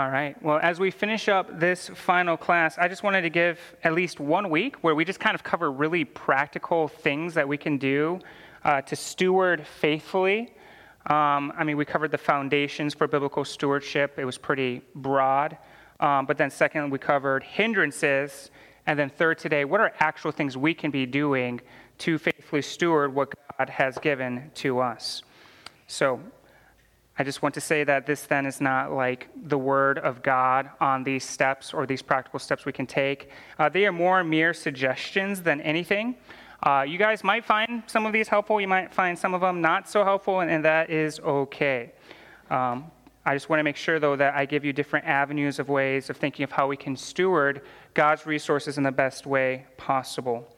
All 0.00 0.08
right. 0.08 0.42
Well, 0.42 0.58
as 0.62 0.80
we 0.80 0.90
finish 0.90 1.28
up 1.28 1.60
this 1.60 1.90
final 1.90 2.34
class, 2.34 2.78
I 2.78 2.88
just 2.88 3.02
wanted 3.02 3.20
to 3.20 3.28
give 3.28 3.60
at 3.84 3.92
least 3.92 4.18
one 4.18 4.48
week 4.48 4.76
where 4.76 4.94
we 4.94 5.04
just 5.04 5.20
kind 5.20 5.34
of 5.34 5.44
cover 5.44 5.70
really 5.70 6.06
practical 6.06 6.88
things 6.88 7.34
that 7.34 7.46
we 7.46 7.58
can 7.58 7.76
do 7.76 8.18
uh, 8.64 8.80
to 8.80 8.96
steward 8.96 9.66
faithfully. 9.66 10.54
Um, 11.04 11.52
I 11.54 11.64
mean, 11.64 11.76
we 11.76 11.84
covered 11.84 12.12
the 12.12 12.16
foundations 12.16 12.94
for 12.94 13.08
biblical 13.08 13.44
stewardship, 13.44 14.18
it 14.18 14.24
was 14.24 14.38
pretty 14.38 14.80
broad. 14.94 15.58
Um, 16.00 16.24
but 16.24 16.38
then, 16.38 16.50
second, 16.50 16.88
we 16.88 16.98
covered 16.98 17.42
hindrances. 17.42 18.50
And 18.86 18.98
then, 18.98 19.10
third, 19.10 19.36
today, 19.36 19.66
what 19.66 19.82
are 19.82 19.92
actual 19.98 20.32
things 20.32 20.56
we 20.56 20.72
can 20.72 20.90
be 20.90 21.04
doing 21.04 21.60
to 21.98 22.16
faithfully 22.16 22.62
steward 22.62 23.14
what 23.14 23.34
God 23.58 23.68
has 23.68 23.98
given 23.98 24.50
to 24.54 24.78
us? 24.78 25.22
So, 25.88 26.20
I 27.18 27.24
just 27.24 27.42
want 27.42 27.54
to 27.56 27.60
say 27.60 27.84
that 27.84 28.06
this 28.06 28.22
then 28.22 28.46
is 28.46 28.60
not 28.60 28.92
like 28.92 29.28
the 29.36 29.58
word 29.58 29.98
of 29.98 30.22
God 30.22 30.70
on 30.80 31.04
these 31.04 31.24
steps 31.24 31.74
or 31.74 31.86
these 31.86 32.02
practical 32.02 32.38
steps 32.38 32.64
we 32.64 32.72
can 32.72 32.86
take. 32.86 33.30
Uh, 33.58 33.68
they 33.68 33.84
are 33.86 33.92
more 33.92 34.24
mere 34.24 34.54
suggestions 34.54 35.42
than 35.42 35.60
anything. 35.60 36.16
Uh, 36.62 36.84
you 36.86 36.98
guys 36.98 37.24
might 37.24 37.44
find 37.44 37.82
some 37.86 38.06
of 38.06 38.12
these 38.12 38.28
helpful, 38.28 38.60
you 38.60 38.68
might 38.68 38.92
find 38.92 39.18
some 39.18 39.34
of 39.34 39.40
them 39.40 39.60
not 39.60 39.88
so 39.88 40.04
helpful, 40.04 40.40
and, 40.40 40.50
and 40.50 40.64
that 40.64 40.90
is 40.90 41.18
okay. 41.20 41.92
Um, 42.50 42.90
I 43.24 43.34
just 43.34 43.48
want 43.48 43.60
to 43.60 43.64
make 43.64 43.76
sure, 43.76 43.98
though, 43.98 44.16
that 44.16 44.34
I 44.34 44.46
give 44.46 44.64
you 44.64 44.72
different 44.72 45.06
avenues 45.06 45.58
of 45.58 45.68
ways 45.68 46.10
of 46.10 46.16
thinking 46.16 46.42
of 46.44 46.52
how 46.52 46.68
we 46.68 46.76
can 46.76 46.96
steward 46.96 47.62
God's 47.94 48.24
resources 48.26 48.78
in 48.78 48.82
the 48.82 48.92
best 48.92 49.26
way 49.26 49.66
possible. 49.76 50.48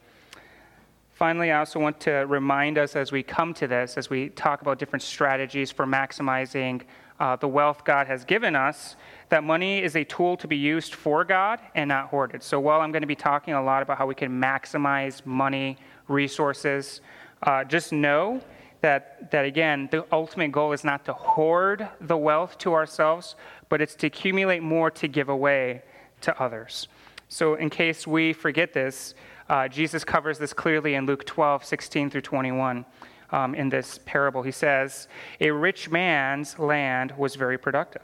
Finally, 1.23 1.53
I 1.53 1.59
also 1.59 1.79
want 1.79 2.01
to 2.01 2.25
remind 2.27 2.77
us 2.77 2.97
as 2.97 3.13
we 3.13 3.23
come 3.23 3.53
to 3.53 3.65
this, 3.65 3.95
as 3.95 4.09
we 4.09 4.27
talk 4.27 4.59
about 4.59 4.77
different 4.77 5.01
strategies 5.01 5.71
for 5.71 5.85
maximizing 5.85 6.81
uh, 7.17 7.37
the 7.37 7.47
wealth 7.47 7.85
God 7.85 8.07
has 8.07 8.25
given 8.25 8.57
us, 8.57 8.97
that 9.29 9.41
money 9.41 9.81
is 9.81 9.95
a 9.95 10.03
tool 10.03 10.35
to 10.35 10.49
be 10.49 10.57
used 10.57 10.93
for 10.93 11.23
God 11.23 11.61
and 11.75 11.87
not 11.87 12.09
hoarded. 12.09 12.43
So 12.43 12.59
while 12.59 12.81
I'm 12.81 12.91
going 12.91 13.03
to 13.03 13.07
be 13.07 13.15
talking 13.15 13.53
a 13.53 13.63
lot 13.63 13.81
about 13.81 13.97
how 13.97 14.05
we 14.05 14.15
can 14.15 14.31
maximize 14.37 15.25
money, 15.25 15.77
resources, 16.09 16.99
uh, 17.43 17.63
just 17.63 17.93
know 17.93 18.41
that, 18.81 19.31
that, 19.31 19.45
again, 19.45 19.87
the 19.91 20.05
ultimate 20.11 20.51
goal 20.51 20.73
is 20.73 20.83
not 20.83 21.05
to 21.05 21.13
hoard 21.13 21.87
the 22.01 22.17
wealth 22.17 22.57
to 22.57 22.73
ourselves, 22.73 23.37
but 23.69 23.79
it's 23.79 23.95
to 23.95 24.07
accumulate 24.07 24.61
more 24.61 24.91
to 24.91 25.07
give 25.07 25.29
away 25.29 25.83
to 26.19 26.37
others. 26.37 26.89
So, 27.29 27.55
in 27.55 27.69
case 27.69 28.05
we 28.05 28.33
forget 28.33 28.73
this, 28.73 29.15
uh, 29.49 29.67
Jesus 29.67 30.03
covers 30.03 30.37
this 30.37 30.53
clearly 30.53 30.95
in 30.95 31.05
Luke 31.05 31.25
12, 31.25 31.65
16 31.65 32.09
through 32.09 32.21
21. 32.21 32.85
Um, 33.31 33.55
in 33.55 33.69
this 33.69 33.99
parable, 34.05 34.43
he 34.43 34.51
says, 34.51 35.07
A 35.41 35.49
rich 35.49 35.89
man's 35.89 36.59
land 36.59 37.13
was 37.17 37.35
very 37.35 37.57
productive. 37.57 38.03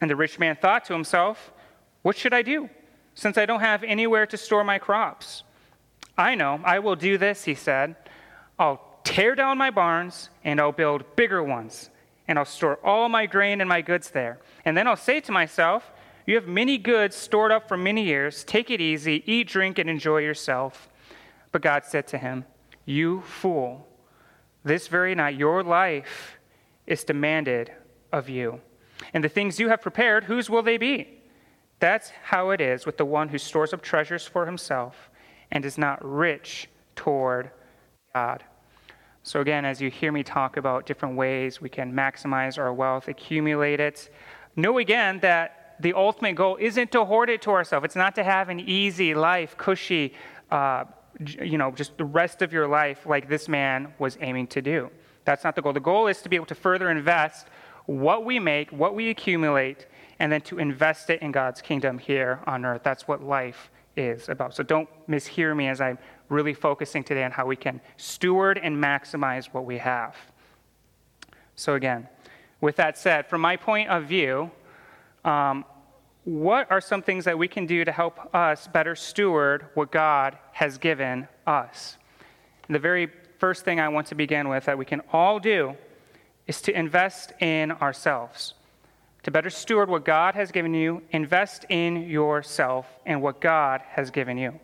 And 0.00 0.10
the 0.10 0.16
rich 0.16 0.38
man 0.38 0.56
thought 0.56 0.84
to 0.86 0.94
himself, 0.94 1.52
What 2.02 2.16
should 2.16 2.32
I 2.32 2.42
do, 2.42 2.70
since 3.14 3.36
I 3.36 3.44
don't 3.44 3.60
have 3.60 3.84
anywhere 3.84 4.26
to 4.26 4.36
store 4.36 4.64
my 4.64 4.78
crops? 4.78 5.44
I 6.16 6.34
know, 6.34 6.60
I 6.64 6.78
will 6.78 6.96
do 6.96 7.18
this, 7.18 7.44
he 7.44 7.54
said. 7.54 7.96
I'll 8.58 8.80
tear 9.04 9.34
down 9.34 9.58
my 9.58 9.70
barns, 9.70 10.30
and 10.44 10.60
I'll 10.60 10.72
build 10.72 11.04
bigger 11.16 11.42
ones, 11.42 11.90
and 12.28 12.38
I'll 12.38 12.44
store 12.44 12.78
all 12.84 13.08
my 13.08 13.26
grain 13.26 13.60
and 13.60 13.68
my 13.68 13.82
goods 13.82 14.10
there. 14.10 14.38
And 14.64 14.76
then 14.76 14.86
I'll 14.86 14.96
say 14.96 15.20
to 15.20 15.32
myself, 15.32 15.90
you 16.26 16.34
have 16.34 16.46
many 16.46 16.78
goods 16.78 17.16
stored 17.16 17.52
up 17.52 17.68
for 17.68 17.76
many 17.76 18.04
years. 18.04 18.44
Take 18.44 18.70
it 18.70 18.80
easy, 18.80 19.22
eat, 19.26 19.48
drink, 19.48 19.78
and 19.78 19.88
enjoy 19.88 20.18
yourself. 20.18 20.88
But 21.52 21.62
God 21.62 21.84
said 21.84 22.06
to 22.08 22.18
him, 22.18 22.44
You 22.84 23.22
fool, 23.22 23.88
this 24.64 24.88
very 24.88 25.14
night 25.14 25.36
your 25.36 25.62
life 25.62 26.38
is 26.86 27.04
demanded 27.04 27.72
of 28.12 28.28
you. 28.28 28.60
And 29.14 29.24
the 29.24 29.28
things 29.28 29.58
you 29.58 29.68
have 29.68 29.80
prepared, 29.80 30.24
whose 30.24 30.50
will 30.50 30.62
they 30.62 30.76
be? 30.76 31.20
That's 31.78 32.10
how 32.22 32.50
it 32.50 32.60
is 32.60 32.84
with 32.84 32.98
the 32.98 33.06
one 33.06 33.28
who 33.28 33.38
stores 33.38 33.72
up 33.72 33.80
treasures 33.80 34.26
for 34.26 34.44
himself 34.44 35.10
and 35.50 35.64
is 35.64 35.78
not 35.78 36.04
rich 36.04 36.68
toward 36.94 37.50
God. 38.14 38.44
So, 39.22 39.40
again, 39.40 39.64
as 39.64 39.80
you 39.80 39.90
hear 39.90 40.12
me 40.12 40.22
talk 40.22 40.56
about 40.56 40.86
different 40.86 41.16
ways 41.16 41.60
we 41.60 41.68
can 41.68 41.92
maximize 41.92 42.58
our 42.58 42.72
wealth, 42.72 43.08
accumulate 43.08 43.80
it, 43.80 44.10
know 44.56 44.78
again 44.78 45.20
that 45.20 45.59
the 45.80 45.94
ultimate 45.94 46.34
goal 46.34 46.56
isn't 46.60 46.92
to 46.92 47.04
hoard 47.04 47.30
it 47.30 47.42
to 47.42 47.50
ourselves. 47.50 47.84
It's 47.84 47.96
not 47.96 48.14
to 48.16 48.24
have 48.24 48.48
an 48.48 48.60
easy 48.60 49.14
life, 49.14 49.56
cushy, 49.56 50.14
uh, 50.50 50.84
you 51.40 51.58
know, 51.58 51.70
just 51.70 51.96
the 51.98 52.04
rest 52.04 52.42
of 52.42 52.52
your 52.52 52.66
life 52.66 53.06
like 53.06 53.28
this 53.28 53.48
man 53.48 53.92
was 53.98 54.16
aiming 54.20 54.46
to 54.48 54.62
do. 54.62 54.90
That's 55.24 55.44
not 55.44 55.54
the 55.54 55.62
goal. 55.62 55.72
The 55.72 55.80
goal 55.80 56.06
is 56.06 56.22
to 56.22 56.28
be 56.28 56.36
able 56.36 56.46
to 56.46 56.54
further 56.54 56.90
invest 56.90 57.46
what 57.86 58.24
we 58.24 58.38
make, 58.38 58.70
what 58.70 58.94
we 58.94 59.10
accumulate, 59.10 59.86
and 60.18 60.30
then 60.30 60.40
to 60.42 60.58
invest 60.58 61.10
it 61.10 61.22
in 61.22 61.32
God's 61.32 61.60
kingdom 61.60 61.98
here 61.98 62.40
on 62.46 62.64
earth. 62.64 62.82
That's 62.84 63.08
what 63.08 63.22
life 63.22 63.70
is 63.96 64.28
about. 64.28 64.54
So 64.54 64.62
don't 64.62 64.88
mishear 65.08 65.56
me 65.56 65.68
as 65.68 65.80
I'm 65.80 65.98
really 66.28 66.54
focusing 66.54 67.02
today 67.02 67.24
on 67.24 67.30
how 67.30 67.46
we 67.46 67.56
can 67.56 67.80
steward 67.96 68.58
and 68.58 68.76
maximize 68.76 69.46
what 69.46 69.64
we 69.64 69.78
have. 69.78 70.16
So, 71.56 71.74
again, 71.74 72.08
with 72.60 72.76
that 72.76 72.96
said, 72.96 73.26
from 73.26 73.40
my 73.40 73.56
point 73.56 73.88
of 73.90 74.04
view, 74.04 74.50
um, 75.24 75.64
what 76.24 76.70
are 76.70 76.80
some 76.80 77.02
things 77.02 77.24
that 77.24 77.38
we 77.38 77.48
can 77.48 77.66
do 77.66 77.84
to 77.84 77.92
help 77.92 78.34
us 78.34 78.68
better 78.68 78.94
steward 78.94 79.66
what 79.74 79.90
God 79.90 80.38
has 80.52 80.78
given 80.78 81.28
us? 81.46 81.96
And 82.68 82.74
the 82.74 82.80
very 82.80 83.10
first 83.38 83.64
thing 83.64 83.80
I 83.80 83.88
want 83.88 84.06
to 84.08 84.14
begin 84.14 84.48
with 84.48 84.66
that 84.66 84.76
we 84.76 84.84
can 84.84 85.00
all 85.12 85.40
do 85.40 85.74
is 86.46 86.60
to 86.62 86.78
invest 86.78 87.32
in 87.40 87.72
ourselves. 87.72 88.54
To 89.24 89.30
better 89.30 89.50
steward 89.50 89.88
what 89.90 90.04
God 90.04 90.34
has 90.34 90.50
given 90.50 90.74
you, 90.74 91.02
invest 91.10 91.64
in 91.68 92.08
yourself 92.08 92.86
and 93.06 93.20
what 93.20 93.40
God 93.40 93.82
has 93.88 94.10
given 94.10 94.38
you. 94.38 94.58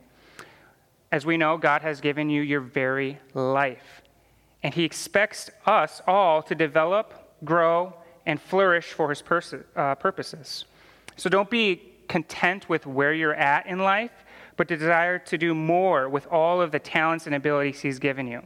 As 1.13 1.25
we 1.25 1.37
know, 1.37 1.57
God 1.57 1.83
has 1.83 2.01
given 2.01 2.31
you 2.31 2.43
your 2.43 2.61
very 2.61 3.19
life. 3.35 4.03
And 4.63 4.75
He 4.75 4.85
expects 4.85 5.51
us 5.65 6.01
all 6.07 6.43
to 6.43 6.55
develop, 6.55 7.39
grow, 7.45 7.95
and 8.27 8.41
flourish 8.41 8.93
for 8.93 9.09
His 9.09 9.23
pers- 9.23 9.55
uh, 9.75 9.95
purposes. 9.95 10.67
So 11.17 11.31
don't 11.31 11.49
be 11.49 11.93
content 12.09 12.69
with 12.69 12.87
where 12.87 13.13
you're 13.13 13.35
at 13.35 13.67
in 13.67 13.79
life, 13.79 14.13
but 14.57 14.69
desire 14.69 15.19
to 15.19 15.39
do 15.39 15.55
more 15.55 16.09
with 16.09 16.27
all 16.29 16.61
of 16.61 16.71
the 16.73 16.79
talents 16.79 17.27
and 17.27 17.35
abilities 17.35 17.81
He's 17.81 17.99
given 17.99 18.27
you. 18.27 18.43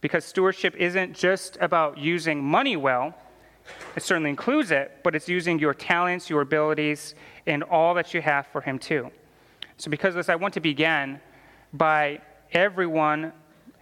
Because 0.00 0.24
stewardship 0.24 0.74
isn't 0.76 1.14
just 1.14 1.56
about 1.60 1.98
using 1.98 2.42
money 2.44 2.76
well, 2.76 3.14
it 3.96 4.02
certainly 4.02 4.30
includes 4.30 4.70
it, 4.70 4.98
but 5.02 5.14
it's 5.14 5.28
using 5.28 5.58
your 5.58 5.74
talents, 5.74 6.30
your 6.30 6.42
abilities, 6.42 7.14
and 7.46 7.62
all 7.64 7.94
that 7.94 8.14
you 8.14 8.20
have 8.20 8.46
for 8.48 8.60
Him 8.60 8.78
too. 8.78 9.10
So, 9.78 9.90
because 9.90 10.10
of 10.10 10.16
this, 10.16 10.28
I 10.28 10.36
want 10.36 10.54
to 10.54 10.60
begin 10.60 11.20
by 11.72 12.20
everyone 12.52 13.32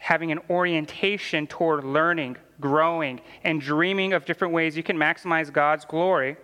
having 0.04 0.30
an 0.30 0.38
orientation 0.50 1.46
toward 1.46 1.82
learning, 1.82 2.36
growing, 2.60 3.18
and 3.42 3.58
dreaming 3.58 4.12
of 4.12 4.26
different 4.26 4.52
ways 4.52 4.76
you 4.76 4.82
can 4.82 4.98
maximize 4.98 5.50
God's 5.50 5.86
glory 5.86 6.36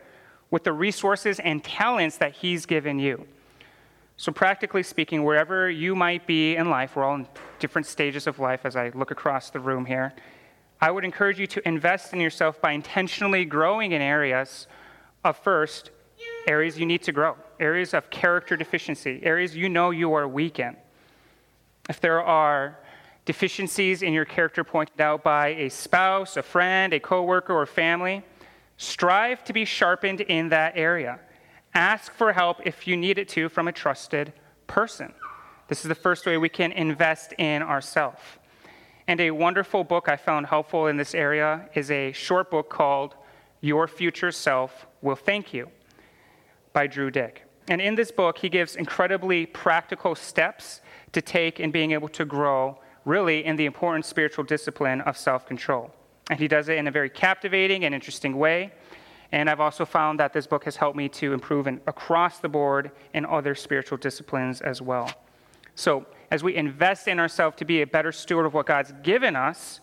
with 0.51 0.65
the 0.65 0.73
resources 0.73 1.39
and 1.41 1.63
talents 1.63 2.17
that 2.17 2.33
He's 2.33 2.65
given 2.65 2.99
you. 2.99 3.27
So, 4.17 4.33
practically 4.33 4.83
speaking, 4.83 5.25
wherever 5.25 5.69
you 5.69 5.95
might 5.95 6.27
be 6.27 6.57
in 6.57 6.71
life, 6.71 6.97
we're 6.97 7.05
all 7.05 7.17
in 7.17 7.27
different 7.59 7.87
stages 7.87 8.27
of 8.27 8.39
life 8.39 8.61
as 8.65 8.77
I 8.77 8.93
look 8.95 9.11
across 9.11 9.51
the 9.51 9.61
room 9.61 9.85
here. 9.85 10.15
I 10.81 10.91
would 10.91 11.05
encourage 11.05 11.39
you 11.39 11.47
to 11.49 11.69
invest 11.69 12.15
in 12.15 12.21
yourself 12.21 12.63
by 12.63 12.73
intentionally 12.73 13.45
growing 13.45 13.93
in 13.93 14.01
areas 14.01 14.69
of 15.23 15.37
first, 15.37 15.91
areas 16.47 16.79
you 16.79 16.87
need 16.87 17.03
to 17.03 17.13
grow, 17.13 17.37
areas 17.59 17.93
of 17.93 18.09
character 18.09 18.57
deficiency, 18.57 19.21
areas 19.23 19.55
you 19.55 19.69
know 19.69 19.91
you 19.91 20.15
are 20.15 20.27
weak 20.27 20.59
in. 20.59 20.79
If 21.91 22.01
there 22.01 22.23
are 22.23 22.79
deficiencies 23.31 24.03
in 24.03 24.13
your 24.13 24.25
character 24.25 24.65
pointed 24.65 25.01
out 25.01 25.23
by 25.23 25.49
a 25.49 25.69
spouse, 25.69 26.37
a 26.37 26.43
friend, 26.43 26.93
a 26.93 26.99
coworker, 26.99 27.55
or 27.55 27.65
family, 27.65 28.25
Strive 28.81 29.45
to 29.45 29.53
be 29.53 29.67
sharpened 29.67 30.23
in 30.23 30.49
that 30.49 30.73
area. 30.75 31.21
Ask 31.75 32.15
for 32.15 32.33
help 32.33 32.63
if 32.65 32.89
you 32.89 32.97
need 32.97 33.19
it 33.19 33.29
to 33.29 33.51
from 33.51 33.69
a 33.69 33.73
trusted 33.73 34.33
person. 34.67 35.13
This 35.69 35.83
is 35.83 35.89
the 35.91 35.95
first 35.95 36.25
way 36.25 36.39
we 36.39 36.49
can 36.49 36.73
invest 36.73 37.35
in 37.37 37.61
ourselves. 37.61 38.23
And 39.07 39.21
a 39.21 39.33
wonderful 39.33 39.85
book 39.85 40.09
I 40.09 40.17
found 40.17 40.47
helpful 40.47 40.87
in 40.87 40.97
this 40.97 41.15
area 41.15 41.69
is 41.75 41.91
a 41.91 42.13
short 42.13 42.51
book 42.51 42.71
called 42.71 43.17
Your 43.61 43.87
Future 43.87 44.33
Self 44.33 44.87
Will 45.03 45.15
Thank 45.15 45.53
You 45.53 45.69
by 46.73 46.87
Drew 46.87 47.11
Dyck. 47.11 47.43
And 47.69 47.83
in 47.83 47.97
this 47.97 48.11
book, 48.11 48.39
he 48.39 48.49
gives 48.49 48.77
incredibly 48.77 49.45
practical 49.45 50.15
steps 50.15 50.81
to 51.13 51.21
take 51.21 51.61
in 51.61 51.71
being 51.71 51.93
able 51.93 52.09
to 52.09 52.25
grow, 52.25 52.79
really, 53.11 53.45
in 53.45 53.57
the 53.57 53.67
important 53.67 54.07
spiritual 54.07 54.45
discipline 54.45 55.01
of 55.03 55.19
self 55.19 55.45
control. 55.45 55.91
And 56.31 56.39
he 56.39 56.49
does 56.49 56.69
it 56.69 56.79
in 56.79 56.87
a 56.87 56.91
very 56.91 57.11
captivating 57.11 57.85
and 57.85 57.95
interesting 57.95 58.39
way. 58.39 58.73
And 59.33 59.51
I've 59.51 59.61
also 59.61 59.85
found 59.85 60.19
that 60.21 60.33
this 60.33 60.47
book 60.47 60.65
has 60.65 60.77
helped 60.77 60.97
me 60.97 61.09
to 61.11 61.33
improve 61.33 61.67
in, 61.67 61.81
across 61.87 62.39
the 62.39 62.49
board 62.49 62.93
in 63.13 63.27
other 63.27 63.55
spiritual 63.55 63.99
disciplines 63.99 64.61
as 64.61 64.81
well. 64.81 65.11
So, 65.75 66.07
as 66.31 66.45
we 66.45 66.55
invest 66.55 67.09
in 67.09 67.19
ourselves 67.19 67.57
to 67.57 67.65
be 67.65 67.83
a 67.83 67.87
better 67.87 68.13
steward 68.13 68.47
of 68.47 68.55
what 68.55 68.67
God's 68.67 68.93
given 69.03 69.35
us, 69.35 69.81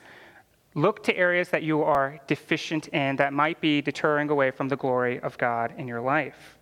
look 0.73 1.03
to 1.03 1.18
areas 1.18 1.50
that 1.50 1.63
you 1.63 1.83
are 1.83 2.19
deficient 2.27 2.88
in 2.89 3.18
that 3.18 3.33
might 3.33 3.59
be 3.59 3.81
deterring 3.81 4.30
away 4.30 4.51
from 4.51 4.69
the 4.69 4.77
glory 4.77 5.19
of 5.19 5.38
God 5.38 5.73
in 5.77 5.88
your 5.88 6.00
life. 6.00 6.57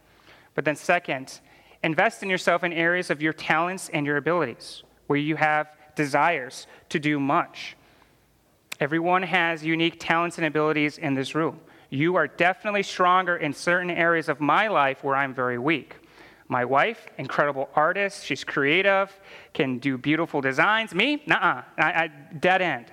But 0.56 0.66
then, 0.66 0.76
second, 0.76 1.40
invest 1.84 2.24
in 2.24 2.30
yourself 2.30 2.64
in 2.64 2.74
areas 2.74 3.12
of 3.12 3.22
your 3.22 3.34
talents 3.34 3.90
and 3.90 4.06
your 4.06 4.18
abilities 4.18 4.84
where 5.08 5.20
you 5.20 5.36
have 5.36 5.68
desires 5.96 6.68
to 6.90 7.00
do 7.00 7.20
much. 7.20 7.76
Everyone 8.80 9.24
has 9.24 9.64
unique 9.64 9.96
talents 10.00 10.38
and 10.38 10.46
abilities 10.46 10.98
in 10.98 11.14
this 11.14 11.34
room. 11.34 11.60
You 11.90 12.16
are 12.16 12.28
definitely 12.28 12.84
stronger 12.84 13.38
in 13.38 13.54
certain 13.54 13.90
areas 13.90 14.28
of 14.28 14.42
my 14.42 14.68
life 14.68 15.04
where 15.04 15.16
I'm 15.16 15.34
very 15.34 15.58
weak. 15.58 15.96
My 16.48 16.66
wife, 16.66 17.08
incredible 17.18 17.70
artist, 17.76 18.26
she's 18.26 18.44
creative, 18.44 19.18
can 19.54 19.80
do 19.80 19.98
beautiful 19.98 20.42
designs. 20.42 20.94
Me, 20.94 21.24
nah, 21.26 21.64
I, 21.78 21.84
I, 21.84 22.08
dead 22.40 22.62
end. 22.62 22.92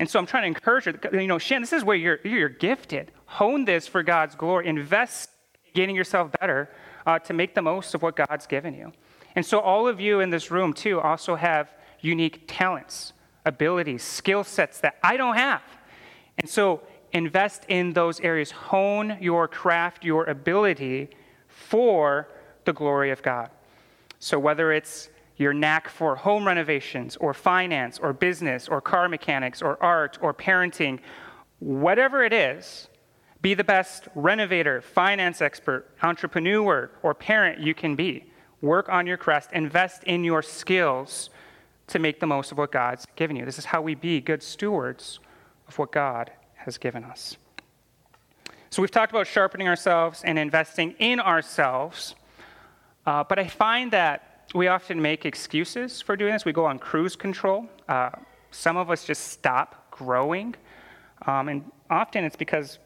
And 0.00 0.08
so 0.08 0.18
I'm 0.18 0.26
trying 0.26 0.44
to 0.44 0.46
encourage 0.48 0.84
her. 0.84 0.98
You 1.12 1.26
know, 1.26 1.38
Shan, 1.38 1.60
this 1.60 1.72
is 1.72 1.84
where 1.84 1.96
you're, 1.96 2.18
you're 2.24 2.48
gifted. 2.48 3.12
Hone 3.26 3.64
this 3.64 3.86
for 3.86 4.02
God's 4.02 4.34
glory. 4.34 4.66
Invest 4.66 5.30
in 5.64 5.72
getting 5.74 5.94
yourself 5.94 6.32
better 6.40 6.70
uh, 7.06 7.18
to 7.20 7.32
make 7.32 7.54
the 7.54 7.62
most 7.62 7.94
of 7.94 8.02
what 8.02 8.16
God's 8.16 8.46
given 8.46 8.74
you. 8.74 8.92
And 9.36 9.44
so 9.44 9.60
all 9.60 9.86
of 9.86 10.00
you 10.00 10.20
in 10.20 10.30
this 10.30 10.50
room, 10.50 10.72
too, 10.72 11.00
also 11.00 11.36
have 11.36 11.72
unique 12.00 12.44
talents, 12.46 13.12
abilities, 13.44 14.02
skill 14.02 14.44
sets 14.44 14.80
that 14.80 14.96
I 15.02 15.16
don't 15.16 15.36
have. 15.36 15.62
And 16.38 16.48
so 16.48 16.82
invest 17.12 17.64
in 17.68 17.92
those 17.92 18.20
areas. 18.20 18.50
Hone 18.50 19.16
your 19.20 19.48
craft, 19.48 20.04
your 20.04 20.24
ability 20.24 21.10
for 21.46 22.28
the 22.64 22.72
glory 22.72 23.10
of 23.10 23.22
God. 23.22 23.50
So 24.18 24.38
whether 24.38 24.72
it's 24.72 25.08
your 25.36 25.54
knack 25.54 25.88
for 25.88 26.16
home 26.16 26.46
renovations 26.46 27.16
or 27.16 27.32
finance 27.32 27.98
or 27.98 28.12
business 28.12 28.68
or 28.68 28.80
car 28.80 29.08
mechanics 29.08 29.62
or 29.62 29.82
art 29.82 30.18
or 30.20 30.34
parenting, 30.34 30.98
whatever 31.60 32.24
it 32.24 32.32
is, 32.32 32.88
be 33.40 33.54
the 33.54 33.64
best 33.64 34.08
renovator, 34.16 34.80
finance 34.80 35.40
expert, 35.40 35.86
entrepreneur, 36.02 36.90
or 37.02 37.14
parent 37.14 37.60
you 37.60 37.72
can 37.72 37.94
be. 37.94 38.24
Work 38.60 38.88
on 38.88 39.06
your 39.06 39.16
craft, 39.16 39.52
invest 39.52 40.02
in 40.04 40.24
your 40.24 40.42
skills 40.42 41.30
to 41.88 41.98
make 41.98 42.20
the 42.20 42.26
most 42.26 42.52
of 42.52 42.58
what 42.58 42.72
God's 42.72 43.06
given 43.16 43.36
you. 43.36 43.44
This 43.44 43.58
is 43.58 43.64
how 43.66 43.82
we 43.82 43.94
be 43.94 44.20
good 44.20 44.42
stewards 44.42 45.20
of 45.66 45.78
what 45.78 45.92
God 45.92 46.30
has 46.56 46.78
given 46.78 47.04
us. 47.04 47.36
So 48.70 48.82
we've 48.82 48.90
talked 48.90 49.10
about 49.12 49.26
sharpening 49.26 49.66
ourselves 49.66 50.22
and 50.24 50.38
investing 50.38 50.94
in 50.98 51.20
ourselves, 51.20 52.14
uh, 53.06 53.24
but 53.24 53.38
I 53.38 53.48
find 53.48 53.90
that 53.92 54.44
we 54.54 54.68
often 54.68 55.00
make 55.00 55.24
excuses 55.24 56.02
for 56.02 56.16
doing 56.16 56.32
this. 56.32 56.44
We 56.44 56.52
go 56.52 56.66
on 56.66 56.78
cruise 56.78 57.16
control. 57.16 57.66
Uh, 57.88 58.10
some 58.50 58.76
of 58.76 58.90
us 58.90 59.04
just 59.04 59.28
stop 59.28 59.90
growing, 59.90 60.54
um, 61.26 61.48
and 61.48 61.64
often 61.90 62.24
it's 62.24 62.36
because 62.36 62.78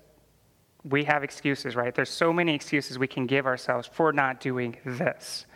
we 0.84 1.04
have 1.04 1.22
excuses, 1.22 1.76
right? 1.76 1.94
There's 1.94 2.10
so 2.10 2.32
many 2.32 2.54
excuses 2.54 2.98
we 2.98 3.06
can 3.06 3.26
give 3.26 3.46
ourselves 3.46 3.88
for 3.92 4.12
not 4.12 4.40
doing 4.40 4.76
this. 4.84 5.46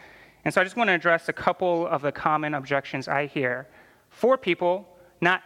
And 0.47 0.55
so 0.55 0.61
I 0.61 0.65
just 0.65 0.77
want 0.77 0.87
to 0.87 0.95
address 0.95 1.29
a 1.29 1.33
couple 1.33 1.89
of 1.89 2.03
the 2.03 2.13
common 2.13 2.55
objections 2.55 3.09
I 3.09 3.27
hear 3.27 3.67
for 4.11 4.39
people 4.39 4.87
not 5.21 5.43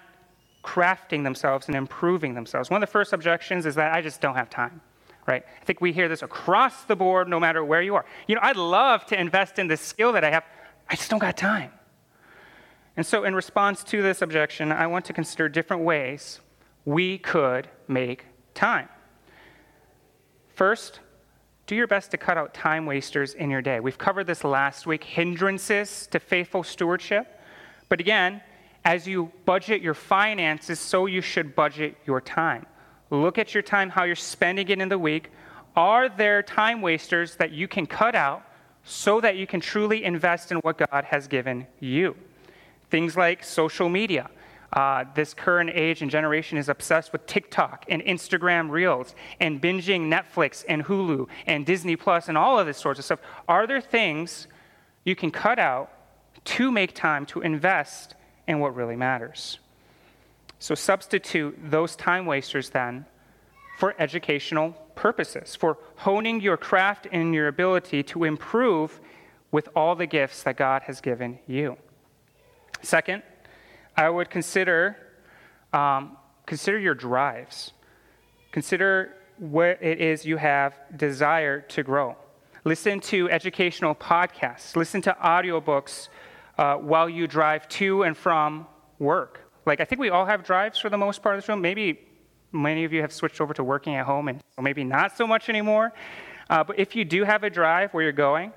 crafting 0.63 1.25
themselves 1.25 1.69
and 1.69 1.75
improving 1.75 2.35
themselves. 2.35 2.69
One 2.69 2.83
of 2.83 2.87
the 2.87 2.93
first 2.93 3.15
objections 3.15 3.65
is 3.65 3.77
that 3.77 3.95
I 3.95 4.03
just 4.03 4.21
don't 4.21 4.35
have 4.35 4.51
time. 4.51 4.83
Right? 5.27 5.43
I 5.59 5.65
think 5.65 5.81
we 5.81 5.95
hear 5.95 6.07
this 6.07 6.21
across 6.21 6.85
the 6.85 6.97
board 6.97 7.29
no 7.29 7.41
matter 7.41 7.65
where 7.65 7.81
you 7.81 7.95
are. 7.95 8.05
You 8.27 8.35
know, 8.35 8.43
I'd 8.45 8.59
love 8.59 9.07
to 9.07 9.19
invest 9.19 9.59
in 9.59 9.69
this 9.69 9.81
skill 9.81 10.13
that 10.13 10.23
I 10.23 10.33
have. 10.33 10.45
I 10.91 10.97
just 10.97 11.09
don't 11.09 11.19
got 11.19 11.35
time. 11.35 11.71
And 12.95 13.07
so 13.07 13.25
in 13.25 13.35
response 13.35 13.83
to 13.85 14.03
this 14.03 14.21
objection, 14.21 14.71
I 14.71 14.87
want 14.87 15.07
to 15.07 15.15
consider 15.15 15.49
different 15.49 15.83
ways 15.83 16.41
we 16.85 17.17
could 17.17 17.71
make 17.89 18.27
time. 18.53 18.91
First, 20.55 21.01
do 21.71 21.77
your 21.77 21.87
best 21.87 22.11
to 22.11 22.17
cut 22.17 22.37
out 22.37 22.53
time 22.53 22.85
wasters 22.85 23.35
in 23.35 23.49
your 23.49 23.63
day. 23.63 23.79
We've 23.79 23.97
covered 23.97 24.27
this 24.27 24.43
last 24.43 24.89
week 24.89 25.05
hindrances 25.05 26.09
to 26.09 26.19
faithful 26.19 26.65
stewardship. 26.65 27.41
But 27.89 28.01
again, 28.01 28.41
as 28.85 29.07
you 29.07 29.31
budget 29.45 29.81
your 29.81 29.95
finances, 29.95 30.81
so 30.81 31.07
you 31.07 31.21
should 31.21 31.55
budget 31.55 31.97
your 32.05 32.21
time. 32.21 32.67
Look 33.11 33.39
at 33.39 33.55
your 33.55 33.63
time, 33.63 33.89
how 33.89 34.03
you're 34.03 34.17
spending 34.17 34.69
it 34.69 34.81
in 34.81 34.89
the 34.89 34.99
week. 34.99 35.31
Are 35.77 36.09
there 36.09 36.43
time 36.43 36.83
wasters 36.83 37.37
that 37.37 37.53
you 37.53 37.69
can 37.69 37.87
cut 37.87 38.17
out 38.17 38.43
so 38.83 39.21
that 39.21 39.37
you 39.37 39.47
can 39.47 39.61
truly 39.61 40.03
invest 40.03 40.51
in 40.51 40.59
what 40.59 40.77
God 40.77 41.05
has 41.05 41.29
given 41.29 41.69
you? 41.79 42.17
Things 42.91 43.17
like 43.17 43.45
social 43.45 43.89
media. 43.89 44.29
Uh, 44.73 45.05
this 45.15 45.35
current 45.35 45.71
age 45.75 46.01
and 46.01 46.11
generation 46.11 46.57
is 46.57 46.69
obsessed 46.69 47.13
with 47.13 47.27
TikTok 47.27 47.85
and 47.89 48.03
Instagram 48.03 48.71
Reels 48.71 49.15
and 49.41 49.61
binging 49.61 50.03
Netflix 50.09 50.65
and 50.69 50.85
Hulu 50.85 51.29
and 51.47 51.67
Disney 51.67 51.97
Plus 51.97 52.29
and 52.29 52.39
all 52.39 52.59
of 52.59 52.67
this 52.67 52.79
sorts 52.79 52.99
of 52.99 53.05
stuff. 53.05 53.21
Are 53.49 53.67
there 53.67 53.81
things 53.81 54.47
you 55.05 55.17
can 55.17 55.31
cut 55.31 55.59
out 55.59 55.91
to 56.45 56.71
make 56.71 56.95
time 56.95 57.27
to 57.27 57.41
invest 57.41 58.15
in 58.47 58.61
what 58.61 58.77
really 58.77 58.97
matters? 58.97 59.59
So 60.61 60.75
substitute 60.75 61.59
those 61.71 61.97
time 61.97 62.27
wasters 62.27 62.71
then 62.71 63.07
for 63.77 63.95
educational 63.99 64.73
purposes, 64.95 65.57
for 65.57 65.79
honing 65.97 66.41
your 66.41 66.59
craft 66.59 67.09
and 67.11 67.35
your 67.35 67.49
ability 67.49 68.03
to 68.05 68.25
improve 68.25 69.01
with 69.51 69.69
all 69.75 69.97
the 69.97 70.07
gifts 70.07 70.43
that 70.45 70.57
God 70.57 70.83
has 70.83 71.01
given 71.01 71.39
you. 71.47 71.77
Second, 72.83 73.23
I 73.97 74.09
would 74.09 74.31
consider 74.31 74.97
um, 75.73 76.17
consider 76.47 76.79
your 76.79 76.95
drives. 76.95 77.73
Consider 78.51 79.15
what 79.39 79.83
it 79.83 80.01
is 80.01 80.25
you 80.25 80.37
have 80.37 80.75
desire 80.97 81.61
to 81.61 81.83
grow. 81.83 82.17
Listen 82.65 83.01
to 83.01 83.31
educational 83.31 83.95
podcasts. 83.95 84.77
Listen 84.77 85.01
to 85.03 85.17
audiobooks 85.23 86.09
uh, 86.59 86.75
while 86.75 87.09
you 87.09 87.27
drive 87.27 87.69
to 87.69 88.03
and 88.03 88.17
from 88.17 88.67
work. 88.99 89.41
Like 89.65 89.81
I 89.81 89.85
think 89.85 90.01
we 90.01 90.11
all 90.11 90.27
have 90.27 90.43
drives 90.45 90.79
for 90.79 90.91
the 90.91 90.99
most 90.99 91.23
part 91.23 91.37
of 91.37 91.41
this 91.41 91.49
room. 91.49 91.61
Maybe 91.61 92.01
many 92.53 92.85
of 92.85 92.93
you 92.93 93.01
have 93.01 93.13
switched 93.13 93.41
over 93.41 93.55
to 93.55 93.65
working 93.65 93.95
at 93.95 94.05
home, 94.05 94.29
and 94.29 94.43
maybe 94.61 94.85
not 94.85 95.17
so 95.17 95.27
much 95.27 95.49
anymore. 95.49 95.93
Uh, 96.51 96.65
but 96.65 96.79
if 96.79 96.97
you 96.97 97.05
do 97.05 97.25
have 97.25 97.45
a 97.45 97.51
drive 97.51 97.95
where 97.95 98.03
you're 98.03 98.13
going, 98.13 98.53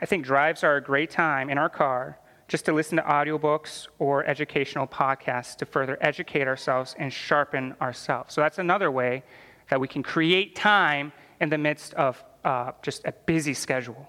I 0.00 0.06
think 0.06 0.24
drives 0.24 0.62
are 0.62 0.76
a 0.76 0.82
great 0.82 1.10
time 1.10 1.48
in 1.48 1.56
our 1.56 1.70
car 1.70 2.18
just 2.48 2.64
to 2.64 2.72
listen 2.72 2.96
to 2.96 3.02
audiobooks 3.02 3.88
or 3.98 4.24
educational 4.24 4.86
podcasts 4.86 5.56
to 5.56 5.66
further 5.66 5.98
educate 6.00 6.46
ourselves 6.46 6.94
and 6.98 7.12
sharpen 7.12 7.74
ourselves. 7.80 8.34
So 8.34 8.40
that's 8.40 8.58
another 8.58 8.90
way 8.90 9.24
that 9.68 9.80
we 9.80 9.88
can 9.88 10.02
create 10.02 10.54
time 10.54 11.12
in 11.40 11.48
the 11.48 11.58
midst 11.58 11.94
of 11.94 12.22
uh, 12.44 12.72
just 12.82 13.04
a 13.04 13.12
busy 13.12 13.54
schedule. 13.54 14.08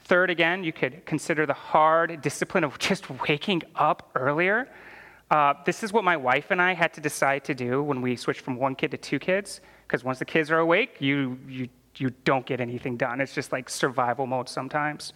Third, 0.00 0.30
again, 0.30 0.64
you 0.64 0.72
could 0.72 1.06
consider 1.06 1.46
the 1.46 1.52
hard 1.52 2.20
discipline 2.20 2.64
of 2.64 2.78
just 2.78 3.08
waking 3.28 3.62
up 3.76 4.10
earlier. 4.16 4.68
Uh, 5.30 5.54
this 5.64 5.84
is 5.84 5.92
what 5.92 6.02
my 6.02 6.16
wife 6.16 6.50
and 6.50 6.60
I 6.60 6.74
had 6.74 6.92
to 6.94 7.00
decide 7.00 7.44
to 7.44 7.54
do 7.54 7.82
when 7.82 8.02
we 8.02 8.16
switched 8.16 8.40
from 8.40 8.56
one 8.56 8.74
kid 8.74 8.90
to 8.90 8.96
two 8.96 9.20
kids, 9.20 9.60
because 9.86 10.02
once 10.02 10.18
the 10.18 10.24
kids 10.24 10.50
are 10.50 10.58
awake, 10.58 10.96
you, 10.98 11.38
you, 11.48 11.68
you 11.96 12.10
don't 12.24 12.44
get 12.44 12.60
anything 12.60 12.96
done. 12.96 13.20
It's 13.20 13.32
just 13.32 13.52
like 13.52 13.70
survival 13.70 14.26
mode 14.26 14.48
sometimes. 14.48 15.12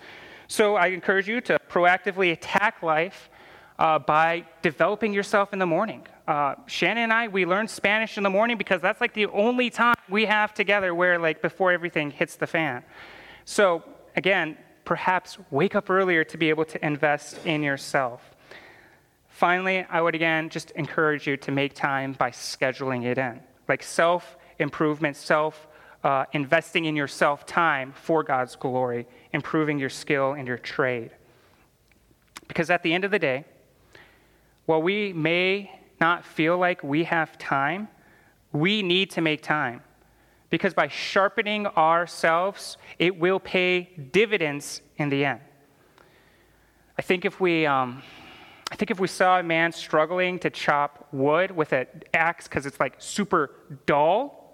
So 0.48 0.76
I 0.76 0.88
encourage 0.88 1.28
you 1.28 1.40
to 1.42 1.58
proactively 1.68 2.32
attack 2.32 2.82
life 2.82 3.30
uh, 3.78 3.98
by 3.98 4.46
developing 4.62 5.12
yourself 5.12 5.52
in 5.52 5.58
the 5.58 5.66
morning. 5.66 6.06
Uh, 6.26 6.54
Shannon 6.66 7.04
and 7.04 7.12
I, 7.12 7.28
we 7.28 7.44
learn 7.46 7.68
Spanish 7.68 8.16
in 8.16 8.22
the 8.22 8.30
morning 8.30 8.56
because 8.56 8.80
that's 8.80 9.00
like 9.00 9.14
the 9.14 9.26
only 9.26 9.70
time 9.70 9.94
we 10.08 10.24
have 10.24 10.54
together 10.54 10.94
where, 10.94 11.18
like, 11.18 11.42
before 11.42 11.72
everything 11.72 12.10
hits 12.10 12.36
the 12.36 12.46
fan. 12.46 12.82
So, 13.44 13.82
again, 14.16 14.56
perhaps 14.84 15.38
wake 15.50 15.74
up 15.74 15.90
earlier 15.90 16.24
to 16.24 16.38
be 16.38 16.48
able 16.48 16.64
to 16.64 16.84
invest 16.84 17.44
in 17.44 17.62
yourself. 17.62 18.34
Finally, 19.28 19.84
I 19.90 20.00
would 20.00 20.14
again 20.14 20.48
just 20.48 20.70
encourage 20.72 21.26
you 21.26 21.36
to 21.36 21.52
make 21.52 21.74
time 21.74 22.14
by 22.14 22.30
scheduling 22.30 23.04
it 23.04 23.18
in, 23.18 23.40
like 23.68 23.82
self 23.82 24.38
improvement, 24.58 25.16
self 25.16 25.68
uh, 26.04 26.24
investing 26.32 26.84
in 26.84 26.96
yourself 26.96 27.46
time 27.46 27.92
for 27.92 28.22
God's 28.22 28.56
glory, 28.56 29.06
improving 29.32 29.78
your 29.78 29.90
skill 29.90 30.32
and 30.32 30.46
your 30.46 30.58
trade. 30.58 31.10
Because 32.48 32.70
at 32.70 32.82
the 32.82 32.92
end 32.92 33.04
of 33.04 33.10
the 33.10 33.18
day, 33.18 33.44
while 34.66 34.82
we 34.82 35.12
may 35.12 35.70
not 36.00 36.24
feel 36.24 36.58
like 36.58 36.82
we 36.82 37.04
have 37.04 37.38
time, 37.38 37.88
we 38.52 38.82
need 38.82 39.10
to 39.12 39.20
make 39.20 39.42
time. 39.42 39.82
Because 40.50 40.74
by 40.74 40.88
sharpening 40.88 41.66
ourselves, 41.66 42.76
it 42.98 43.18
will 43.18 43.40
pay 43.40 43.90
dividends 44.12 44.80
in 44.96 45.08
the 45.08 45.24
end. 45.24 45.40
I 46.98 47.02
think 47.02 47.24
if 47.24 47.40
we, 47.40 47.66
um, 47.66 48.02
I 48.70 48.76
think 48.76 48.90
if 48.90 48.98
we 48.98 49.08
saw 49.08 49.38
a 49.38 49.42
man 49.42 49.72
struggling 49.72 50.38
to 50.40 50.50
chop 50.50 51.08
wood 51.12 51.50
with 51.50 51.72
an 51.72 51.86
axe 52.14 52.48
because 52.48 52.64
it's 52.64 52.80
like 52.80 52.94
super 52.98 53.50
dull, 53.86 54.45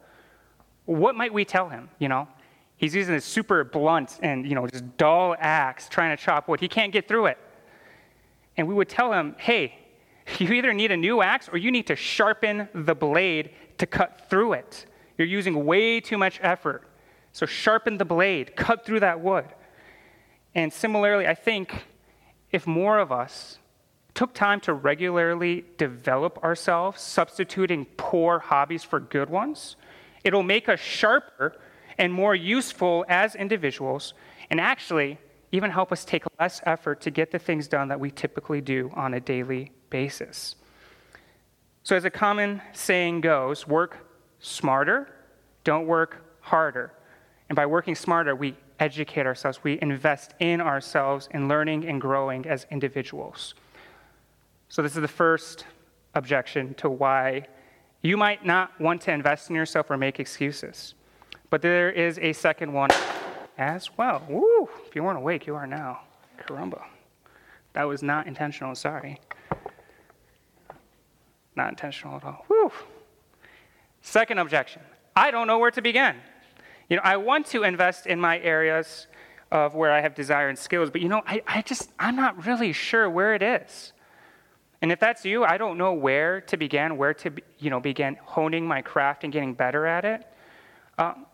what 0.84 1.14
might 1.14 1.32
we 1.32 1.44
tell 1.44 1.68
him? 1.68 1.88
You 1.98 2.08
know, 2.08 2.28
he's 2.76 2.94
using 2.94 3.14
this 3.14 3.24
super 3.24 3.64
blunt 3.64 4.18
and, 4.22 4.46
you 4.46 4.54
know, 4.54 4.66
just 4.66 4.96
dull 4.96 5.36
axe 5.38 5.88
trying 5.88 6.16
to 6.16 6.22
chop 6.22 6.48
wood. 6.48 6.60
He 6.60 6.68
can't 6.68 6.92
get 6.92 7.08
through 7.08 7.26
it. 7.26 7.38
And 8.56 8.68
we 8.68 8.74
would 8.74 8.88
tell 8.88 9.12
him, 9.12 9.34
hey, 9.38 9.78
You 10.38 10.52
either 10.52 10.72
need 10.72 10.90
a 10.90 10.96
new 10.96 11.22
axe 11.22 11.48
or 11.48 11.58
you 11.58 11.70
need 11.70 11.86
to 11.88 11.96
sharpen 11.96 12.68
the 12.74 12.94
blade 12.94 13.50
to 13.78 13.86
cut 13.86 14.28
through 14.28 14.54
it. 14.54 14.86
You're 15.18 15.28
using 15.28 15.64
way 15.64 16.00
too 16.00 16.18
much 16.18 16.38
effort. 16.42 16.88
So 17.32 17.46
sharpen 17.46 17.98
the 17.98 18.04
blade, 18.04 18.56
cut 18.56 18.84
through 18.84 19.00
that 19.00 19.20
wood. 19.20 19.46
And 20.54 20.72
similarly, 20.72 21.26
I 21.26 21.34
think 21.34 21.86
if 22.50 22.66
more 22.66 22.98
of 22.98 23.10
us 23.10 23.58
took 24.14 24.34
time 24.34 24.60
to 24.60 24.74
regularly 24.74 25.64
develop 25.78 26.42
ourselves, 26.44 27.00
substituting 27.00 27.86
poor 27.96 28.38
hobbies 28.38 28.84
for 28.84 29.00
good 29.00 29.30
ones, 29.30 29.76
it'll 30.24 30.42
make 30.42 30.68
us 30.68 30.80
sharper 30.80 31.56
and 31.98 32.12
more 32.12 32.34
useful 32.34 33.04
as 33.08 33.34
individuals, 33.34 34.14
and 34.50 34.60
actually 34.60 35.18
even 35.52 35.70
help 35.70 35.92
us 35.92 36.04
take 36.04 36.24
less 36.40 36.60
effort 36.64 37.00
to 37.02 37.10
get 37.10 37.30
the 37.30 37.38
things 37.38 37.68
done 37.68 37.88
that 37.88 38.00
we 38.00 38.10
typically 38.10 38.60
do 38.60 38.90
on 38.94 39.14
a 39.14 39.20
daily 39.20 39.70
basis. 39.90 40.56
So, 41.82 41.96
as 41.96 42.04
a 42.04 42.10
common 42.10 42.62
saying 42.72 43.20
goes, 43.20 43.66
work 43.66 43.98
smarter, 44.40 45.08
don't 45.64 45.86
work 45.86 46.24
harder. 46.40 46.92
And 47.48 47.56
by 47.56 47.66
working 47.66 47.94
smarter, 47.94 48.34
we 48.34 48.56
educate 48.80 49.26
ourselves, 49.26 49.62
we 49.62 49.78
invest 49.82 50.34
in 50.40 50.60
ourselves 50.60 51.28
in 51.32 51.48
learning 51.48 51.86
and 51.86 52.00
growing 52.00 52.46
as 52.46 52.66
individuals. 52.70 53.54
So, 54.68 54.80
this 54.80 54.94
is 54.94 55.02
the 55.02 55.08
first 55.08 55.66
objection 56.14 56.74
to 56.74 56.88
why 56.88 57.46
you 58.02 58.16
might 58.16 58.44
not 58.44 58.78
want 58.80 59.00
to 59.02 59.12
invest 59.12 59.48
in 59.48 59.56
yourself 59.56 59.90
or 59.90 59.96
make 59.96 60.18
excuses. 60.20 60.94
But 61.50 61.62
there 61.62 61.90
is 61.90 62.18
a 62.18 62.32
second 62.32 62.72
one 62.72 62.90
as 63.56 63.90
well. 63.96 64.24
Woo! 64.28 64.68
If 64.86 64.96
you 64.96 65.02
weren't 65.02 65.18
awake, 65.18 65.46
you 65.46 65.54
are 65.54 65.66
now. 65.66 66.00
Caramba. 66.38 66.82
That 67.74 67.84
was 67.84 68.02
not 68.02 68.26
intentional, 68.26 68.74
sorry. 68.74 69.20
Not 71.54 71.68
intentional 71.70 72.16
at 72.16 72.24
all. 72.24 72.44
Woo! 72.48 72.72
Second 74.00 74.38
objection 74.38 74.82
I 75.14 75.30
don't 75.30 75.46
know 75.46 75.58
where 75.58 75.70
to 75.70 75.82
begin. 75.82 76.16
You 76.88 76.96
know, 76.96 77.02
I 77.04 77.16
want 77.16 77.46
to 77.46 77.62
invest 77.62 78.06
in 78.06 78.20
my 78.20 78.40
areas 78.40 79.06
of 79.50 79.74
where 79.74 79.92
I 79.92 80.00
have 80.00 80.14
desire 80.14 80.48
and 80.48 80.58
skills, 80.58 80.90
but 80.90 81.02
you 81.02 81.08
know, 81.08 81.22
I, 81.26 81.42
I 81.46 81.62
just, 81.62 81.90
I'm 81.98 82.16
not 82.16 82.46
really 82.46 82.72
sure 82.72 83.08
where 83.08 83.34
it 83.34 83.42
is. 83.42 83.92
And 84.82 84.92
if 84.92 85.00
that's 85.00 85.24
you, 85.24 85.44
I 85.44 85.56
don't 85.56 85.78
know 85.78 85.94
where 85.94 86.42
to 86.42 86.56
begin, 86.58 86.98
where 86.98 87.14
to, 87.14 87.32
you 87.58 87.70
know, 87.70 87.80
begin 87.80 88.18
honing 88.22 88.66
my 88.66 88.82
craft 88.82 89.24
and 89.24 89.32
getting 89.32 89.54
better 89.54 89.86
at 89.86 90.04
it. 90.04 90.26
Um, 90.98 91.24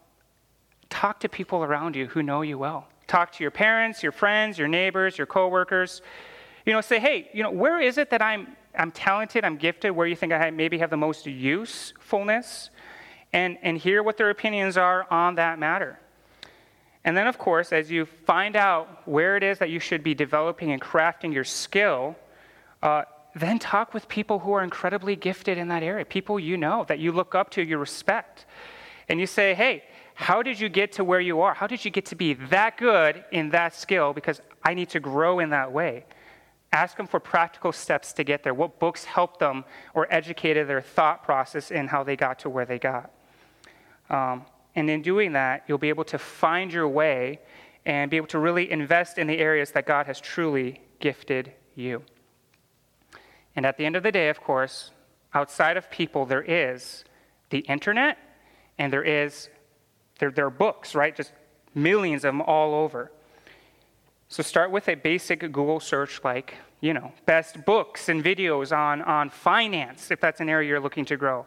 talk 0.89 1.19
to 1.21 1.29
people 1.29 1.65
around 1.65 1.97
you 1.97 2.07
who 2.07 2.23
know 2.23 2.43
you 2.43 2.59
well. 2.59 2.87
Talk 3.09 3.33
to 3.33 3.43
your 3.43 3.51
parents, 3.51 4.03
your 4.03 4.13
friends, 4.13 4.59
your 4.59 4.69
neighbors, 4.69 5.19
your 5.19 5.27
coworkers. 5.27 6.03
You 6.65 6.75
know, 6.75 6.81
say, 6.81 7.01
hey, 7.01 7.31
you 7.33 7.43
know, 7.43 7.51
where 7.51 7.81
is 7.81 7.99
it 7.99 8.11
that 8.11 8.23
I'm, 8.23 8.55
I'm 8.77 8.93
talented, 8.93 9.45
I'm 9.45 9.57
gifted, 9.57 9.91
where 9.91 10.07
you 10.07 10.15
think 10.15 10.33
I 10.33 10.51
maybe 10.51 10.79
have 10.79 10.91
the 10.91 10.97
most 10.97 11.27
usefulness? 11.27 12.71
and, 13.33 13.59
and 13.63 13.77
hear 13.77 14.03
what 14.03 14.17
their 14.17 14.31
opinions 14.31 14.77
are 14.77 15.07
on 15.11 15.35
that 15.37 15.59
matter. 15.59 15.99
And 17.05 17.17
then, 17.17 17.27
of 17.27 17.39
course, 17.39 17.73
as 17.73 17.91
you 17.91 18.07
find 18.07 18.57
out 18.57 19.07
where 19.07 19.37
it 19.37 19.43
is 19.43 19.59
that 19.59 19.71
you 19.71 19.81
should 19.81 20.03
be 20.03 20.15
developing 20.15 20.73
and 20.73 20.81
crafting 20.81 21.33
your 21.33 21.45
skill, 21.45 22.17
uh, 22.83 23.05
then 23.41 23.59
talk 23.59 23.95
with 23.95 24.09
people 24.09 24.41
who 24.41 24.53
are 24.53 24.63
incredibly 24.63 25.17
gifted 25.17 25.59
in 25.59 25.69
that 25.69 25.83
area, 25.83 26.05
people 26.05 26.39
you 26.39 26.57
know, 26.57 26.85
that 26.89 26.99
you 26.99 27.13
look 27.13 27.35
up 27.35 27.51
to, 27.51 27.63
you 27.63 27.79
respect. 27.79 28.47
And 29.09 29.21
you 29.21 29.27
say, 29.27 29.55
hey, 29.55 29.85
how 30.15 30.43
did 30.43 30.59
you 30.59 30.69
get 30.69 30.93
to 30.93 31.05
where 31.05 31.21
you 31.21 31.41
are? 31.41 31.55
How 31.55 31.67
did 31.67 31.85
you 31.85 31.91
get 31.91 32.07
to 32.07 32.17
be 32.17 32.35
that 32.35 32.77
good 32.77 33.25
in 33.31 33.51
that 33.51 33.75
skill? 33.75 34.13
Because 34.13 34.41
I 34.65 34.75
need 34.75 34.89
to 34.91 35.01
grow 35.01 35.39
in 35.39 35.51
that 35.51 35.73
way. 35.73 36.07
Ask 36.73 36.97
them 36.97 37.07
for 37.07 37.21
practical 37.21 37.73
steps 37.73 38.13
to 38.15 38.25
get 38.25 38.43
there. 38.43 38.53
What 38.53 38.79
books 38.79 39.05
helped 39.05 39.41
them 39.41 39.65
or 39.95 40.07
educated 40.13 40.69
their 40.69 40.83
thought 40.83 41.23
process 41.23 41.71
in 41.71 41.87
how 41.87 42.03
they 42.03 42.17
got 42.17 42.41
to 42.41 42.51
where 42.51 42.67
they 42.67 42.79
got. 42.79 43.11
Um, 44.11 44.45
and 44.75 44.91
in 44.91 45.03
doing 45.03 45.33
that, 45.33 45.65
you'll 45.67 45.79
be 45.79 45.89
able 45.89 46.05
to 46.05 46.19
find 46.19 46.73
your 46.73 46.89
way 46.89 47.41
and 47.87 48.11
be 48.11 48.17
able 48.17 48.27
to 48.29 48.39
really 48.39 48.71
invest 48.71 49.19
in 49.19 49.27
the 49.27 49.39
areas 49.39 49.71
that 49.73 49.87
God 49.87 50.07
has 50.07 50.21
truly 50.21 50.83
gifted 51.01 51.53
you. 51.75 52.03
And 53.59 53.67
at 53.67 53.77
the 53.77 53.85
end 53.85 53.97
of 53.97 54.05
the 54.05 54.13
day, 54.13 54.29
of 54.29 54.41
course, 54.41 54.93
outside 55.35 55.77
of 55.77 55.91
people, 55.91 56.25
there 56.25 56.43
is 56.43 57.05
the 57.51 57.59
internet 57.59 58.17
and 58.79 58.93
there 58.93 59.03
is 59.03 59.49
there, 60.21 60.31
there 60.31 60.47
are 60.47 60.51
books, 60.51 60.95
right? 60.95 61.13
Just 61.13 61.33
millions 61.75 62.25
of 62.25 62.29
them 62.29 62.43
all 62.43 62.73
over. 62.73 63.11
So 64.29 64.45
start 64.45 64.71
with 64.71 64.89
a 64.89 64.95
basic 64.95 65.41
Google 65.41 65.81
search 65.81 66.23
like, 66.23 66.55
you 66.81 66.95
know, 66.95 67.13
best 67.27 67.65
books 67.65 68.09
and 68.09 68.23
videos 68.23 68.71
on, 68.71 69.03
on 69.03 69.29
finance, 69.29 70.13
if 70.13 70.21
that's 70.21 70.39
an 70.39 70.49
area 70.49 70.69
you're 70.69 70.79
looking 70.79 71.05
to 71.07 71.17
grow 71.17 71.45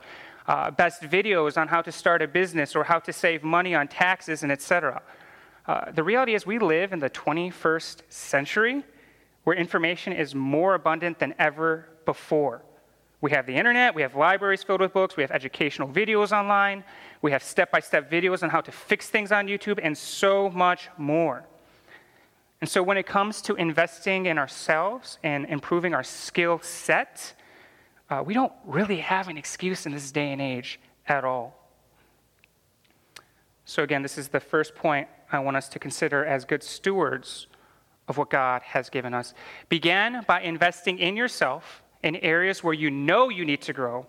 uh, 0.47 0.69
best 0.69 1.03
videos 1.03 1.55
on 1.55 1.69
how 1.69 1.81
to 1.81 1.93
start 1.93 2.21
a 2.21 2.27
business 2.27 2.75
or 2.75 2.83
how 2.83 2.99
to 2.99 3.13
save 3.13 3.41
money 3.41 3.73
on 3.73 3.87
taxes 3.87 4.43
and 4.43 4.51
etc. 4.51 5.01
Uh, 5.65 5.89
the 5.91 6.03
reality 6.03 6.35
is, 6.35 6.45
we 6.45 6.59
live 6.59 6.91
in 6.91 6.99
the 6.99 7.09
21st 7.09 8.01
century 8.09 8.83
where 9.45 9.55
information 9.55 10.11
is 10.11 10.35
more 10.35 10.75
abundant 10.75 11.19
than 11.19 11.33
ever 11.39 11.87
before. 12.05 12.63
We 13.21 13.31
have 13.31 13.45
the 13.45 13.55
internet, 13.55 13.93
we 13.93 14.01
have 14.01 14.15
libraries 14.15 14.63
filled 14.63 14.81
with 14.81 14.93
books, 14.93 15.15
we 15.15 15.21
have 15.21 15.29
educational 15.29 15.87
videos 15.87 16.31
online, 16.31 16.83
we 17.21 17.31
have 17.31 17.43
step 17.43 17.71
by 17.71 17.79
step 17.79 18.09
videos 18.09 18.41
on 18.41 18.49
how 18.49 18.61
to 18.61 18.71
fix 18.71 19.09
things 19.09 19.31
on 19.31 19.47
YouTube, 19.47 19.79
and 19.81 19.95
so 19.95 20.49
much 20.49 20.89
more. 20.97 21.45
And 22.61 22.69
so, 22.69 22.81
when 22.81 22.97
it 22.97 23.05
comes 23.05 23.41
to 23.43 23.55
investing 23.55 24.25
in 24.25 24.39
ourselves 24.39 25.19
and 25.23 25.45
improving 25.45 25.93
our 25.93 26.03
skill 26.03 26.59
set, 26.63 27.33
uh, 28.09 28.23
we 28.25 28.33
don't 28.33 28.53
really 28.65 28.97
have 28.97 29.27
an 29.27 29.37
excuse 29.37 29.85
in 29.85 29.91
this 29.91 30.11
day 30.11 30.31
and 30.31 30.41
age 30.41 30.79
at 31.07 31.23
all. 31.23 31.57
So, 33.65 33.83
again, 33.83 34.01
this 34.01 34.17
is 34.17 34.29
the 34.29 34.39
first 34.39 34.75
point 34.75 35.07
I 35.31 35.39
want 35.39 35.57
us 35.57 35.69
to 35.69 35.79
consider 35.79 36.25
as 36.25 36.43
good 36.43 36.63
stewards 36.63 37.47
of 38.07 38.17
what 38.17 38.29
God 38.29 38.63
has 38.63 38.89
given 38.89 39.13
us. 39.13 39.33
Begin 39.69 40.21
by 40.27 40.41
investing 40.41 40.99
in 40.99 41.15
yourself 41.15 41.83
in 42.03 42.15
areas 42.17 42.63
where 42.63 42.73
you 42.73 42.89
know 42.89 43.29
you 43.29 43.45
need 43.45 43.61
to 43.61 43.73
grow, 43.73 44.07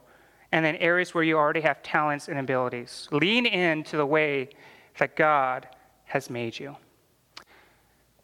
and 0.51 0.65
then 0.65 0.77
areas 0.77 1.15
where 1.15 1.25
you 1.25 1.37
already 1.37 1.61
have 1.61 1.83
talents 1.83 2.29
and 2.29 2.39
abilities. 2.39 3.09
Lean 3.11 3.47
into 3.47 3.97
the 3.97 4.07
way 4.07 4.51
that 4.99 5.17
God 5.17 5.67
has 6.05 6.29
made 6.29 6.59
you. 6.59 6.77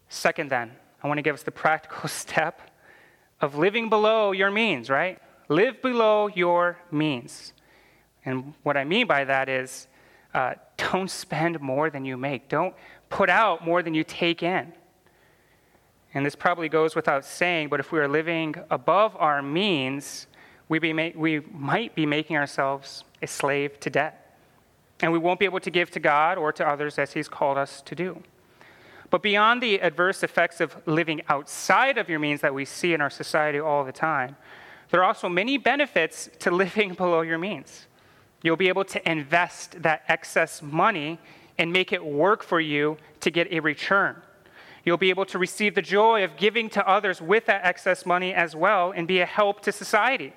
Second, 0.09 0.51
then, 0.51 0.73
I 1.03 1.07
want 1.07 1.19
to 1.19 1.23
give 1.23 1.35
us 1.35 1.43
the 1.43 1.51
practical 1.65 2.09
step 2.09 2.71
of 3.41 3.57
living 3.57 3.89
below 3.89 4.33
your 4.33 4.51
means, 4.51 4.91
right? 4.91 5.19
live 5.49 5.81
below 5.83 6.29
your 6.29 6.79
means. 6.91 7.53
And 8.25 8.55
what 8.63 8.77
I 8.77 8.85
mean 8.85 9.07
by 9.07 9.25
that 9.25 9.49
is 9.49 9.89
uh, 10.35 10.55
don't 10.77 11.11
spend 11.11 11.61
more 11.61 11.91
than 11.91 12.05
you 12.05 12.17
make, 12.17 12.49
don't 12.49 12.75
put 13.09 13.31
out 13.31 13.65
more 13.65 13.83
than 13.83 13.95
you 13.95 14.05
take 14.05 14.43
in. 14.43 14.73
And 16.19 16.27
this 16.27 16.35
probably 16.35 16.69
goes 16.69 16.97
without 16.97 17.25
saying, 17.25 17.69
but 17.69 17.79
if 17.79 17.93
we 17.93 18.01
are 18.01 18.09
living 18.09 18.57
above 18.71 19.15
our 19.21 19.41
means, 19.41 20.27
we, 20.69 20.81
ma- 20.93 21.11
we 21.15 21.39
might 21.53 21.95
be 21.95 22.07
making 22.07 22.37
ourselves 22.37 23.05
a 23.23 23.29
slave 23.29 23.79
to 23.79 23.89
debt. 23.89 24.37
And 24.99 25.13
we 25.13 25.19
won't 25.21 25.39
be 25.39 25.45
able 25.45 25.61
to 25.61 25.71
give 25.71 25.93
to 25.93 26.01
God 26.01 26.37
or 26.37 26.53
to 26.55 26.67
others 26.67 26.99
as 26.99 27.13
He's 27.13 27.29
called 27.29 27.57
us 27.57 27.83
to 27.83 27.95
do. 27.95 28.21
But 29.11 29.23
beyond 29.23 29.63
the 29.63 29.81
adverse 29.81 30.25
effects 30.25 30.61
of 30.61 30.77
living 30.87 31.23
outside 31.29 31.99
of 31.99 32.09
your 32.09 32.19
means 32.19 32.41
that 32.41 32.53
we 32.53 32.65
see 32.65 32.93
in 32.95 33.01
our 33.01 33.11
society 33.11 33.61
all 33.61 33.85
the 33.85 33.93
time, 33.93 34.35
there 34.91 34.99
are 35.03 35.07
also 35.07 35.29
many 35.29 35.57
benefits 35.57 36.29
to 36.41 36.51
living 36.51 36.95
below 36.95 37.21
your 37.21 37.39
means. 37.39 37.87
You'll 38.43 38.57
be 38.57 38.67
able 38.67 38.87
to 38.87 39.09
invest 39.09 39.85
that 39.85 40.03
excess 40.09 40.63
money 40.63 41.21
and 41.59 41.73
make 41.73 41.93
it 41.93 42.05
work 42.05 42.43
for 42.43 42.59
you 42.59 42.97
to 43.21 43.31
get 43.31 43.53
a 43.53 43.61
return. 43.61 44.21
You'll 44.89 44.97
be 44.97 45.11
able 45.11 45.27
to 45.27 45.39
receive 45.39 45.75
the 45.75 45.83
joy 45.83 46.25
of 46.25 46.39
giving 46.39 46.71
to 46.71 46.89
others 46.89 47.21
with 47.21 47.45
that 47.45 47.63
excess 47.63 48.07
money 48.07 48.33
as 48.33 48.57
well 48.57 48.91
and 48.91 49.07
be 49.07 49.21
a 49.21 49.27
help 49.27 49.61
to 49.65 49.71
society. 49.71 50.33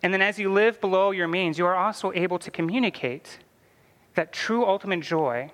And 0.00 0.14
then 0.14 0.22
as 0.22 0.38
you 0.38 0.52
live 0.52 0.80
below 0.80 1.10
your 1.10 1.26
means, 1.26 1.58
you 1.58 1.66
are 1.66 1.74
also 1.74 2.12
able 2.12 2.38
to 2.38 2.52
communicate 2.52 3.40
that 4.14 4.32
true 4.32 4.64
ultimate 4.64 5.00
joy 5.00 5.50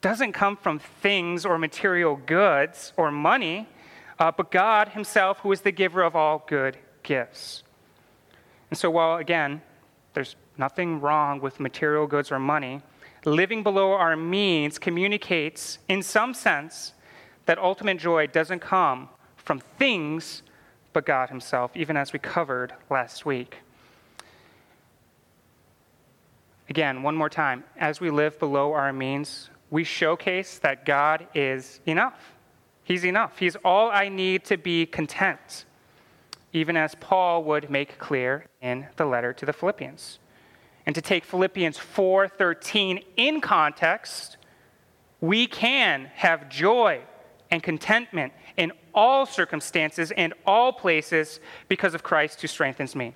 doesn't 0.00 0.32
come 0.32 0.56
from 0.56 0.80
things 0.80 1.46
or 1.46 1.58
material 1.58 2.16
goods 2.26 2.92
or 2.96 3.12
money, 3.12 3.68
uh, 4.18 4.32
but 4.32 4.50
God 4.50 4.88
Himself, 4.88 5.38
who 5.38 5.52
is 5.52 5.60
the 5.60 5.70
giver 5.70 6.02
of 6.02 6.16
all 6.16 6.44
good 6.48 6.76
gifts. 7.04 7.62
And 8.68 8.76
so, 8.76 8.90
while 8.90 9.18
again, 9.18 9.62
there's 10.14 10.34
nothing 10.58 11.00
wrong 11.00 11.40
with 11.40 11.60
material 11.60 12.08
goods 12.08 12.32
or 12.32 12.40
money, 12.40 12.82
living 13.24 13.62
below 13.62 13.92
our 13.92 14.16
means 14.16 14.80
communicates, 14.80 15.78
in 15.88 16.02
some 16.02 16.34
sense, 16.34 16.94
that 17.46 17.58
ultimate 17.58 17.98
joy 17.98 18.26
doesn't 18.26 18.60
come 18.60 19.08
from 19.36 19.60
things 19.78 20.42
but 20.92 21.06
God 21.06 21.30
Himself, 21.30 21.70
even 21.74 21.96
as 21.96 22.12
we 22.12 22.18
covered 22.18 22.74
last 22.90 23.24
week. 23.24 23.58
Again, 26.68 27.02
one 27.02 27.16
more 27.16 27.28
time, 27.28 27.64
as 27.76 28.00
we 28.00 28.10
live 28.10 28.38
below 28.38 28.72
our 28.72 28.92
means, 28.92 29.50
we 29.70 29.84
showcase 29.84 30.58
that 30.58 30.84
God 30.84 31.26
is 31.34 31.80
enough. 31.86 32.34
He's 32.84 33.04
enough. 33.04 33.38
He's 33.38 33.56
all 33.56 33.90
I 33.90 34.08
need 34.08 34.44
to 34.46 34.56
be 34.56 34.86
content. 34.86 35.64
even 36.52 36.76
as 36.76 36.94
Paul 36.96 37.44
would 37.44 37.70
make 37.70 37.98
clear 37.98 38.44
in 38.60 38.86
the 38.96 39.06
letter 39.06 39.32
to 39.32 39.46
the 39.46 39.52
Philippians. 39.52 40.18
And 40.84 40.94
to 40.94 41.00
take 41.00 41.24
Philippians 41.24 41.78
4:13 41.78 43.02
in 43.16 43.40
context, 43.40 44.36
we 45.20 45.46
can 45.46 46.10
have 46.14 46.50
joy 46.50 47.00
and 47.52 47.62
contentment 47.62 48.32
in 48.56 48.72
all 48.94 49.26
circumstances 49.26 50.10
and 50.12 50.34
all 50.46 50.72
places 50.72 51.38
because 51.68 51.94
of 51.94 52.02
Christ 52.02 52.40
who 52.40 52.48
strengthens 52.48 52.96
me. 52.96 53.14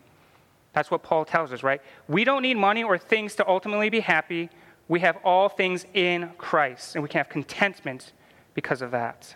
That's 0.75 0.90
what 0.90 1.02
Paul 1.02 1.25
tells 1.25 1.52
us, 1.52 1.62
right? 1.62 1.81
We 2.07 2.23
don't 2.23 2.43
need 2.43 2.59
money 2.59 2.85
or 2.85 2.99
things 2.99 3.35
to 3.37 3.49
ultimately 3.49 3.88
be 3.88 4.00
happy. 4.00 4.50
We 4.88 5.00
have 5.00 5.16
all 5.25 5.49
things 5.49 5.87
in 5.95 6.31
Christ, 6.37 6.95
and 6.95 7.02
we 7.02 7.09
can 7.09 7.19
have 7.19 7.31
contentment 7.31 8.12
because 8.52 8.83
of 8.83 8.90
that. 8.90 9.35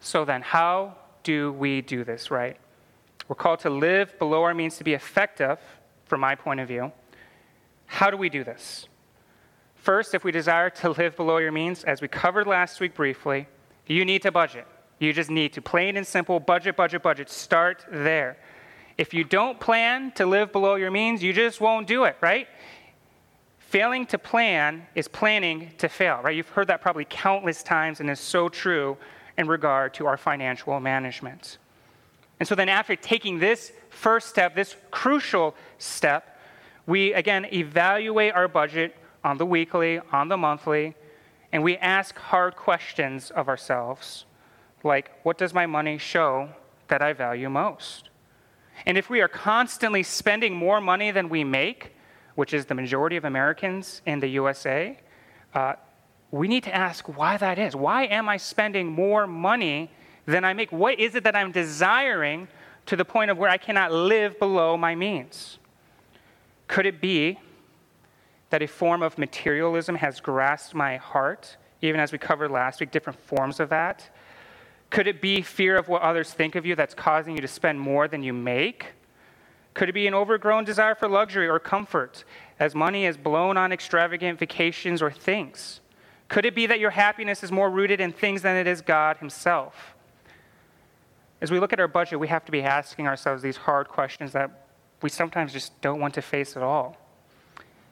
So 0.00 0.24
then, 0.24 0.42
how 0.42 0.96
do 1.22 1.52
we 1.52 1.80
do 1.80 2.02
this, 2.02 2.32
right? 2.32 2.56
We're 3.28 3.36
called 3.36 3.60
to 3.60 3.70
live 3.70 4.18
below 4.18 4.42
our 4.42 4.54
means 4.54 4.76
to 4.78 4.84
be 4.84 4.94
effective, 4.94 5.58
from 6.06 6.20
my 6.20 6.34
point 6.34 6.58
of 6.58 6.66
view. 6.66 6.90
How 7.86 8.10
do 8.10 8.16
we 8.16 8.28
do 8.28 8.42
this? 8.42 8.88
First, 9.80 10.14
if 10.14 10.24
we 10.24 10.32
desire 10.32 10.70
to 10.70 10.90
live 10.90 11.16
below 11.16 11.38
your 11.38 11.52
means, 11.52 11.84
as 11.84 12.00
we 12.00 12.08
covered 12.08 12.46
last 12.46 12.80
week 12.80 12.94
briefly, 12.94 13.46
you 13.86 14.04
need 14.04 14.22
to 14.22 14.32
budget. 14.32 14.66
You 14.98 15.12
just 15.12 15.30
need 15.30 15.52
to, 15.54 15.62
plain 15.62 15.96
and 15.96 16.06
simple, 16.06 16.40
budget, 16.40 16.76
budget, 16.76 17.02
budget. 17.02 17.30
Start 17.30 17.84
there. 17.90 18.36
If 18.98 19.14
you 19.14 19.22
don't 19.22 19.60
plan 19.60 20.10
to 20.12 20.26
live 20.26 20.52
below 20.52 20.74
your 20.74 20.90
means, 20.90 21.22
you 21.22 21.32
just 21.32 21.60
won't 21.60 21.86
do 21.86 22.04
it, 22.04 22.16
right? 22.20 22.48
Failing 23.58 24.06
to 24.06 24.18
plan 24.18 24.86
is 24.94 25.06
planning 25.06 25.70
to 25.78 25.88
fail, 25.88 26.20
right? 26.22 26.34
You've 26.34 26.48
heard 26.48 26.66
that 26.66 26.80
probably 26.80 27.06
countless 27.08 27.62
times 27.62 28.00
and 28.00 28.10
is 28.10 28.18
so 28.18 28.48
true 28.48 28.96
in 29.36 29.46
regard 29.46 29.94
to 29.94 30.06
our 30.06 30.16
financial 30.16 30.78
management. 30.80 31.58
And 32.40 32.48
so 32.48 32.54
then, 32.54 32.68
after 32.68 32.96
taking 32.96 33.38
this 33.38 33.72
first 33.90 34.28
step, 34.28 34.54
this 34.56 34.74
crucial 34.90 35.54
step, 35.78 36.40
we 36.86 37.12
again 37.12 37.46
evaluate 37.52 38.34
our 38.34 38.48
budget 38.48 38.96
on 39.24 39.38
the 39.38 39.46
weekly, 39.46 40.00
on 40.12 40.28
the 40.28 40.36
monthly, 40.36 40.94
and 41.52 41.62
we 41.62 41.76
ask 41.78 42.16
hard 42.16 42.56
questions 42.56 43.30
of 43.30 43.48
ourselves, 43.48 44.26
like, 44.84 45.10
what 45.22 45.38
does 45.38 45.54
my 45.54 45.66
money 45.66 45.98
show 45.98 46.48
that 46.88 47.02
I 47.02 47.12
value 47.12 47.48
most? 47.48 48.10
And 48.86 48.96
if 48.96 49.10
we 49.10 49.20
are 49.20 49.28
constantly 49.28 50.02
spending 50.02 50.54
more 50.54 50.80
money 50.80 51.10
than 51.10 51.28
we 51.28 51.42
make, 51.44 51.94
which 52.34 52.54
is 52.54 52.66
the 52.66 52.74
majority 52.74 53.16
of 53.16 53.24
Americans 53.24 54.02
in 54.06 54.20
the 54.20 54.28
USA, 54.28 54.98
uh, 55.54 55.74
we 56.30 56.46
need 56.46 56.62
to 56.64 56.74
ask 56.74 57.08
why 57.16 57.36
that 57.38 57.58
is. 57.58 57.74
Why 57.74 58.04
am 58.04 58.28
I 58.28 58.36
spending 58.36 58.86
more 58.86 59.26
money 59.26 59.90
than 60.26 60.44
I 60.44 60.52
make? 60.52 60.70
What 60.70 61.00
is 61.00 61.14
it 61.14 61.24
that 61.24 61.34
I'm 61.34 61.50
desiring 61.50 62.46
to 62.86 62.96
the 62.96 63.04
point 63.04 63.30
of 63.30 63.38
where 63.38 63.50
I 63.50 63.56
cannot 63.56 63.92
live 63.92 64.38
below 64.38 64.76
my 64.76 64.94
means? 64.94 65.58
Could 66.68 66.86
it 66.86 67.00
be 67.00 67.38
that 68.50 68.62
a 68.62 68.66
form 68.66 69.02
of 69.02 69.18
materialism 69.18 69.96
has 69.96 70.20
grasped 70.20 70.74
my 70.74 70.96
heart, 70.96 71.56
even 71.82 72.00
as 72.00 72.12
we 72.12 72.18
covered 72.18 72.50
last 72.50 72.80
week, 72.80 72.90
different 72.90 73.18
forms 73.18 73.60
of 73.60 73.68
that? 73.68 74.08
Could 74.90 75.06
it 75.06 75.20
be 75.20 75.42
fear 75.42 75.76
of 75.76 75.88
what 75.88 76.02
others 76.02 76.32
think 76.32 76.54
of 76.54 76.64
you 76.64 76.74
that's 76.74 76.94
causing 76.94 77.34
you 77.34 77.42
to 77.42 77.48
spend 77.48 77.78
more 77.78 78.08
than 78.08 78.22
you 78.22 78.32
make? 78.32 78.94
Could 79.74 79.90
it 79.90 79.92
be 79.92 80.06
an 80.06 80.14
overgrown 80.14 80.64
desire 80.64 80.94
for 80.94 81.08
luxury 81.08 81.46
or 81.46 81.58
comfort 81.58 82.24
as 82.58 82.74
money 82.74 83.04
is 83.04 83.16
blown 83.16 83.56
on 83.56 83.70
extravagant 83.70 84.38
vacations 84.38 85.02
or 85.02 85.10
things? 85.10 85.80
Could 86.28 86.44
it 86.44 86.54
be 86.54 86.66
that 86.66 86.80
your 86.80 86.90
happiness 86.90 87.42
is 87.42 87.52
more 87.52 87.70
rooted 87.70 88.00
in 88.00 88.12
things 88.12 88.42
than 88.42 88.56
it 88.56 88.66
is 88.66 88.80
God 88.80 89.18
Himself? 89.18 89.94
As 91.40 91.50
we 91.50 91.60
look 91.60 91.72
at 91.72 91.80
our 91.80 91.88
budget, 91.88 92.18
we 92.18 92.28
have 92.28 92.44
to 92.46 92.52
be 92.52 92.62
asking 92.62 93.06
ourselves 93.06 93.42
these 93.42 93.56
hard 93.56 93.88
questions 93.88 94.32
that 94.32 94.66
we 95.00 95.08
sometimes 95.08 95.52
just 95.52 95.80
don't 95.80 96.00
want 96.00 96.14
to 96.14 96.22
face 96.22 96.56
at 96.56 96.62
all. 96.62 96.96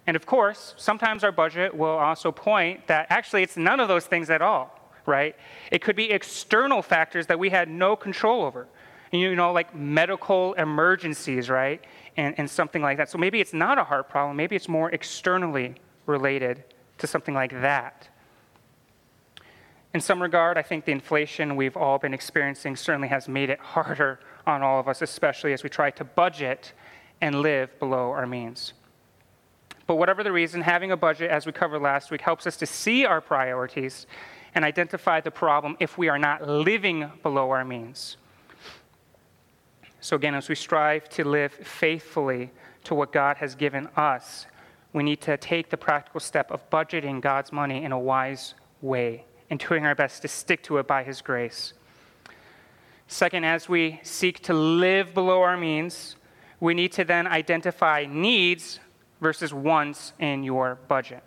And 0.06 0.16
of 0.16 0.26
course, 0.26 0.74
sometimes 0.76 1.24
our 1.24 1.32
budget 1.32 1.74
will 1.74 1.98
also 1.98 2.30
point 2.30 2.86
that 2.86 3.06
actually 3.10 3.42
it's 3.42 3.56
none 3.56 3.80
of 3.80 3.88
those 3.88 4.06
things 4.06 4.30
at 4.30 4.42
all 4.42 4.76
right? 5.06 5.36
It 5.70 5.82
could 5.82 5.96
be 5.96 6.10
external 6.10 6.82
factors 6.82 7.26
that 7.28 7.38
we 7.38 7.50
had 7.50 7.68
no 7.68 7.96
control 7.96 8.44
over. 8.44 8.68
You 9.12 9.34
know, 9.36 9.52
like 9.52 9.74
medical 9.74 10.52
emergencies, 10.54 11.48
right? 11.48 11.82
And, 12.16 12.34
and 12.38 12.50
something 12.50 12.82
like 12.82 12.98
that. 12.98 13.08
So 13.08 13.18
maybe 13.18 13.40
it's 13.40 13.52
not 13.52 13.78
a 13.78 13.84
heart 13.84 14.08
problem, 14.08 14.36
maybe 14.36 14.56
it's 14.56 14.68
more 14.68 14.90
externally 14.90 15.76
related 16.06 16.64
to 16.98 17.06
something 17.06 17.34
like 17.34 17.52
that. 17.52 18.08
In 19.94 20.00
some 20.00 20.20
regard, 20.20 20.58
I 20.58 20.62
think 20.62 20.84
the 20.84 20.92
inflation 20.92 21.56
we've 21.56 21.76
all 21.76 21.98
been 21.98 22.12
experiencing 22.12 22.76
certainly 22.76 23.08
has 23.08 23.28
made 23.28 23.48
it 23.48 23.60
harder 23.60 24.20
on 24.46 24.62
all 24.62 24.78
of 24.78 24.88
us, 24.88 25.00
especially 25.00 25.52
as 25.52 25.62
we 25.62 25.70
try 25.70 25.90
to 25.92 26.04
budget 26.04 26.72
and 27.20 27.40
live 27.40 27.78
below 27.78 28.10
our 28.10 28.26
means. 28.26 28.74
But 29.86 29.96
whatever 29.96 30.24
the 30.24 30.32
reason, 30.32 30.62
having 30.62 30.90
a 30.90 30.96
budget, 30.96 31.30
as 31.30 31.46
we 31.46 31.52
covered 31.52 31.80
last 31.80 32.10
week, 32.10 32.20
helps 32.20 32.46
us 32.46 32.56
to 32.56 32.66
see 32.66 33.04
our 33.04 33.20
priorities 33.20 34.06
and 34.54 34.64
identify 34.64 35.20
the 35.20 35.30
problem 35.30 35.76
if 35.80 35.96
we 35.96 36.08
are 36.08 36.18
not 36.18 36.48
living 36.48 37.10
below 37.22 37.50
our 37.50 37.64
means. 37.64 38.16
So, 40.00 40.16
again, 40.16 40.34
as 40.34 40.48
we 40.48 40.54
strive 40.54 41.08
to 41.10 41.24
live 41.24 41.52
faithfully 41.52 42.50
to 42.84 42.94
what 42.94 43.12
God 43.12 43.36
has 43.38 43.54
given 43.54 43.88
us, 43.96 44.46
we 44.92 45.02
need 45.02 45.20
to 45.22 45.36
take 45.36 45.70
the 45.70 45.76
practical 45.76 46.20
step 46.20 46.50
of 46.50 46.68
budgeting 46.70 47.20
God's 47.20 47.52
money 47.52 47.84
in 47.84 47.92
a 47.92 47.98
wise 47.98 48.54
way 48.80 49.24
and 49.50 49.60
doing 49.60 49.84
our 49.84 49.94
best 49.94 50.22
to 50.22 50.28
stick 50.28 50.62
to 50.64 50.78
it 50.78 50.86
by 50.86 51.02
His 51.02 51.20
grace. 51.20 51.74
Second, 53.08 53.44
as 53.44 53.68
we 53.68 54.00
seek 54.02 54.40
to 54.40 54.54
live 54.54 55.14
below 55.14 55.42
our 55.42 55.56
means, 55.56 56.16
we 56.58 56.74
need 56.74 56.92
to 56.92 57.04
then 57.04 57.26
identify 57.26 58.06
needs 58.08 58.80
versus 59.20 59.52
once 59.52 60.12
in 60.18 60.42
your 60.42 60.78
budget. 60.88 61.22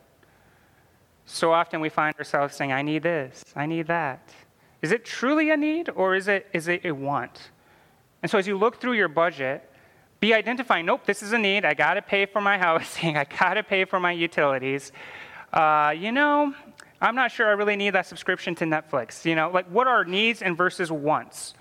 So 1.26 1.52
often 1.52 1.80
we 1.80 1.90
find 1.90 2.16
ourselves 2.18 2.56
saying, 2.56 2.72
I 2.72 2.82
need 2.82 3.04
this, 3.04 3.44
I 3.56 3.66
need 3.66 3.88
that. 3.88 4.34
Is 4.82 4.92
it 4.92 5.06
truly 5.06 5.52
a 5.52 5.58
need 5.58 5.90
or 5.96 6.16
is 6.16 6.28
it, 6.28 6.48
is 6.54 6.68
it 6.68 6.86
a 6.86 6.92
want? 6.92 7.52
And 8.22 8.32
so 8.32 8.38
as 8.38 8.48
you 8.48 8.58
look 8.58 8.80
through 8.80 8.94
your 8.94 9.08
budget, 9.08 9.70
be 10.20 10.34
identifying, 10.34 10.86
nope, 10.86 11.06
this 11.06 11.22
is 11.22 11.32
a 11.32 11.38
need. 11.38 11.66
I 11.66 11.74
got 11.74 11.94
to 11.94 12.02
pay 12.02 12.26
for 12.26 12.42
my 12.42 12.58
housing. 12.66 13.18
I 13.18 13.26
got 13.26 13.56
to 13.56 13.64
pay 13.64 13.86
for 13.86 14.00
my 14.00 14.12
utilities. 14.12 14.92
Uh, 15.54 15.94
you 15.98 16.12
know, 16.12 16.54
I'm 17.02 17.16
not 17.16 17.32
sure 17.32 17.48
I 17.48 17.52
really 17.52 17.76
need 17.76 17.92
that 17.92 18.06
subscription 18.06 18.56
to 18.56 18.66
Netflix. 18.66 19.26
You 19.26 19.36
know, 19.36 19.50
like 19.50 19.68
what 19.68 19.88
are 19.88 20.04
needs 20.04 20.42
and 20.42 20.58
versus 20.58 20.92
wants? 20.92 21.54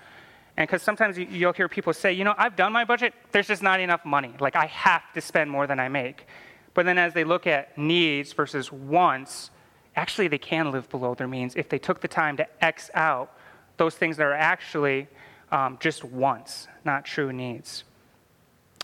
And 0.59 0.67
because 0.67 0.83
sometimes 0.83 1.17
you'll 1.17 1.53
hear 1.53 1.69
people 1.69 1.93
say, 1.93 2.11
you 2.11 2.25
know, 2.25 2.35
I've 2.37 2.57
done 2.57 2.73
my 2.73 2.83
budget, 2.83 3.13
there's 3.31 3.47
just 3.47 3.63
not 3.63 3.79
enough 3.79 4.03
money. 4.03 4.33
Like 4.41 4.57
I 4.57 4.65
have 4.65 5.03
to 5.13 5.21
spend 5.21 5.49
more 5.49 5.65
than 5.65 5.79
I 5.79 5.87
make. 5.87 6.27
But 6.73 6.85
then 6.85 6.97
as 6.97 7.13
they 7.13 7.23
look 7.23 7.47
at 7.47 7.77
needs 7.77 8.33
versus 8.33 8.69
wants, 8.69 9.51
actually 9.95 10.27
they 10.27 10.37
can 10.37 10.73
live 10.73 10.89
below 10.89 11.15
their 11.15 11.29
means 11.29 11.55
if 11.55 11.69
they 11.69 11.79
took 11.79 12.01
the 12.01 12.09
time 12.09 12.35
to 12.37 12.63
X 12.63 12.91
out 12.93 13.33
those 13.77 13.95
things 13.95 14.17
that 14.17 14.23
are 14.23 14.33
actually 14.33 15.07
um, 15.49 15.77
just 15.79 16.03
wants, 16.03 16.67
not 16.83 17.05
true 17.05 17.31
needs. 17.31 17.85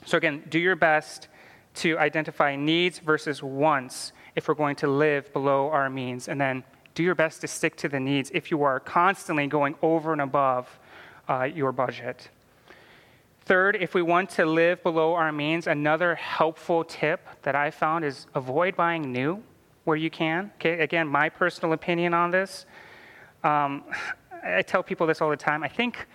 So, 0.06 0.18
again, 0.18 0.44
do 0.48 0.58
your 0.58 0.78
best 0.78 1.28
to 1.76 1.98
identify 1.98 2.56
needs 2.56 3.00
versus 3.00 3.44
wants 3.44 4.14
if 4.38 4.48
we're 4.48 4.54
going 4.54 4.78
to 4.78 4.88
live 4.88 5.34
below 5.34 5.70
our 5.72 5.90
means. 5.90 6.30
And 6.30 6.40
then 6.40 6.64
do 6.94 7.04
your 7.04 7.16
best 7.16 7.42
to 7.42 7.48
stick 7.48 7.76
to 7.78 7.90
the 7.90 8.00
needs 8.00 8.32
if 8.34 8.50
you 8.50 8.64
are 8.64 8.80
constantly 8.80 9.48
going 9.48 9.76
over 9.82 10.14
and 10.14 10.22
above 10.22 10.80
uh, 11.28 11.44
your 11.44 11.72
budget. 11.72 12.30
Third, 13.46 13.78
if 13.80 13.94
we 13.94 14.02
want 14.02 14.32
to 14.32 14.46
live 14.46 14.82
below 14.82 15.14
our 15.14 15.32
means, 15.32 15.68
another 15.68 16.16
helpful 16.16 16.84
tip 16.84 17.28
that 17.44 17.56
I 17.56 17.70
found 17.70 18.04
is 18.04 18.26
avoid 18.34 18.76
buying 18.76 19.12
new 19.12 19.44
where 19.84 19.98
you 19.98 20.10
can. 20.10 20.52
Okay, 20.56 20.80
again, 20.80 21.08
my 21.08 21.30
personal 21.30 21.74
opinion 21.74 22.14
on 22.14 22.32
this. 22.32 22.66
Um, 23.44 23.84
I 24.44 24.64
tell 24.64 24.82
people 24.82 25.06
this 25.06 25.22
all 25.22 25.30
the 25.30 25.38
time. 25.38 25.64
I 25.64 25.68
think 25.68 26.08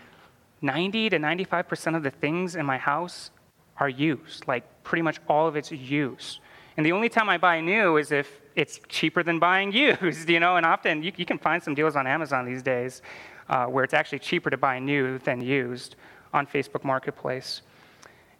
90 0.60 1.10
to 1.10 1.18
95% 1.18 1.96
of 1.96 2.02
the 2.02 2.10
things 2.10 2.56
in 2.56 2.66
my 2.66 2.78
house 2.78 3.30
are 3.78 3.88
used. 3.88 4.46
Like 4.48 4.64
pretty 4.82 5.02
much 5.02 5.18
all 5.28 5.46
of 5.46 5.56
it's 5.56 5.70
used. 5.70 6.40
And 6.76 6.84
the 6.84 6.92
only 6.92 7.08
time 7.08 7.28
I 7.28 7.38
buy 7.38 7.60
new 7.60 7.96
is 7.96 8.10
if 8.10 8.40
it's 8.56 8.80
cheaper 8.88 9.22
than 9.22 9.38
buying 9.38 9.72
used, 10.02 10.28
you 10.28 10.40
know. 10.40 10.56
And 10.56 10.66
often 10.66 11.02
you, 11.02 11.12
you 11.16 11.24
can 11.24 11.38
find 11.38 11.62
some 11.62 11.74
deals 11.74 11.94
on 11.94 12.06
Amazon 12.06 12.44
these 12.44 12.62
days 12.62 13.02
uh, 13.50 13.66
where 13.66 13.84
it's 13.84 13.92
actually 13.92 14.20
cheaper 14.20 14.48
to 14.48 14.56
buy 14.56 14.78
new 14.78 15.18
than 15.18 15.40
used 15.40 15.96
on 16.32 16.46
Facebook 16.46 16.84
Marketplace. 16.84 17.62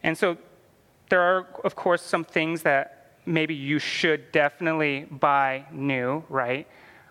And 0.05 0.17
so 0.17 0.39
there 1.11 1.21
are, 1.21 1.49
of 1.65 1.75
course, 1.75 2.01
some 2.01 2.25
things 2.25 2.63
that 2.63 3.17
maybe 3.27 3.55
you 3.55 3.79
should 3.79 4.31
definitely 4.33 5.07
buy 5.11 5.67
new, 5.73 6.25
right? 6.29 6.67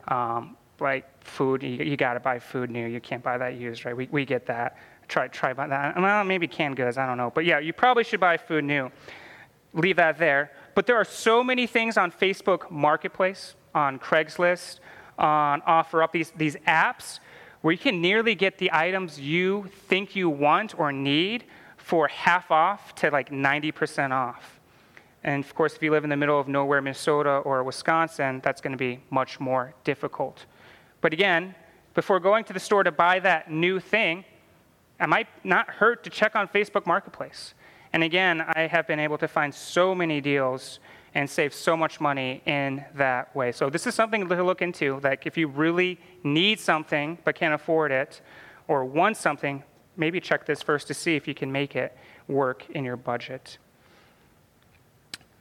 Um, 0.07 0.55
like 0.79 1.05
food, 1.23 1.61
you, 1.61 1.83
you 1.83 1.97
got 1.97 2.13
to 2.13 2.21
buy 2.21 2.39
food 2.39 2.71
new. 2.71 2.87
You 2.87 3.01
can't 3.01 3.21
buy 3.21 3.37
that 3.37 3.55
used, 3.55 3.83
right? 3.83 3.95
We, 3.95 4.07
we 4.09 4.25
get 4.25 4.45
that. 4.45 4.77
Try 5.09 5.27
try 5.27 5.53
buy 5.53 5.67
that. 5.67 5.99
Well, 5.99 6.23
maybe 6.23 6.47
canned 6.47 6.77
goods. 6.77 6.97
I 6.97 7.05
don't 7.05 7.17
know, 7.17 7.31
but 7.33 7.43
yeah, 7.43 7.59
you 7.59 7.73
probably 7.73 8.03
should 8.03 8.19
buy 8.19 8.37
food 8.37 8.63
new. 8.63 8.91
Leave 9.73 9.97
that 9.97 10.17
there. 10.17 10.51
But 10.75 10.85
there 10.85 10.95
are 10.95 11.05
so 11.05 11.43
many 11.43 11.67
things 11.67 11.97
on 11.97 12.11
Facebook 12.11 12.71
Marketplace, 12.71 13.55
on 13.75 13.99
Craigslist, 13.99 14.79
on 15.17 15.61
OfferUp, 15.61 16.11
these 16.11 16.31
these 16.37 16.55
apps 16.67 17.19
where 17.61 17.71
you 17.71 17.77
can 17.77 18.01
nearly 18.01 18.35
get 18.35 18.57
the 18.57 18.69
items 18.71 19.19
you 19.19 19.69
think 19.87 20.15
you 20.15 20.29
want 20.29 20.77
or 20.79 20.91
need 20.91 21.43
for 21.77 22.07
half 22.07 22.51
off 22.51 22.95
to 22.95 23.09
like 23.09 23.29
90% 23.29 24.11
off. 24.11 24.59
And 25.23 25.43
of 25.43 25.53
course, 25.53 25.75
if 25.75 25.83
you 25.83 25.91
live 25.91 26.03
in 26.03 26.09
the 26.09 26.17
middle 26.17 26.39
of 26.39 26.47
nowhere, 26.47 26.81
Minnesota 26.81 27.29
or 27.29 27.63
Wisconsin, 27.63 28.39
that's 28.43 28.61
going 28.61 28.71
to 28.71 28.77
be 28.77 29.01
much 29.09 29.39
more 29.39 29.73
difficult. 29.83 30.45
But 31.01 31.11
again, 31.11 31.55
before 31.93 32.19
going 32.19 32.45
to 32.45 32.53
the 32.53 32.59
store 32.59 32.83
to 32.83 32.91
buy 32.91 33.19
that 33.19 33.51
new 33.51 33.79
thing, 33.79 34.23
it 34.99 35.07
might 35.07 35.27
not 35.43 35.69
hurt 35.69 36.03
to 36.05 36.09
check 36.09 36.35
on 36.35 36.47
Facebook 36.47 36.85
Marketplace. 36.85 37.53
And 37.91 38.03
again, 38.03 38.41
I 38.41 38.67
have 38.67 38.87
been 38.87 38.99
able 38.99 39.17
to 39.17 39.27
find 39.27 39.53
so 39.53 39.95
many 39.95 40.21
deals 40.21 40.79
and 41.15 41.29
save 41.29 41.53
so 41.53 41.75
much 41.75 41.99
money 41.99 42.41
in 42.45 42.85
that 42.95 43.35
way. 43.35 43.51
So 43.51 43.69
this 43.69 43.87
is 43.87 43.95
something 43.95 44.27
to 44.27 44.43
look 44.43 44.61
into. 44.61 44.99
Like 45.03 45.25
if 45.25 45.37
you 45.37 45.47
really 45.47 45.99
need 46.23 46.59
something 46.59 47.17
but 47.23 47.35
can't 47.35 47.53
afford 47.53 47.91
it, 47.91 48.21
or 48.69 48.85
want 48.85 49.17
something, 49.17 49.63
maybe 49.97 50.21
check 50.21 50.45
this 50.45 50.61
first 50.61 50.87
to 50.87 50.93
see 50.93 51.15
if 51.15 51.27
you 51.27 51.33
can 51.33 51.51
make 51.51 51.75
it 51.75 51.97
work 52.27 52.69
in 52.69 52.85
your 52.85 52.95
budget. 52.95 53.57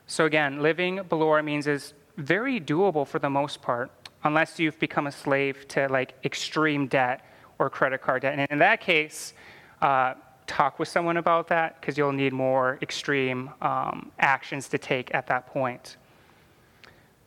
So 0.07 0.25
again, 0.25 0.63
living 0.63 1.03
below 1.09 1.29
our 1.29 1.43
means 1.43 1.67
is 1.67 1.93
very 2.17 2.59
doable 2.59 3.07
for 3.07 3.19
the 3.19 3.29
most 3.29 3.61
part, 3.61 3.91
unless 4.25 4.59
you've 4.59 4.79
become 4.79 5.07
a 5.07 5.13
slave 5.13 5.69
to 5.69 5.87
like 5.89 6.15
extreme 6.25 6.87
debt 6.87 7.21
or 7.59 7.69
credit 7.69 8.01
card 8.01 8.23
debt. 8.23 8.39
And 8.39 8.51
in 8.51 8.59
that 8.61 8.81
case, 8.81 9.35
uh, 9.83 10.15
talk 10.49 10.79
with 10.79 10.89
someone 10.89 11.19
about 11.19 11.47
that 11.49 11.81
because 11.81 11.97
you'll 11.97 12.13
need 12.13 12.33
more 12.33 12.79
extreme 12.83 13.51
um, 13.63 14.11
actions 14.19 14.69
to 14.69 14.79
take 14.79 15.15
at 15.15 15.27
that 15.29 15.47
point. 15.47 15.97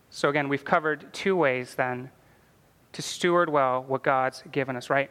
So, 0.10 0.28
again, 0.28 0.50
we've 0.50 0.66
covered 0.66 1.14
two 1.14 1.36
ways 1.38 1.76
then 1.76 2.10
to 2.92 3.02
steward 3.02 3.50
well 3.50 3.84
what 3.84 4.04
God's 4.04 4.44
given 4.52 4.76
us, 4.76 4.90
right? 4.90 5.10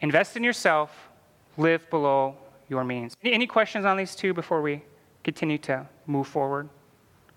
Invest 0.00 0.36
in 0.36 0.42
yourself, 0.42 1.10
live 1.58 1.88
below 1.90 2.36
your 2.70 2.84
means. 2.84 3.14
Any 3.22 3.46
questions 3.46 3.84
on 3.84 3.98
these 3.98 4.14
two 4.14 4.32
before 4.32 4.62
we 4.62 4.82
continue 5.24 5.58
to 5.58 5.86
move 6.06 6.26
forward? 6.26 6.68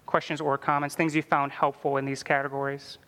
Questions 0.06 0.39
or 0.39 0.58
comments, 0.58 0.95
things 0.95 1.13
you 1.15 1.21
found 1.21 1.52
helpful 1.52 1.97
in 1.97 2.06
these 2.06 2.23
categories? 2.23 2.99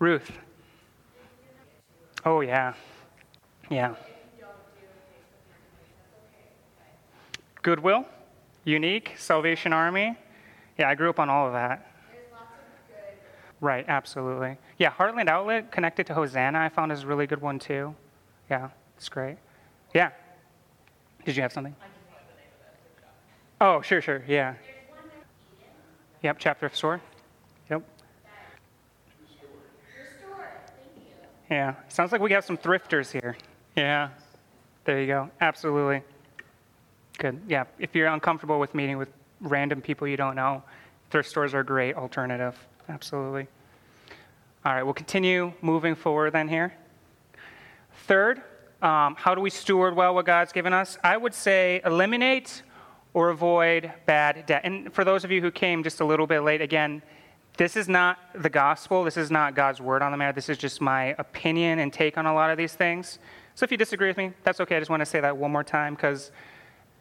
Ruth. 0.00 0.32
Oh, 2.24 2.40
yeah. 2.40 2.72
Yeah. 3.70 3.94
Goodwill, 7.64 8.04
Unique, 8.64 9.14
Salvation 9.16 9.72
Army. 9.72 10.14
Yeah, 10.78 10.90
I 10.90 10.94
grew 10.94 11.08
up 11.08 11.18
on 11.18 11.30
all 11.30 11.46
of 11.46 11.54
that. 11.54 11.90
Right, 13.62 13.86
absolutely. 13.88 14.58
Yeah, 14.78 14.90
Heartland 14.90 15.28
Outlet 15.28 15.72
connected 15.72 16.06
to 16.08 16.14
Hosanna, 16.14 16.58
I 16.60 16.68
found 16.68 16.92
is 16.92 17.04
a 17.04 17.06
really 17.06 17.26
good 17.26 17.40
one 17.40 17.58
too. 17.58 17.94
Yeah, 18.50 18.68
it's 18.98 19.08
great. 19.08 19.38
Yeah. 19.94 20.10
Did 21.24 21.36
you 21.36 21.42
have 21.42 21.54
something? 21.54 21.74
Oh, 23.62 23.80
sure, 23.80 24.02
sure, 24.02 24.22
yeah. 24.28 24.54
Yep, 26.22 26.36
chapter 26.38 26.66
of 26.66 26.76
store. 26.76 27.00
Yep. 27.70 27.82
Yeah, 31.50 31.74
sounds 31.88 32.12
like 32.12 32.20
we 32.20 32.32
have 32.32 32.44
some 32.44 32.58
thrifters 32.58 33.10
here. 33.10 33.38
Yeah, 33.74 34.10
there 34.84 35.00
you 35.00 35.06
go. 35.06 35.30
Absolutely. 35.40 36.02
Good. 37.18 37.40
Yeah. 37.48 37.64
If 37.78 37.94
you're 37.94 38.08
uncomfortable 38.08 38.58
with 38.58 38.74
meeting 38.74 38.98
with 38.98 39.08
random 39.40 39.80
people 39.80 40.08
you 40.08 40.16
don't 40.16 40.34
know, 40.34 40.62
thrift 41.10 41.28
stores 41.28 41.54
are 41.54 41.60
a 41.60 41.64
great 41.64 41.96
alternative. 41.96 42.56
Absolutely. 42.88 43.46
All 44.64 44.74
right, 44.74 44.82
we'll 44.82 44.94
continue 44.94 45.52
moving 45.60 45.94
forward 45.94 46.32
then 46.32 46.48
here. 46.48 46.74
Third, 48.06 48.42
um, 48.82 49.14
how 49.14 49.34
do 49.34 49.40
we 49.40 49.50
steward 49.50 49.94
well 49.94 50.14
what 50.14 50.26
God's 50.26 50.52
given 50.52 50.72
us? 50.72 50.98
I 51.04 51.16
would 51.16 51.34
say 51.34 51.80
eliminate 51.84 52.62
or 53.12 53.30
avoid 53.30 53.92
bad 54.06 54.44
debt. 54.46 54.62
And 54.64 54.92
for 54.92 55.04
those 55.04 55.24
of 55.24 55.30
you 55.30 55.40
who 55.40 55.50
came 55.50 55.82
just 55.82 56.00
a 56.00 56.04
little 56.04 56.26
bit 56.26 56.40
late, 56.40 56.60
again, 56.60 57.02
this 57.56 57.76
is 57.76 57.88
not 57.88 58.18
the 58.34 58.50
gospel. 58.50 59.04
This 59.04 59.16
is 59.16 59.30
not 59.30 59.54
God's 59.54 59.80
word 59.80 60.02
on 60.02 60.10
the 60.10 60.18
matter. 60.18 60.32
This 60.32 60.48
is 60.48 60.58
just 60.58 60.80
my 60.80 61.14
opinion 61.18 61.78
and 61.78 61.92
take 61.92 62.18
on 62.18 62.26
a 62.26 62.34
lot 62.34 62.50
of 62.50 62.58
these 62.58 62.74
things. 62.74 63.20
So 63.54 63.64
if 63.64 63.70
you 63.70 63.76
disagree 63.76 64.08
with 64.08 64.16
me, 64.16 64.32
that's 64.42 64.60
okay. 64.60 64.76
I 64.76 64.80
just 64.80 64.90
want 64.90 65.00
to 65.00 65.06
say 65.06 65.20
that 65.20 65.36
one 65.36 65.52
more 65.52 65.62
time 65.62 65.94
because 65.94 66.32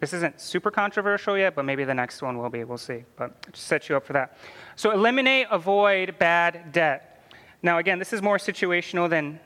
this 0.03 0.11
isn't 0.11 0.41
super 0.41 0.69
controversial 0.69 1.37
yet, 1.37 1.55
but 1.55 1.63
maybe 1.63 1.85
the 1.85 1.93
next 1.93 2.21
one 2.21 2.37
will 2.37 2.49
be. 2.49 2.65
We'll 2.65 2.77
see. 2.77 3.05
But 3.15 3.53
just 3.53 3.67
set 3.67 3.87
you 3.87 3.95
up 3.95 4.05
for 4.05 4.11
that. 4.11 4.37
So 4.75 4.91
eliminate, 4.91 5.47
avoid 5.49 6.19
bad 6.19 6.73
debt. 6.73 7.31
Now, 7.61 7.77
again, 7.77 7.99
this 7.99 8.11
is 8.11 8.21
more 8.21 8.37
situational 8.37 9.09
than 9.09 9.39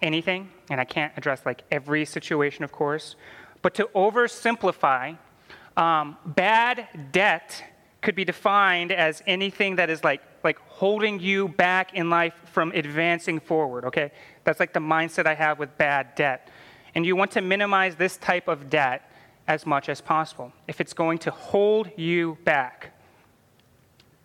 anything, 0.00 0.48
and 0.70 0.80
I 0.80 0.84
can't 0.84 1.12
address 1.16 1.44
like 1.44 1.64
every 1.72 2.04
situation, 2.04 2.62
of 2.62 2.70
course. 2.70 3.16
But 3.62 3.74
to 3.74 3.90
oversimplify, 3.96 5.18
um, 5.76 6.16
bad 6.24 7.10
debt 7.10 7.64
could 8.00 8.14
be 8.14 8.24
defined 8.24 8.92
as 8.92 9.24
anything 9.26 9.74
that 9.74 9.90
is 9.90 10.04
like 10.04 10.22
like 10.44 10.60
holding 10.68 11.18
you 11.18 11.48
back 11.48 11.94
in 11.94 12.08
life 12.08 12.34
from 12.44 12.70
advancing 12.70 13.40
forward 13.40 13.84
okay 13.84 14.12
that's 14.44 14.60
like 14.60 14.72
the 14.72 14.78
mindset 14.78 15.26
i 15.26 15.34
have 15.34 15.58
with 15.58 15.76
bad 15.76 16.14
debt 16.14 16.48
and 16.94 17.04
you 17.04 17.16
want 17.16 17.32
to 17.32 17.40
minimize 17.40 17.96
this 17.96 18.16
type 18.18 18.46
of 18.46 18.70
debt 18.70 19.10
as 19.48 19.66
much 19.66 19.88
as 19.88 20.00
possible. 20.00 20.52
If 20.66 20.80
it's 20.80 20.92
going 20.92 21.18
to 21.18 21.30
hold 21.30 21.90
you 21.96 22.38
back, 22.44 22.92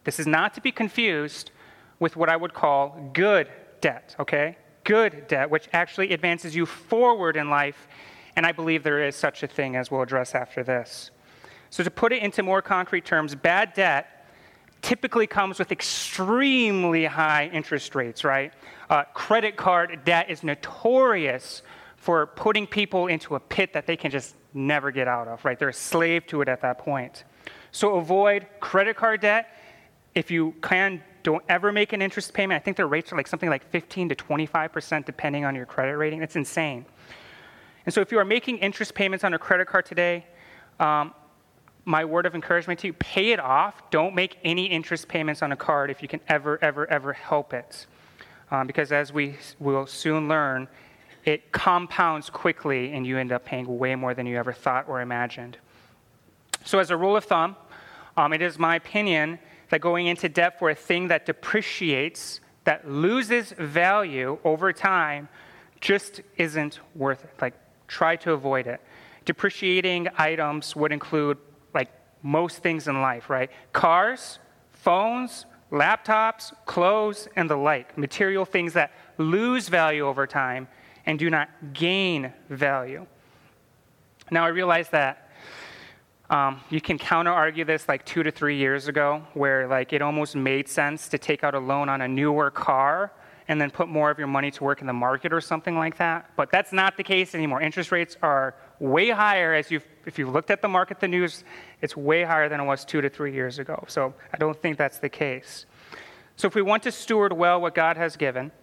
this 0.03 0.19
is 0.19 0.27
not 0.27 0.53
to 0.55 0.61
be 0.61 0.71
confused 0.71 1.51
with 1.99 2.15
what 2.15 2.29
I 2.29 2.35
would 2.35 2.53
call 2.53 3.11
good 3.13 3.47
debt, 3.81 4.15
okay? 4.19 4.57
Good 4.83 5.27
debt, 5.27 5.49
which 5.49 5.67
actually 5.73 6.11
advances 6.13 6.55
you 6.55 6.65
forward 6.65 7.37
in 7.37 7.49
life, 7.49 7.87
and 8.35 8.45
I 8.45 8.51
believe 8.51 8.83
there 8.83 9.03
is 9.03 9.15
such 9.15 9.43
a 9.43 9.47
thing 9.47 9.75
as 9.75 9.91
we'll 9.91 10.01
address 10.01 10.33
after 10.33 10.63
this. 10.63 11.11
So, 11.69 11.83
to 11.83 11.91
put 11.91 12.11
it 12.11 12.23
into 12.23 12.43
more 12.43 12.61
concrete 12.61 13.05
terms, 13.05 13.35
bad 13.35 13.73
debt 13.73 14.25
typically 14.81 15.27
comes 15.27 15.59
with 15.59 15.71
extremely 15.71 17.05
high 17.05 17.49
interest 17.53 17.93
rates, 17.93 18.23
right? 18.23 18.51
Uh, 18.89 19.03
credit 19.13 19.55
card 19.55 20.03
debt 20.03 20.29
is 20.29 20.43
notorious 20.43 21.61
for 21.97 22.25
putting 22.25 22.65
people 22.65 23.07
into 23.07 23.35
a 23.35 23.39
pit 23.39 23.73
that 23.73 23.85
they 23.85 23.95
can 23.95 24.09
just 24.09 24.35
never 24.53 24.91
get 24.91 25.07
out 25.07 25.27
of, 25.27 25.43
right? 25.45 25.57
They're 25.57 25.69
a 25.69 25.73
slave 25.73 26.25
to 26.27 26.41
it 26.41 26.49
at 26.49 26.61
that 26.61 26.77
point. 26.77 27.23
So 27.71 27.95
avoid 27.95 28.47
credit 28.59 28.95
card 28.95 29.21
debt. 29.21 29.55
If 30.13 30.29
you 30.29 30.53
can, 30.61 31.01
don't 31.23 31.43
ever 31.47 31.71
make 31.71 31.93
an 31.93 32.01
interest 32.01 32.33
payment. 32.33 32.61
I 32.61 32.63
think 32.63 32.77
their 32.77 32.87
rates 32.87 33.13
are 33.13 33.17
like 33.17 33.27
something 33.27 33.49
like 33.49 33.69
15 33.71 34.09
to 34.09 34.15
25% 34.15 35.05
depending 35.05 35.45
on 35.45 35.55
your 35.55 35.65
credit 35.65 35.95
rating. 35.95 36.21
It's 36.21 36.35
insane. 36.35 36.85
And 37.85 37.93
so 37.93 38.01
if 38.01 38.11
you 38.11 38.19
are 38.19 38.25
making 38.25 38.57
interest 38.57 38.93
payments 38.93 39.23
on 39.23 39.33
a 39.33 39.39
credit 39.39 39.67
card 39.67 39.85
today, 39.85 40.25
um, 40.79 41.13
my 41.85 42.05
word 42.05 42.25
of 42.25 42.35
encouragement 42.35 42.79
to 42.81 42.87
you 42.87 42.93
pay 42.93 43.31
it 43.31 43.39
off. 43.39 43.89
Don't 43.89 44.13
make 44.13 44.37
any 44.43 44.65
interest 44.65 45.07
payments 45.07 45.41
on 45.41 45.51
a 45.51 45.55
card 45.55 45.89
if 45.89 46.01
you 46.01 46.07
can 46.07 46.19
ever, 46.27 46.59
ever, 46.61 46.87
ever 46.89 47.13
help 47.13 47.53
it. 47.53 47.87
Um, 48.51 48.67
because 48.67 48.91
as 48.91 49.13
we 49.13 49.35
will 49.59 49.87
soon 49.87 50.27
learn, 50.27 50.67
it 51.25 51.51
compounds 51.51 52.29
quickly 52.29 52.93
and 52.93 53.05
you 53.05 53.17
end 53.17 53.31
up 53.31 53.45
paying 53.45 53.77
way 53.77 53.95
more 53.95 54.13
than 54.13 54.25
you 54.25 54.37
ever 54.37 54.53
thought 54.53 54.87
or 54.87 55.01
imagined. 55.01 55.57
So, 56.65 56.79
as 56.79 56.91
a 56.91 56.97
rule 56.97 57.15
of 57.15 57.25
thumb, 57.25 57.55
um, 58.17 58.33
it 58.33 58.41
is 58.41 58.59
my 58.59 58.75
opinion 58.75 59.39
that 59.69 59.81
going 59.81 60.07
into 60.07 60.29
debt 60.29 60.59
for 60.59 60.69
a 60.69 60.75
thing 60.75 61.07
that 61.07 61.25
depreciates, 61.25 62.41
that 62.65 62.89
loses 62.89 63.51
value 63.53 64.37
over 64.43 64.71
time, 64.71 65.29
just 65.79 66.21
isn't 66.37 66.79
worth 66.93 67.23
it. 67.23 67.33
Like, 67.41 67.55
try 67.87 68.15
to 68.17 68.33
avoid 68.33 68.67
it. 68.67 68.81
Depreciating 69.25 70.07
items 70.17 70.75
would 70.75 70.91
include, 70.91 71.37
like, 71.73 71.89
most 72.21 72.57
things 72.57 72.87
in 72.87 73.01
life, 73.01 73.29
right? 73.29 73.49
Cars, 73.73 74.39
phones, 74.71 75.45
laptops, 75.71 76.53
clothes, 76.65 77.27
and 77.35 77.49
the 77.49 77.55
like. 77.55 77.97
Material 77.97 78.45
things 78.45 78.73
that 78.73 78.91
lose 79.17 79.69
value 79.69 80.05
over 80.05 80.27
time 80.27 80.67
and 81.05 81.17
do 81.19 81.29
not 81.29 81.49
gain 81.73 82.33
value. 82.49 83.05
Now, 84.29 84.45
I 84.45 84.49
realize 84.49 84.89
that 84.89 85.29
um, 86.29 86.61
you 86.69 86.79
can 86.79 86.97
counter 86.97 87.31
argue 87.31 87.65
this 87.65 87.89
like 87.89 88.05
two 88.05 88.23
to 88.23 88.31
three 88.31 88.55
years 88.55 88.87
ago, 88.87 89.25
where 89.33 89.67
like 89.67 89.91
it 89.91 90.01
almost 90.01 90.35
made 90.35 90.69
sense 90.69 91.09
to 91.09 91.17
take 91.17 91.43
out 91.43 91.53
a 91.53 91.59
loan 91.59 91.89
on 91.89 92.01
a 92.01 92.07
newer 92.07 92.49
car 92.49 93.11
and 93.49 93.59
then 93.59 93.69
put 93.69 93.89
more 93.89 94.09
of 94.09 94.17
your 94.17 94.27
money 94.27 94.49
to 94.49 94.63
work 94.63 94.79
in 94.79 94.87
the 94.87 94.93
market 94.93 95.33
or 95.33 95.41
something 95.41 95.75
like 95.75 95.97
that. 95.97 96.31
But 96.37 96.49
that's 96.51 96.71
not 96.71 96.95
the 96.95 97.03
case 97.03 97.35
anymore. 97.35 97.61
Interest 97.61 97.91
rates 97.91 98.15
are 98.21 98.55
way 98.79 99.09
higher. 99.09 99.53
As 99.53 99.69
you've, 99.69 99.85
if 100.05 100.17
you've 100.17 100.29
looked 100.29 100.51
at 100.51 100.61
the 100.61 100.69
market, 100.69 101.01
the 101.01 101.07
news, 101.09 101.43
it's 101.81 101.97
way 101.97 102.23
higher 102.23 102.47
than 102.47 102.61
it 102.61 102.65
was 102.65 102.85
two 102.85 103.01
to 103.01 103.09
three 103.09 103.33
years 103.33 103.59
ago. 103.59 103.83
So 103.89 104.13
I 104.33 104.37
don't 104.37 104.59
think 104.61 104.77
that's 104.77 104.99
the 104.99 105.09
case. 105.09 105.65
So 106.37 106.47
if 106.47 106.55
we 106.55 106.61
want 106.61 106.83
to 106.83 106.93
steward 106.93 107.33
well 107.33 107.59
what 107.59 107.75
God 107.75 107.97
has 107.97 108.15
given, 108.15 108.53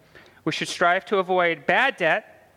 we 0.49 0.53
should 0.53 0.69
strive 0.69 1.05
to 1.05 1.19
avoid 1.19 1.67
bad 1.67 1.99
debt, 1.99 2.51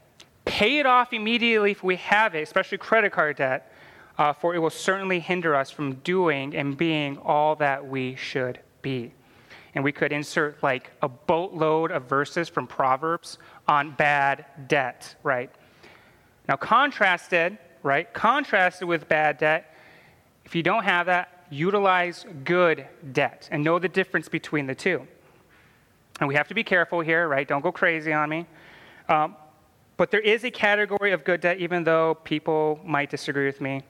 pay 0.46 0.80
it 0.80 0.86
off 0.86 1.12
immediately 1.12 1.72
if 1.72 1.84
we 1.84 1.98
have 1.98 2.34
it, 2.36 2.42
especially 2.42 2.78
credit 2.78 3.12
card 3.12 3.36
debt, 3.36 3.70
uh, 4.18 4.32
for 4.32 4.56
it 4.56 4.60
will 4.60 4.70
certainly 4.70 5.20
hinder 5.20 5.54
us 5.54 5.70
from 5.70 5.96
doing 5.96 6.56
and 6.56 6.78
being 6.78 7.18
all 7.18 7.54
that 7.58 7.86
we 7.86 8.16
should 8.16 8.62
be. 8.82 9.12
and 9.76 9.84
we 9.84 9.92
could 9.92 10.14
insert 10.14 10.64
like 10.64 10.92
a 11.02 11.10
boatload 11.10 11.92
of 11.92 12.04
verses 12.04 12.48
from 12.48 12.66
Proverbs 12.66 13.38
on 13.68 13.92
bad 13.92 14.46
debt, 14.70 15.16
right? 15.22 15.50
Now, 16.48 16.56
contrasted, 16.56 17.58
right? 17.84 18.14
Contrasted 18.14 18.88
with 18.88 19.10
bad 19.10 19.38
debt, 19.38 19.76
if 20.46 20.56
you 20.56 20.64
don't 20.64 20.86
have 20.86 21.08
that, 21.08 21.46
utilize 21.50 22.26
good 22.46 22.88
debt 23.12 23.50
and 23.52 23.62
know 23.66 23.80
the 23.80 23.90
difference 23.90 24.30
between 24.30 24.66
the 24.66 24.76
two. 24.76 25.06
And 26.22 26.28
we 26.28 26.36
have 26.36 26.48
to 26.50 26.54
be 26.54 26.64
careful 26.64 27.02
here, 27.02 27.28
right? 27.28 27.48
Don't 27.48 27.62
go 27.62 27.72
crazy 27.72 28.14
on 28.14 28.30
me. 28.30 28.46
Um, 29.10 29.36
but 29.98 30.12
there 30.12 30.20
is 30.20 30.44
a 30.44 30.52
category 30.52 31.14
of 31.14 31.24
good 31.24 31.42
debt, 31.42 31.58
even 31.58 31.84
though 31.84 32.14
people 32.24 32.80
might 32.86 33.10
disagree 33.10 33.48
with 33.48 33.60
me. 33.60 33.82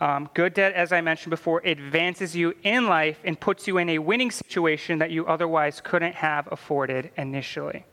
Um, 0.00 0.30
good 0.32 0.54
debt, 0.54 0.72
as 0.72 0.92
I 0.92 1.02
mentioned 1.02 1.30
before, 1.30 1.60
advances 1.62 2.34
you 2.34 2.54
in 2.62 2.88
life 2.88 3.18
and 3.22 3.38
puts 3.38 3.68
you 3.68 3.76
in 3.76 3.90
a 3.90 3.98
winning 3.98 4.30
situation 4.30 4.98
that 4.98 5.10
you 5.10 5.26
otherwise 5.26 5.82
couldn't 5.82 6.14
have 6.14 6.48
afforded 6.50 7.10
initially. 7.18 7.84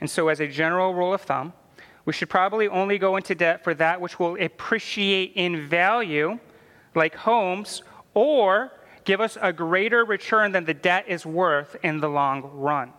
And 0.00 0.08
so, 0.08 0.28
as 0.28 0.40
a 0.40 0.46
general 0.46 0.94
rule 0.94 1.14
of 1.14 1.22
thumb, 1.22 1.54
we 2.04 2.12
should 2.12 2.28
probably 2.28 2.68
only 2.68 2.98
go 2.98 3.16
into 3.16 3.34
debt 3.34 3.64
for 3.64 3.72
that 3.74 4.00
which 4.00 4.18
will 4.18 4.40
appreciate 4.42 5.32
in 5.36 5.68
value, 5.68 6.38
like 6.94 7.14
homes, 7.14 7.82
or 8.12 8.72
give 9.04 9.20
us 9.20 9.36
a 9.40 9.52
greater 9.52 10.04
return 10.04 10.52
than 10.52 10.64
the 10.64 10.74
debt 10.74 11.04
is 11.08 11.24
worth 11.24 11.76
in 11.82 12.00
the 12.00 12.08
long 12.08 12.42
run. 12.54 12.92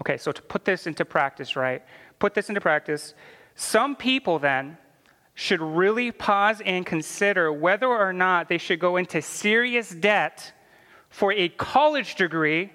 Okay, 0.00 0.16
so 0.16 0.32
to 0.32 0.42
put 0.42 0.64
this 0.64 0.86
into 0.86 1.04
practice, 1.04 1.56
right? 1.56 1.82
Put 2.18 2.34
this 2.34 2.48
into 2.48 2.60
practice. 2.60 3.14
Some 3.54 3.96
people 3.96 4.38
then 4.38 4.78
should 5.34 5.60
really 5.60 6.12
pause 6.12 6.60
and 6.64 6.84
consider 6.84 7.52
whether 7.52 7.86
or 7.86 8.12
not 8.12 8.48
they 8.48 8.58
should 8.58 8.80
go 8.80 8.96
into 8.96 9.22
serious 9.22 9.90
debt 9.90 10.52
for 11.08 11.32
a 11.32 11.48
college 11.48 12.14
degree 12.14 12.70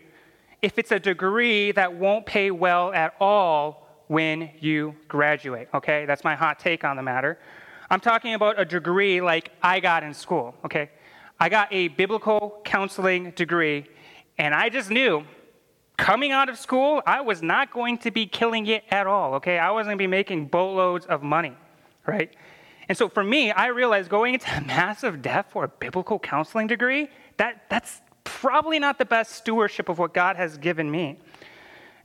if 0.61 0.79
it's 0.79 0.91
a 0.91 0.99
degree 0.99 1.71
that 1.71 1.93
won't 1.95 2.25
pay 2.25 2.51
well 2.51 2.91
at 2.93 3.13
all 3.19 3.87
when 4.07 4.49
you 4.59 4.95
graduate. 5.07 5.67
Okay, 5.73 6.05
that's 6.05 6.23
my 6.23 6.35
hot 6.35 6.59
take 6.59 6.83
on 6.83 6.95
the 6.95 7.03
matter. 7.03 7.37
I'm 7.89 7.99
talking 7.99 8.33
about 8.33 8.59
a 8.59 8.65
degree 8.65 9.21
like 9.21 9.51
I 9.61 9.79
got 9.79 10.03
in 10.03 10.13
school. 10.13 10.55
Okay, 10.65 10.89
I 11.39 11.49
got 11.49 11.67
a 11.71 11.89
biblical 11.89 12.61
counseling 12.63 13.31
degree, 13.31 13.85
and 14.37 14.53
I 14.53 14.69
just 14.69 14.89
knew 14.89 15.25
coming 15.97 16.31
out 16.31 16.49
of 16.49 16.57
school, 16.57 17.01
I 17.05 17.21
was 17.21 17.41
not 17.41 17.71
going 17.71 17.97
to 17.99 18.11
be 18.11 18.25
killing 18.25 18.67
it 18.67 18.83
at 18.89 19.07
all, 19.07 19.35
okay? 19.35 19.57
I 19.57 19.71
wasn't 19.71 19.91
going 19.91 19.97
to 19.97 20.03
be 20.03 20.07
making 20.07 20.47
boatloads 20.47 21.05
of 21.05 21.23
money, 21.23 21.53
right? 22.05 22.33
And 22.87 22.97
so 22.97 23.09
for 23.09 23.23
me, 23.23 23.51
I 23.51 23.67
realized 23.67 24.09
going 24.09 24.33
into 24.33 24.61
massive 24.65 25.21
debt 25.21 25.51
for 25.51 25.63
a 25.63 25.67
biblical 25.67 26.19
counseling 26.19 26.67
degree, 26.67 27.09
that, 27.37 27.63
that's 27.69 28.01
probably 28.23 28.79
not 28.79 28.97
the 28.97 29.05
best 29.05 29.33
stewardship 29.33 29.89
of 29.89 29.99
what 29.99 30.13
God 30.13 30.35
has 30.35 30.57
given 30.57 30.89
me. 30.89 31.19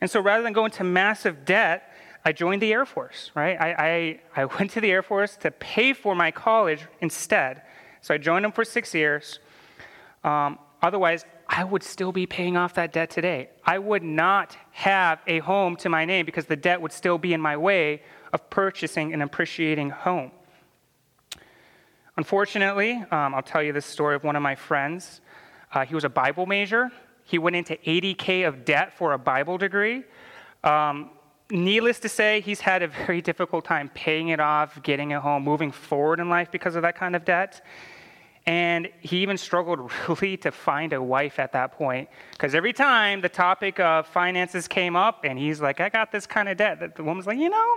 And 0.01 0.11
so 0.11 0.21
rather 0.21 0.43
than 0.43 0.53
go 0.53 0.65
into 0.65 0.85
massive 0.85 1.45
debt, 1.45 1.93
I 2.25 2.33
joined 2.33 2.63
the 2.63 2.73
Air 2.73 2.87
Force, 2.87 3.31
right? 3.35 3.61
I, 3.61 4.21
I, 4.37 4.43
I 4.43 4.45
went 4.59 4.71
to 4.73 4.81
the 4.81 4.91
Air 4.91 5.03
Force 5.03 5.37
to 5.39 5.51
pay 5.51 5.93
for 5.93 6.15
my 6.15 6.31
college 6.31 6.83
instead. 7.01 7.63
So 8.03 8.15
I 8.15 8.19
joined 8.19 8.45
them 8.45 8.53
for 8.53 8.65
six 8.65 8.95
years. 8.95 9.39
Um, 10.25 10.59
otherwise, 10.83 11.25
I 11.49 11.65
would 11.65 11.83
still 11.83 12.13
be 12.13 12.27
paying 12.27 12.57
off 12.57 12.75
that 12.75 12.93
debt 12.93 13.11
today. 13.11 13.51
I 13.65 13.79
would 13.79 14.03
not 14.03 14.57
have 14.71 15.21
a 15.27 15.41
home 15.41 15.77
to 15.77 15.89
my 15.89 16.05
name 16.05 16.25
because 16.25 16.47
the 16.47 16.57
debt 16.57 16.81
would 16.81 16.93
still 16.93 17.19
be 17.19 17.33
in 17.33 17.41
my 17.41 17.57
way 17.57 18.03
of 18.33 18.49
purchasing 18.51 19.13
an 19.13 19.21
appreciating 19.21 19.91
home. 19.91 20.31
Unfortunately, 22.17 22.93
um, 23.11 23.35
I'll 23.35 23.43
tell 23.43 23.63
you 23.63 23.73
this 23.73 23.87
story 23.87 24.15
of 24.15 24.25
one 24.25 24.37
of 24.37 24.43
my 24.43 24.55
friends. 24.55 25.21
Uh, 25.73 25.85
he 25.85 25.95
was 25.95 26.05
a 26.05 26.09
Bible 26.09 26.47
major. 26.47 26.91
He 27.25 27.39
went 27.39 27.57
into 27.57 27.77
80K 27.77 28.47
of 28.47 28.65
debt 28.65 28.97
for 28.97 29.13
a 29.13 29.19
Bible 29.19 29.59
degree. 29.59 30.05
Um, 30.63 31.11
needless 31.51 31.99
to 32.01 32.09
say, 32.09 32.41
he's 32.41 32.61
had 32.61 32.83
a 32.83 32.89
very 32.89 33.21
difficult 33.31 33.65
time 33.65 33.91
paying 33.95 34.29
it 34.29 34.41
off, 34.41 34.83
getting 34.83 35.13
a 35.13 35.21
home, 35.21 35.43
moving 35.43 35.73
forward 35.73 36.21
in 36.21 36.29
life 36.29 36.51
because 36.51 36.77
of 36.77 36.83
that 36.83 36.97
kind 36.97 37.17
of 37.17 37.25
debt. 37.25 37.65
And 38.47 38.89
he 39.01 39.19
even 39.19 39.37
struggled 39.37 39.93
really 40.09 40.37
to 40.39 40.51
find 40.51 40.93
a 40.93 41.03
wife 41.03 41.39
at 41.39 41.53
that 41.53 41.73
point. 41.73 42.09
Because 42.33 42.55
every 42.55 42.73
time 42.73 43.21
the 43.21 43.29
topic 43.29 43.79
of 43.81 44.07
finances 44.07 44.67
came 44.67 44.97
up, 44.97 45.25
and 45.25 45.39
he's 45.39 45.61
like, 45.61 45.81
I 45.81 45.89
got 45.89 46.11
this 46.11 46.27
kind 46.27 46.49
of 46.49 46.57
debt, 46.57 46.97
the 46.97 47.05
woman's 47.05 47.27
like, 47.27 47.39
you 47.39 47.51
know, 47.51 47.77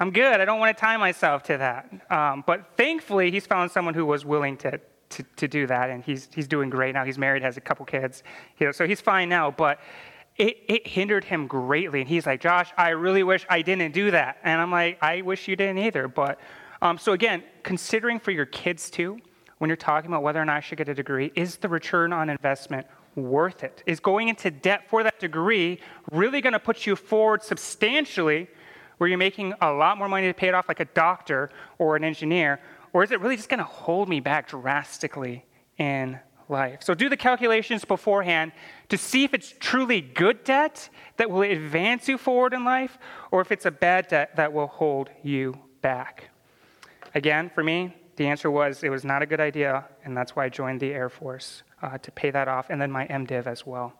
I'm 0.00 0.10
good. 0.10 0.40
I 0.40 0.44
don't 0.44 0.58
want 0.58 0.76
to 0.76 0.80
tie 0.80 0.96
myself 0.96 1.44
to 1.44 1.58
that. 1.58 1.88
Um, 2.10 2.42
but 2.46 2.72
thankfully, 2.76 3.30
he's 3.30 3.46
found 3.46 3.70
someone 3.70 3.94
who 3.94 4.04
was 4.04 4.24
willing 4.24 4.56
to, 4.58 4.80
to, 5.10 5.22
to, 5.36 5.46
do 5.46 5.66
that, 5.68 5.90
and 5.90 6.02
he's, 6.02 6.28
he's 6.34 6.48
doing 6.48 6.68
great 6.68 6.94
now. 6.94 7.04
He's 7.04 7.18
married, 7.18 7.42
has 7.42 7.56
a 7.56 7.60
couple 7.60 7.86
kids, 7.86 8.24
you 8.58 8.66
know, 8.66 8.72
so 8.72 8.86
he's 8.88 9.00
fine 9.00 9.28
now. 9.28 9.52
But 9.52 9.78
it, 10.36 10.58
it 10.66 10.86
hindered 10.86 11.24
him 11.24 11.46
greatly. 11.46 12.00
And 12.00 12.08
he's 12.08 12.26
like, 12.26 12.40
Josh, 12.40 12.72
I 12.76 12.90
really 12.90 13.22
wish 13.22 13.46
I 13.48 13.62
didn't 13.62 13.92
do 13.92 14.10
that. 14.10 14.38
And 14.42 14.60
I'm 14.60 14.70
like, 14.70 14.98
I 15.02 15.22
wish 15.22 15.46
you 15.46 15.56
didn't 15.56 15.78
either. 15.78 16.08
But 16.08 16.40
um, 16.82 16.98
so 16.98 17.12
again, 17.12 17.42
considering 17.62 18.18
for 18.18 18.30
your 18.30 18.46
kids 18.46 18.90
too, 18.90 19.18
when 19.58 19.68
you're 19.70 19.76
talking 19.76 20.10
about 20.10 20.22
whether 20.22 20.40
or 20.40 20.44
not 20.44 20.56
I 20.56 20.60
should 20.60 20.78
get 20.78 20.88
a 20.88 20.94
degree, 20.94 21.32
is 21.34 21.56
the 21.56 21.68
return 21.68 22.12
on 22.12 22.28
investment 22.28 22.86
worth 23.14 23.62
it? 23.62 23.82
Is 23.86 24.00
going 24.00 24.28
into 24.28 24.50
debt 24.50 24.88
for 24.88 25.02
that 25.04 25.20
degree 25.20 25.78
really 26.10 26.40
going 26.40 26.52
to 26.52 26.58
put 26.58 26.84
you 26.84 26.96
forward 26.96 27.42
substantially 27.42 28.48
where 28.98 29.08
you're 29.08 29.18
making 29.18 29.54
a 29.60 29.72
lot 29.72 29.98
more 29.98 30.08
money 30.08 30.26
to 30.26 30.34
pay 30.34 30.48
it 30.48 30.54
off 30.54 30.66
like 30.68 30.80
a 30.80 30.84
doctor 30.86 31.50
or 31.78 31.94
an 31.96 32.02
engineer? 32.02 32.60
Or 32.92 33.04
is 33.04 33.12
it 33.12 33.20
really 33.20 33.36
just 33.36 33.48
going 33.48 33.58
to 33.58 33.64
hold 33.64 34.08
me 34.08 34.20
back 34.20 34.48
drastically 34.48 35.44
in 35.78 36.18
life. 36.48 36.82
So 36.82 36.94
do 36.94 37.08
the 37.08 37.16
calculations 37.16 37.84
beforehand 37.84 38.52
to 38.88 38.98
see 38.98 39.24
if 39.24 39.34
it's 39.34 39.54
truly 39.58 40.00
good 40.00 40.44
debt 40.44 40.88
that 41.16 41.30
will 41.30 41.42
advance 41.42 42.08
you 42.08 42.18
forward 42.18 42.52
in 42.52 42.64
life 42.64 42.98
or 43.30 43.40
if 43.40 43.50
it's 43.52 43.66
a 43.66 43.70
bad 43.70 44.08
debt 44.08 44.36
that 44.36 44.52
will 44.52 44.66
hold 44.66 45.10
you 45.22 45.58
back. 45.80 46.30
Again, 47.14 47.50
for 47.54 47.62
me, 47.62 47.94
the 48.16 48.26
answer 48.26 48.50
was 48.50 48.82
it 48.82 48.90
was 48.90 49.04
not 49.04 49.22
a 49.22 49.26
good 49.26 49.40
idea, 49.40 49.84
and 50.04 50.16
that's 50.16 50.36
why 50.36 50.44
I 50.44 50.48
joined 50.48 50.80
the 50.80 50.92
Air 50.92 51.08
Force 51.08 51.62
uh, 51.82 51.98
to 51.98 52.10
pay 52.12 52.30
that 52.30 52.48
off, 52.48 52.70
and 52.70 52.80
then 52.80 52.90
my 52.90 53.06
MDiv 53.06 53.46
as 53.46 53.66
well. 53.66 53.92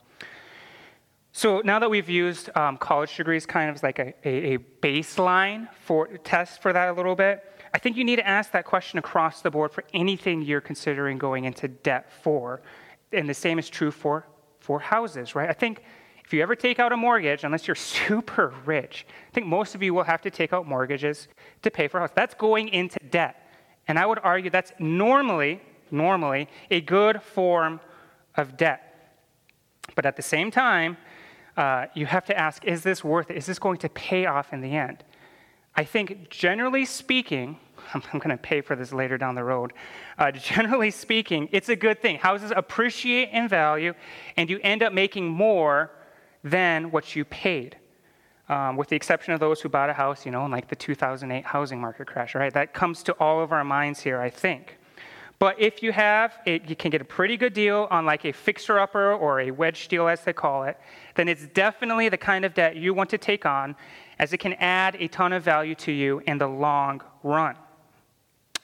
So 1.32 1.60
now 1.64 1.80
that 1.80 1.90
we've 1.90 2.08
used 2.08 2.56
um, 2.56 2.76
college 2.76 3.16
degrees 3.16 3.44
kind 3.44 3.68
of 3.68 3.74
as 3.74 3.82
like 3.82 3.98
a, 3.98 4.14
a, 4.24 4.54
a 4.54 4.58
baseline 4.58 5.68
for 5.80 6.06
test 6.18 6.62
for 6.62 6.72
that 6.72 6.88
a 6.88 6.92
little 6.92 7.16
bit, 7.16 7.42
I 7.74 7.78
think 7.78 7.96
you 7.96 8.04
need 8.04 8.16
to 8.16 8.26
ask 8.26 8.52
that 8.52 8.64
question 8.64 9.00
across 9.00 9.42
the 9.42 9.50
board 9.50 9.72
for 9.72 9.82
anything 9.92 10.42
you're 10.42 10.60
considering 10.60 11.18
going 11.18 11.44
into 11.44 11.66
debt 11.66 12.08
for. 12.22 12.62
And 13.12 13.28
the 13.28 13.34
same 13.34 13.58
is 13.58 13.68
true 13.68 13.90
for, 13.90 14.28
for 14.60 14.78
houses, 14.78 15.34
right? 15.34 15.50
I 15.50 15.52
think 15.52 15.82
if 16.24 16.32
you 16.32 16.40
ever 16.40 16.54
take 16.54 16.78
out 16.78 16.92
a 16.92 16.96
mortgage, 16.96 17.42
unless 17.42 17.66
you're 17.66 17.74
super 17.74 18.54
rich, 18.64 19.06
I 19.28 19.34
think 19.34 19.48
most 19.48 19.74
of 19.74 19.82
you 19.82 19.92
will 19.92 20.04
have 20.04 20.22
to 20.22 20.30
take 20.30 20.52
out 20.52 20.68
mortgages 20.68 21.26
to 21.62 21.70
pay 21.70 21.88
for 21.88 21.98
a 21.98 22.02
house. 22.02 22.10
That's 22.14 22.34
going 22.34 22.68
into 22.68 23.00
debt. 23.10 23.40
And 23.88 23.98
I 23.98 24.06
would 24.06 24.20
argue 24.22 24.50
that's 24.50 24.72
normally, 24.78 25.60
normally, 25.90 26.48
a 26.70 26.80
good 26.80 27.22
form 27.22 27.80
of 28.36 28.56
debt. 28.56 29.18
But 29.96 30.06
at 30.06 30.14
the 30.14 30.22
same 30.22 30.52
time, 30.52 30.96
uh, 31.56 31.86
you 31.94 32.06
have 32.06 32.24
to 32.26 32.38
ask, 32.38 32.64
is 32.64 32.84
this 32.84 33.02
worth 33.02 33.32
it? 33.32 33.36
Is 33.36 33.46
this 33.46 33.58
going 33.58 33.78
to 33.78 33.88
pay 33.88 34.26
off 34.26 34.52
in 34.52 34.60
the 34.60 34.76
end? 34.76 35.02
I 35.74 35.82
think 35.82 36.30
generally 36.30 36.84
speaking, 36.84 37.58
I'm, 37.92 38.02
I'm 38.12 38.18
going 38.18 38.30
to 38.30 38.42
pay 38.42 38.60
for 38.60 38.76
this 38.76 38.92
later 38.92 39.18
down 39.18 39.34
the 39.34 39.44
road. 39.44 39.72
Uh, 40.18 40.30
generally 40.32 40.90
speaking, 40.90 41.48
it's 41.52 41.68
a 41.68 41.76
good 41.76 42.00
thing. 42.00 42.18
Houses 42.18 42.52
appreciate 42.54 43.30
in 43.30 43.48
value, 43.48 43.94
and 44.36 44.48
you 44.48 44.60
end 44.62 44.82
up 44.82 44.92
making 44.92 45.28
more 45.28 45.90
than 46.42 46.90
what 46.90 47.16
you 47.16 47.24
paid. 47.24 47.76
Um, 48.46 48.76
with 48.76 48.88
the 48.88 48.96
exception 48.96 49.32
of 49.32 49.40
those 49.40 49.62
who 49.62 49.70
bought 49.70 49.88
a 49.88 49.94
house, 49.94 50.26
you 50.26 50.32
know, 50.32 50.44
in 50.44 50.50
like 50.50 50.68
the 50.68 50.76
2008 50.76 51.44
housing 51.46 51.80
market 51.80 52.06
crash, 52.06 52.34
right? 52.34 52.52
That 52.52 52.74
comes 52.74 53.02
to 53.04 53.12
all 53.14 53.42
of 53.42 53.52
our 53.52 53.64
minds 53.64 54.00
here, 54.00 54.20
I 54.20 54.28
think. 54.28 54.76
But 55.38 55.60
if 55.60 55.82
you 55.82 55.92
have, 55.92 56.38
it, 56.46 56.68
you 56.68 56.76
can 56.76 56.90
get 56.90 57.00
a 57.00 57.04
pretty 57.04 57.36
good 57.36 57.54
deal 57.54 57.88
on 57.90 58.06
like 58.06 58.24
a 58.24 58.32
fixer 58.32 58.78
upper 58.78 59.12
or 59.12 59.40
a 59.40 59.50
wedge 59.50 59.88
deal, 59.88 60.08
as 60.08 60.22
they 60.22 60.32
call 60.32 60.64
it, 60.64 60.78
then 61.16 61.28
it's 61.28 61.46
definitely 61.48 62.08
the 62.08 62.18
kind 62.18 62.44
of 62.44 62.54
debt 62.54 62.76
you 62.76 62.94
want 62.94 63.10
to 63.10 63.18
take 63.18 63.44
on 63.46 63.74
as 64.18 64.32
it 64.32 64.38
can 64.38 64.52
add 64.54 64.96
a 65.00 65.08
ton 65.08 65.32
of 65.32 65.42
value 65.42 65.74
to 65.74 65.92
you 65.92 66.22
in 66.26 66.38
the 66.38 66.46
long 66.46 67.02
run. 67.22 67.56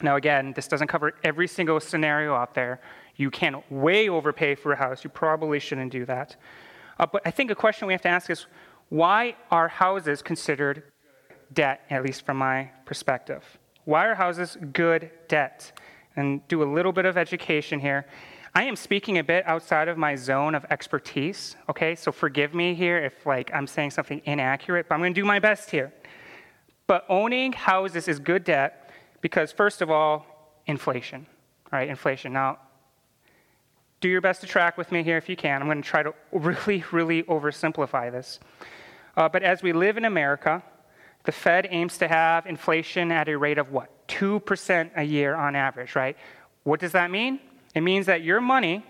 Now, 0.02 0.16
again, 0.16 0.52
this 0.54 0.66
doesn't 0.66 0.88
cover 0.88 1.12
every 1.24 1.46
single 1.46 1.78
scenario 1.80 2.34
out 2.34 2.54
there. 2.54 2.80
You 3.16 3.30
can 3.30 3.62
way 3.68 4.08
overpay 4.08 4.54
for 4.54 4.72
a 4.72 4.76
house. 4.76 5.04
You 5.04 5.10
probably 5.10 5.58
shouldn't 5.58 5.92
do 5.92 6.06
that. 6.06 6.36
Uh, 6.98 7.06
but 7.06 7.22
I 7.24 7.30
think 7.30 7.50
a 7.50 7.54
question 7.54 7.86
we 7.86 7.94
have 7.94 8.02
to 8.02 8.08
ask 8.08 8.30
is 8.30 8.46
why 8.88 9.36
are 9.50 9.68
houses 9.68 10.22
considered 10.22 10.82
debt, 11.52 11.82
at 11.90 12.02
least 12.02 12.24
from 12.24 12.38
my 12.38 12.70
perspective? 12.84 13.44
Why 13.84 14.06
are 14.06 14.14
houses 14.14 14.56
good 14.72 15.10
debt? 15.28 15.72
And 16.16 16.46
do 16.48 16.62
a 16.62 16.68
little 16.70 16.92
bit 16.92 17.04
of 17.04 17.16
education 17.16 17.80
here. 17.80 18.06
I 18.54 18.64
am 18.64 18.74
speaking 18.74 19.18
a 19.18 19.24
bit 19.24 19.46
outside 19.46 19.86
of 19.88 19.96
my 19.96 20.16
zone 20.16 20.56
of 20.56 20.66
expertise, 20.70 21.54
okay? 21.68 21.94
So 21.94 22.10
forgive 22.10 22.52
me 22.52 22.74
here 22.74 22.98
if 22.98 23.24
like 23.24 23.50
I'm 23.54 23.66
saying 23.66 23.92
something 23.92 24.20
inaccurate, 24.24 24.88
but 24.88 24.96
I'm 24.96 25.00
going 25.00 25.14
to 25.14 25.20
do 25.20 25.24
my 25.24 25.38
best 25.38 25.70
here. 25.70 25.92
But 26.88 27.04
owning 27.08 27.52
houses 27.52 28.08
is 28.08 28.18
good 28.18 28.42
debt 28.42 28.79
because, 29.20 29.52
first 29.52 29.82
of 29.82 29.90
all, 29.90 30.26
inflation, 30.66 31.26
right? 31.72 31.88
Inflation. 31.88 32.32
Now, 32.32 32.58
do 34.00 34.08
your 34.08 34.20
best 34.20 34.40
to 34.40 34.46
track 34.46 34.78
with 34.78 34.90
me 34.92 35.02
here 35.02 35.18
if 35.18 35.28
you 35.28 35.36
can. 35.36 35.60
I'm 35.60 35.68
going 35.68 35.82
to 35.82 35.88
try 35.88 36.02
to 36.02 36.14
really, 36.32 36.84
really 36.90 37.22
oversimplify 37.24 38.10
this. 38.10 38.40
Uh, 39.16 39.28
but 39.28 39.42
as 39.42 39.62
we 39.62 39.72
live 39.72 39.96
in 39.96 40.04
America, 40.04 40.62
the 41.24 41.32
Fed 41.32 41.68
aims 41.70 41.98
to 41.98 42.08
have 42.08 42.46
inflation 42.46 43.12
at 43.12 43.28
a 43.28 43.36
rate 43.36 43.58
of 43.58 43.70
what? 43.70 43.90
2% 44.08 44.90
a 44.96 45.02
year 45.02 45.34
on 45.34 45.54
average, 45.54 45.94
right? 45.94 46.16
What 46.64 46.80
does 46.80 46.92
that 46.92 47.10
mean? 47.10 47.40
It 47.74 47.82
means 47.82 48.06
that 48.06 48.22
your 48.22 48.40
money 48.40 48.84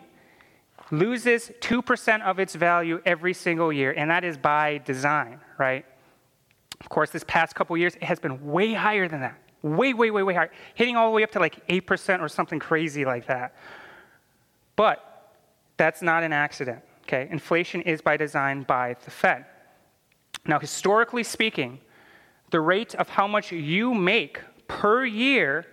loses 0.91 1.51
2% 1.61 2.23
of 2.23 2.39
its 2.39 2.55
value 2.55 3.01
every 3.05 3.35
single 3.35 3.73
year, 3.73 3.93
and 3.97 4.11
that 4.11 4.25
is 4.25 4.37
by 4.37 4.79
design, 4.79 5.41
right? 5.59 5.85
Of 6.81 6.89
course, 6.89 7.11
this 7.11 7.25
past 7.25 7.55
couple 7.55 7.77
years, 7.77 7.95
it 7.97 8.05
has 8.05 8.19
been 8.19 8.47
way 8.47 8.73
higher 8.73 9.07
than 9.09 9.21
that. 9.21 9.39
Way, 9.63 9.93
way, 9.93 10.11
way, 10.11 10.23
way 10.23 10.35
higher. 10.35 10.51
Hitting 10.75 10.97
all 10.97 11.11
the 11.11 11.15
way 11.15 11.23
up 11.23 11.31
to 11.33 11.39
like 11.39 11.67
8% 11.69 12.21
or 12.21 12.29
something 12.29 12.59
crazy 12.59 13.05
like 13.05 13.27
that. 13.27 13.55
But 14.77 15.35
that's 15.77 16.03
not 16.03 16.23
an 16.23 16.33
accident, 16.33 16.81
okay? 17.03 17.29
Inflation 17.31 17.83
is 17.83 18.01
by 18.01 18.17
design 18.17 18.63
by 18.63 18.97
the 19.05 19.11
Fed. 19.11 19.45
Now, 20.47 20.59
historically 20.59 21.23
speaking, 21.23 21.81
the 22.51 22.61
rate 22.61 22.95
of 22.95 23.09
how 23.09 23.27
much 23.27 23.53
you 23.53 23.95
make 23.95 24.41
per 24.69 25.05
year 25.05 25.67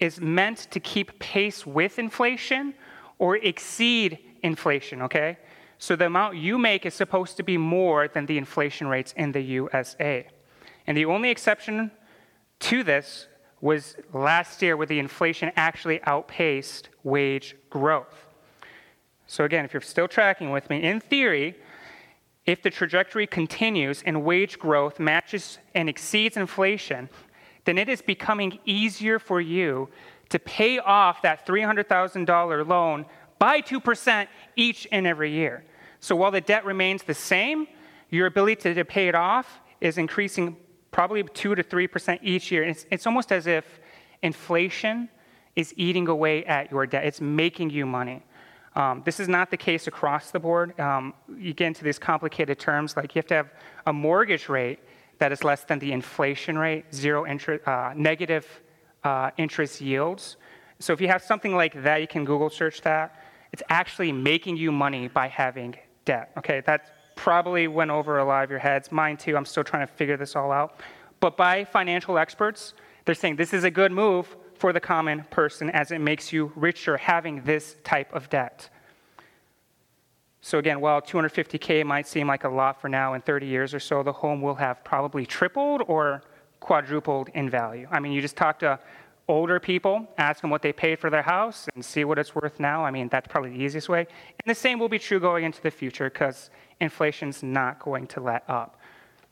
is 0.00 0.20
meant 0.20 0.68
to 0.70 0.80
keep 0.80 1.18
pace 1.18 1.66
with 1.66 1.98
inflation 1.98 2.74
or 3.18 3.36
exceed 3.36 4.18
inflation, 4.42 5.02
okay? 5.02 5.38
So 5.78 5.96
the 5.96 6.06
amount 6.06 6.36
you 6.36 6.58
make 6.58 6.84
is 6.84 6.94
supposed 6.94 7.36
to 7.38 7.42
be 7.42 7.56
more 7.56 8.08
than 8.08 8.26
the 8.26 8.36
inflation 8.36 8.86
rates 8.86 9.14
in 9.16 9.32
the 9.32 9.40
USA. 9.40 10.26
And 10.86 10.96
the 10.96 11.06
only 11.06 11.30
exception 11.30 11.90
to 12.60 12.82
this 12.82 13.26
was 13.60 13.96
last 14.12 14.62
year 14.62 14.76
where 14.76 14.86
the 14.86 14.98
inflation 14.98 15.52
actually 15.56 16.02
outpaced 16.04 16.88
wage 17.02 17.56
growth. 17.68 18.26
So 19.26 19.44
again, 19.44 19.64
if 19.64 19.72
you're 19.72 19.80
still 19.82 20.08
tracking 20.08 20.50
with 20.50 20.70
me, 20.70 20.82
in 20.82 21.00
theory, 21.00 21.56
if 22.46 22.62
the 22.62 22.70
trajectory 22.70 23.26
continues 23.26 24.02
and 24.04 24.24
wage 24.24 24.58
growth 24.58 24.98
matches 24.98 25.58
and 25.74 25.88
exceeds 25.88 26.36
inflation, 26.36 27.08
then 27.64 27.78
it 27.78 27.88
is 27.88 28.02
becoming 28.02 28.58
easier 28.64 29.18
for 29.18 29.40
you 29.40 29.88
to 30.30 30.38
pay 30.38 30.78
off 30.78 31.22
that 31.22 31.46
$300,000 31.46 32.66
loan 32.66 33.06
by 33.38 33.60
2% 33.60 34.26
each 34.56 34.86
and 34.90 35.06
every 35.06 35.30
year. 35.30 35.64
So 36.00 36.16
while 36.16 36.30
the 36.30 36.40
debt 36.40 36.64
remains 36.64 37.02
the 37.02 37.14
same, 37.14 37.66
your 38.08 38.26
ability 38.26 38.74
to 38.74 38.84
pay 38.84 39.08
it 39.08 39.14
off 39.14 39.60
is 39.80 39.98
increasing 39.98 40.56
probably 40.90 41.22
2 41.22 41.54
to 41.54 41.62
3% 41.62 42.18
each 42.22 42.50
year. 42.50 42.64
It's, 42.64 42.86
it's 42.90 43.06
almost 43.06 43.32
as 43.32 43.46
if 43.46 43.80
inflation 44.22 45.08
is 45.56 45.74
eating 45.76 46.08
away 46.08 46.44
at 46.44 46.70
your 46.70 46.86
debt, 46.86 47.04
it's 47.04 47.20
making 47.20 47.70
you 47.70 47.86
money. 47.86 48.22
Um, 48.76 49.02
this 49.04 49.18
is 49.18 49.28
not 49.28 49.50
the 49.50 49.56
case 49.56 49.88
across 49.88 50.30
the 50.30 50.38
board. 50.38 50.78
Um, 50.78 51.12
you 51.36 51.52
get 51.54 51.66
into 51.66 51.82
these 51.82 51.98
complicated 51.98 52.58
terms 52.58 52.96
like 52.96 53.14
you 53.14 53.18
have 53.18 53.26
to 53.26 53.34
have 53.34 53.50
a 53.86 53.92
mortgage 53.92 54.48
rate 54.48 54.78
that 55.18 55.32
is 55.32 55.42
less 55.42 55.64
than 55.64 55.78
the 55.80 55.92
inflation 55.92 56.56
rate, 56.56 56.84
zero 56.94 57.26
interest, 57.26 57.66
uh, 57.66 57.92
negative 57.96 58.46
uh, 59.02 59.30
interest 59.36 59.80
yields. 59.80 60.36
So 60.78 60.92
if 60.92 61.00
you 61.00 61.08
have 61.08 61.22
something 61.22 61.54
like 61.54 61.82
that, 61.82 62.00
you 62.00 62.06
can 62.06 62.24
Google 62.24 62.48
search 62.48 62.80
that. 62.82 63.22
It's 63.52 63.62
actually 63.68 64.12
making 64.12 64.56
you 64.56 64.70
money 64.70 65.08
by 65.08 65.26
having 65.26 65.76
debt. 66.04 66.30
Okay, 66.38 66.62
that 66.66 66.99
probably 67.20 67.68
went 67.68 67.90
over 67.90 68.16
a 68.16 68.24
lot 68.24 68.42
of 68.42 68.48
your 68.48 68.58
heads. 68.58 68.90
Mine 68.90 69.14
too. 69.14 69.36
I'm 69.36 69.44
still 69.44 69.62
trying 69.62 69.86
to 69.86 69.92
figure 69.92 70.16
this 70.16 70.34
all 70.34 70.50
out. 70.50 70.80
But 71.20 71.36
by 71.36 71.64
financial 71.64 72.16
experts, 72.16 72.72
they're 73.04 73.14
saying 73.14 73.36
this 73.36 73.52
is 73.52 73.64
a 73.64 73.70
good 73.70 73.92
move 73.92 74.38
for 74.54 74.72
the 74.72 74.80
common 74.80 75.24
person 75.24 75.68
as 75.68 75.90
it 75.90 75.98
makes 76.00 76.32
you 76.32 76.50
richer 76.56 76.96
having 76.96 77.42
this 77.42 77.76
type 77.84 78.10
of 78.14 78.30
debt. 78.30 78.70
So, 80.40 80.56
again, 80.56 80.80
while 80.80 81.02
250K 81.02 81.84
might 81.84 82.08
seem 82.08 82.26
like 82.26 82.44
a 82.44 82.48
lot 82.48 82.80
for 82.80 82.88
now, 82.88 83.12
in 83.12 83.20
30 83.20 83.46
years 83.46 83.74
or 83.74 83.80
so, 83.80 84.02
the 84.02 84.14
home 84.14 84.40
will 84.40 84.54
have 84.54 84.82
probably 84.82 85.26
tripled 85.26 85.82
or 85.88 86.22
quadrupled 86.60 87.28
in 87.34 87.50
value. 87.50 87.86
I 87.90 88.00
mean, 88.00 88.12
you 88.12 88.22
just 88.22 88.36
talk 88.36 88.58
to 88.60 88.80
older 89.30 89.60
people, 89.60 90.06
ask 90.18 90.40
them 90.40 90.50
what 90.50 90.60
they 90.60 90.72
paid 90.72 90.98
for 90.98 91.08
their 91.08 91.22
house, 91.22 91.68
and 91.74 91.84
see 91.84 92.04
what 92.04 92.18
it's 92.18 92.34
worth 92.34 92.58
now. 92.58 92.84
I 92.84 92.90
mean, 92.90 93.08
that's 93.08 93.28
probably 93.28 93.50
the 93.50 93.62
easiest 93.62 93.88
way. 93.88 94.00
And 94.00 94.46
the 94.46 94.54
same 94.54 94.78
will 94.78 94.88
be 94.88 94.98
true 94.98 95.20
going 95.20 95.44
into 95.44 95.62
the 95.62 95.70
future 95.70 96.10
because 96.10 96.50
inflation's 96.80 97.42
not 97.42 97.78
going 97.78 98.06
to 98.08 98.20
let 98.20 98.42
up. 98.48 98.78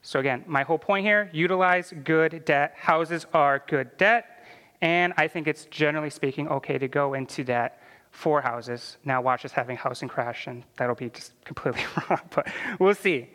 So, 0.02 0.20
again, 0.20 0.44
my 0.46 0.62
whole 0.62 0.78
point 0.78 1.04
here 1.04 1.28
utilize 1.32 1.92
good 2.04 2.44
debt. 2.44 2.74
Houses 2.76 3.26
are 3.34 3.62
good 3.66 3.96
debt. 3.96 4.46
And 4.80 5.12
I 5.16 5.26
think 5.26 5.48
it's 5.48 5.64
generally 5.64 6.10
speaking 6.10 6.48
okay 6.48 6.78
to 6.78 6.86
go 6.86 7.14
into 7.14 7.42
that 7.44 7.80
for 8.12 8.40
houses. 8.40 8.96
Now 9.04 9.20
watch 9.20 9.44
us 9.44 9.52
having 9.52 9.76
housing 9.76 10.08
crash, 10.08 10.46
and 10.46 10.62
that'll 10.76 10.94
be 10.94 11.10
just 11.10 11.32
completely 11.44 11.82
wrong, 12.08 12.20
but 12.30 12.46
we'll 12.78 12.94
see. 12.94 13.28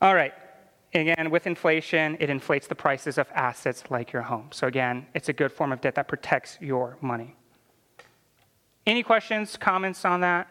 All 0.00 0.14
right. 0.14 0.32
Again, 0.96 1.30
with 1.30 1.46
inflation, 1.46 2.16
it 2.20 2.30
inflates 2.30 2.66
the 2.66 2.74
prices 2.74 3.18
of 3.18 3.28
assets 3.34 3.84
like 3.90 4.12
your 4.12 4.22
home. 4.22 4.48
So 4.50 4.66
again, 4.66 5.06
it's 5.14 5.28
a 5.28 5.32
good 5.32 5.52
form 5.52 5.72
of 5.72 5.80
debt 5.80 5.94
that 5.96 6.08
protects 6.08 6.58
your 6.60 6.96
money. 7.00 7.36
Any 8.86 9.02
questions, 9.02 9.56
comments 9.56 10.04
on 10.04 10.20
that? 10.20 10.48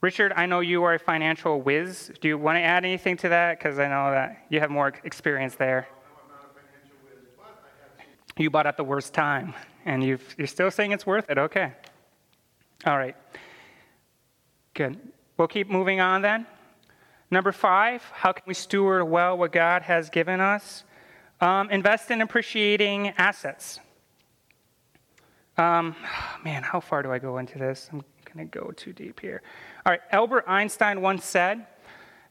Richard, 0.00 0.32
I 0.34 0.46
know 0.46 0.60
you 0.60 0.82
are 0.84 0.94
a 0.94 0.98
financial 0.98 1.60
whiz. 1.60 2.10
Do 2.20 2.28
you 2.28 2.38
want 2.38 2.56
to 2.56 2.62
add 2.62 2.84
anything 2.84 3.16
to 3.18 3.28
that? 3.30 3.58
Because 3.58 3.78
I 3.78 3.88
know 3.88 4.10
that 4.10 4.44
you 4.48 4.60
have 4.60 4.70
more 4.70 4.92
experience 5.04 5.54
there 5.54 5.88
you 8.40 8.50
bought 8.50 8.66
at 8.66 8.76
the 8.76 8.84
worst 8.84 9.12
time, 9.12 9.54
and 9.84 10.02
you 10.02 10.18
are 10.38 10.46
still 10.46 10.70
saying 10.70 10.92
it's 10.92 11.06
worth 11.06 11.28
it. 11.28 11.38
Okay. 11.38 11.72
All 12.86 12.96
right. 12.96 13.16
Good. 14.74 14.98
We'll 15.36 15.48
keep 15.48 15.68
moving 15.68 16.00
on 16.00 16.22
then. 16.22 16.46
Number 17.30 17.52
five, 17.52 18.02
how 18.12 18.32
can 18.32 18.42
we 18.46 18.54
steward 18.54 19.04
well 19.04 19.38
what 19.38 19.52
God 19.52 19.82
has 19.82 20.10
given 20.10 20.40
us? 20.40 20.82
Um, 21.40 21.70
invest 21.70 22.10
in 22.10 22.22
appreciating 22.22 23.08
assets. 23.16 23.78
Um, 25.56 25.94
man, 26.44 26.62
how 26.62 26.80
far 26.80 27.02
do 27.02 27.12
I 27.12 27.18
go 27.18 27.38
into 27.38 27.58
this? 27.58 27.88
I'm 27.92 28.02
going 28.24 28.48
to 28.48 28.58
go 28.58 28.72
too 28.72 28.92
deep 28.92 29.20
here. 29.20 29.42
All 29.86 29.92
right, 29.92 30.00
Albert 30.10 30.44
Einstein 30.48 31.00
once 31.02 31.24
said, 31.24 31.66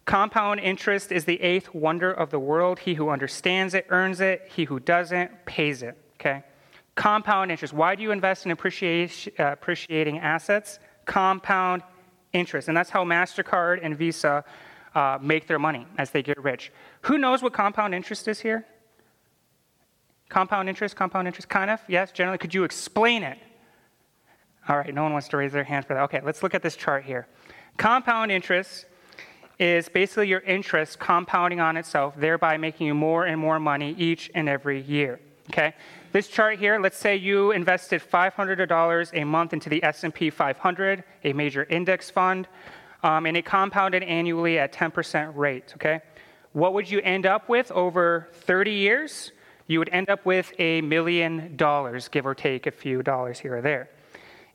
Compound 0.04 0.60
interest 0.60 1.12
is 1.12 1.26
the 1.26 1.40
eighth 1.42 1.74
wonder 1.74 2.12
of 2.12 2.32
the 2.32 2.40
world. 2.40 2.80
He 2.80 2.96
who 2.96 3.10
understands 3.10 3.76
it 3.76 3.86
earns 3.90 4.22
it, 4.22 4.50
he 4.54 4.66
who 4.66 4.80
doesn't 4.80 5.46
pays 5.46 5.84
it. 5.84 5.96
Okay? 6.20 6.44
Compound 6.96 7.52
interest. 7.52 7.74
Why 7.74 7.96
do 7.96 8.04
you 8.04 8.12
invest 8.12 8.46
in 8.46 8.52
uh, 8.52 8.56
appreciating 9.38 10.20
assets? 10.20 10.80
Compound 11.06 11.84
interest. 12.34 12.68
And 12.68 12.76
that's 12.76 12.90
how 12.90 13.06
MasterCard 13.06 13.80
and 13.84 13.96
Visa 13.96 14.44
uh, 14.96 15.18
make 15.22 15.48
their 15.48 15.60
money 15.60 15.86
as 15.98 16.12
they 16.12 16.24
get 16.24 16.42
rich. 16.42 16.72
Who 17.02 17.18
knows 17.18 17.42
what 17.42 17.54
compound 17.54 17.94
interest 17.94 18.28
is 18.28 18.40
here? 18.40 18.66
Compound 20.30 20.70
interest, 20.70 20.96
compound 20.96 21.28
interest, 21.28 21.50
kind 21.50 21.72
of? 21.72 21.82
Yes, 21.88 22.12
generally. 22.12 22.38
Could 22.38 22.54
you 22.54 22.64
explain 22.64 23.24
it? 23.24 23.38
All 24.68 24.78
right, 24.78 24.94
no 24.94 25.04
one 25.04 25.14
wants 25.14 25.28
to 25.30 25.38
raise 25.38 25.52
their 25.52 25.64
hand 25.64 25.86
for 25.86 25.96
that. 25.96 26.04
Okay, 26.04 26.22
let's 26.24 26.44
look 26.44 26.54
at 26.54 26.62
this 26.62 26.76
chart 26.76 27.04
here. 27.04 27.28
Compound 27.78 28.32
interest 28.32 28.86
is 29.58 29.90
basically 29.90 30.28
your 30.28 30.42
interest 30.42 31.00
compounding 31.00 31.60
on 31.60 31.76
itself, 31.76 32.14
thereby 32.16 32.58
making 32.58 32.88
you 32.88 32.94
more 32.94 33.26
and 33.26 33.40
more 33.40 33.60
money 33.60 33.96
each 33.98 34.30
and 34.36 34.48
every 34.48 34.82
year. 34.82 35.20
Okay? 35.50 35.74
This 36.12 36.28
chart 36.28 36.60
here, 36.60 36.80
let's 36.80 36.98
say 36.98 37.16
you 37.16 37.52
invested 37.52 38.02
$500 38.02 39.10
a 39.14 39.24
month 39.24 39.54
into 39.54 39.70
the 39.70 39.84
S&P 39.84 40.30
500, 40.30 41.04
a 41.24 41.34
major 41.34 41.64
index 41.66 42.10
fund, 42.10 42.48
um, 43.04 43.26
and 43.26 43.38
it 43.38 43.46
compounded 43.46 44.04
annually 44.04 44.60
at 44.60 44.74
10% 44.74 45.36
rate, 45.36 45.74
okay? 45.76 46.02
What 46.54 46.74
would 46.74 46.90
you 46.90 47.00
end 47.02 47.26
up 47.26 47.48
with 47.48 47.72
over 47.72 48.28
30 48.34 48.72
years? 48.72 49.32
You 49.68 49.80
would 49.80 49.90
end 49.90 50.10
up 50.10 50.26
with 50.26 50.52
a 50.58 50.82
million 50.82 51.56
dollars, 51.56 52.08
give 52.08 52.26
or 52.26 52.34
take 52.34 52.66
a 52.66 52.72
few 52.72 53.04
dollars 53.04 53.40
here 53.40 53.58
or 53.58 53.62
there. 53.62 53.90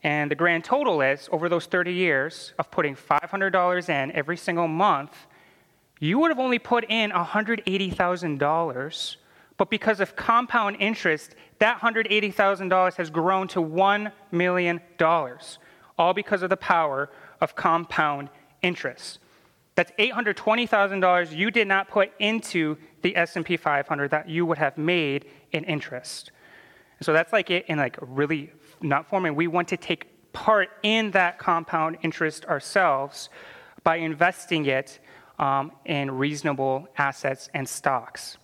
And 0.03 0.29
the 0.29 0.35
grand 0.35 0.65
total 0.65 1.01
is 1.01 1.29
over 1.31 1.49
those 1.49 1.65
30 1.65 1.93
years 1.93 2.53
of 2.59 2.69
putting 2.69 2.95
$500 2.95 3.89
in 3.89 4.11
every 4.11 4.37
single 4.37 4.67
month, 4.67 5.25
you 5.99 6.19
would 6.19 6.29
have 6.29 6.39
only 6.39 6.59
put 6.59 6.85
in 6.89 7.11
$180,000. 7.11 9.15
But 9.57 9.69
because 9.69 10.01
of 10.01 10.15
compound 10.15 10.77
interest, 10.79 11.35
that 11.59 11.79
$180,000 11.79 12.95
has 12.95 13.09
grown 13.09 13.47
to 13.47 13.61
$1 13.61 14.11
million, 14.31 14.81
all 15.97 16.13
because 16.13 16.43
of 16.43 16.49
the 16.49 16.57
power 16.57 17.09
of 17.41 17.55
compound 17.55 18.29
interest. 18.65 19.19
That's 19.75 19.91
$820,000 19.99 21.35
you 21.35 21.51
did 21.51 21.67
not 21.67 21.89
put 21.89 22.11
into 22.19 22.77
the 23.01 23.15
S&P 23.15 23.57
500 23.57 24.11
that 24.11 24.29
you 24.29 24.45
would 24.45 24.57
have 24.57 24.77
made 24.77 25.25
in 25.51 25.63
interest. 25.65 26.31
So 27.01 27.13
that's 27.13 27.31
like 27.31 27.51
it 27.51 27.65
in 27.67 27.77
like 27.77 27.97
really 28.01 28.51
not 28.81 29.07
forming. 29.07 29.35
We 29.35 29.47
want 29.47 29.67
to 29.69 29.77
take 29.77 30.31
part 30.33 30.69
in 30.83 31.11
that 31.11 31.37
compound 31.37 31.97
interest 32.01 32.45
ourselves 32.45 33.29
by 33.83 33.97
investing 33.97 34.65
it 34.65 34.99
um, 35.37 35.71
in 35.85 36.11
reasonable 36.11 36.87
assets 36.97 37.49
and 37.53 37.67
stocks. 37.67 38.37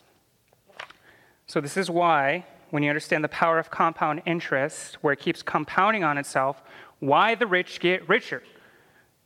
So, 1.48 1.60
this 1.60 1.76
is 1.76 1.90
why, 1.90 2.46
when 2.70 2.84
you 2.84 2.90
understand 2.90 3.24
the 3.24 3.30
power 3.30 3.60
of 3.60 3.70
compound 3.70 4.22
interest, 4.26 4.96
where 5.02 5.14
it 5.14 5.20
keeps 5.20 5.42
compounding 5.44 6.04
on 6.04 6.18
itself, 6.18 6.62
Why 7.00 7.36
the 7.36 7.48
rich 7.48 7.80
get 7.80 8.08
richer? 8.08 8.44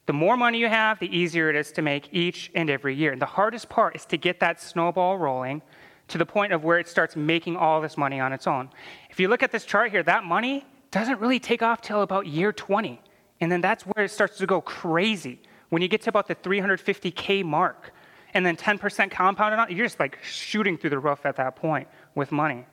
The 0.06 0.14
more 0.14 0.38
money 0.38 0.60
you 0.60 0.68
have, 0.68 1.00
the 1.00 1.16
easier 1.16 1.50
it 1.50 1.56
is 1.56 1.72
to 1.74 1.82
make 1.82 2.10
each 2.12 2.52
and 2.54 2.70
every 2.70 2.96
year. 2.96 3.12
And 3.12 3.22
the 3.22 3.26
hardest 3.26 3.70
part 3.70 3.96
is 3.96 4.06
to 4.08 4.18
get 4.18 4.40
that 4.40 4.62
snowball 4.62 5.18
rolling 5.18 5.62
to 6.10 6.18
the 6.18 6.26
point 6.26 6.54
of 6.54 6.64
where 6.64 6.78
it 6.78 6.88
starts 6.88 7.16
making 7.16 7.58
all 7.58 7.82
this 7.82 7.98
money 7.98 8.20
on 8.20 8.32
its 8.32 8.46
own. 8.46 8.70
If 9.10 9.20
you 9.20 9.28
look 9.28 9.42
at 9.42 9.52
this 9.52 9.66
chart 9.66 9.90
here, 9.90 10.04
that 10.04 10.24
money 10.24 10.66
doesn't 10.92 11.20
really 11.20 11.40
take 11.40 11.64
off 11.64 11.82
till 11.82 12.04
about 12.04 12.28
year 12.28 12.54
20. 12.54 13.02
And 13.42 13.52
then 13.52 13.62
that's 13.62 13.84
where 13.84 14.06
it 14.06 14.12
starts 14.12 14.38
to 14.38 14.46
go 14.46 14.62
crazy. 14.62 15.42
When 15.70 15.82
you 15.82 15.88
get 15.88 16.02
to 16.04 16.10
about 16.10 16.28
the 16.28 16.36
350K 16.36 17.44
mark, 17.44 17.92
and 18.36 18.46
then 18.46 18.58
10% 18.58 19.10
compounded 19.10 19.60
on, 19.60 19.72
you're 19.76 19.86
just 19.86 20.00
like 20.00 20.20
shooting 20.22 20.78
through 20.78 20.90
the 20.92 21.00
roof 21.00 21.26
at 21.26 21.38
that 21.38 21.56
point 21.56 21.88
with 22.16 22.32
money. 22.32 22.66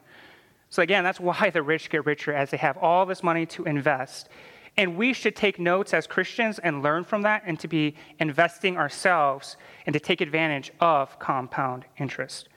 So 0.68 0.82
again, 0.82 1.04
that's 1.04 1.20
why 1.20 1.50
the 1.50 1.62
rich 1.62 1.88
get 1.88 2.04
richer 2.04 2.34
as 2.34 2.50
they 2.50 2.56
have 2.56 2.76
all 2.76 3.06
this 3.06 3.22
money 3.22 3.46
to 3.46 3.64
invest. 3.64 4.28
And 4.76 4.96
we 4.96 5.12
should 5.12 5.36
take 5.36 5.58
notes 5.58 5.92
as 5.92 6.06
Christians 6.06 6.58
and 6.58 6.82
learn 6.82 7.04
from 7.04 7.22
that 7.22 7.42
and 7.46 7.60
to 7.60 7.68
be 7.68 7.94
investing 8.18 8.78
ourselves 8.78 9.56
and 9.86 9.92
to 9.92 10.00
take 10.00 10.20
advantage 10.20 10.72
of 10.80 11.18
compound 11.18 11.84
interest. 11.98 12.48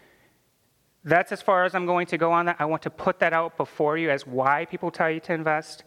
That's 1.04 1.32
as 1.32 1.42
far 1.42 1.66
as 1.66 1.76
I'm 1.76 1.86
going 1.86 2.08
to 2.08 2.18
go 2.18 2.32
on 2.32 2.46
that. 2.46 2.56
I 2.58 2.66
want 2.66 2.82
to 2.84 2.90
put 2.90 3.20
that 3.20 3.34
out 3.34 3.58
before 3.58 3.98
you 3.98 4.10
as 4.10 4.26
why 4.26 4.66
people 4.66 4.92
tell 4.92 5.12
you 5.12 5.20
to 5.22 5.34
invest. 5.34 5.84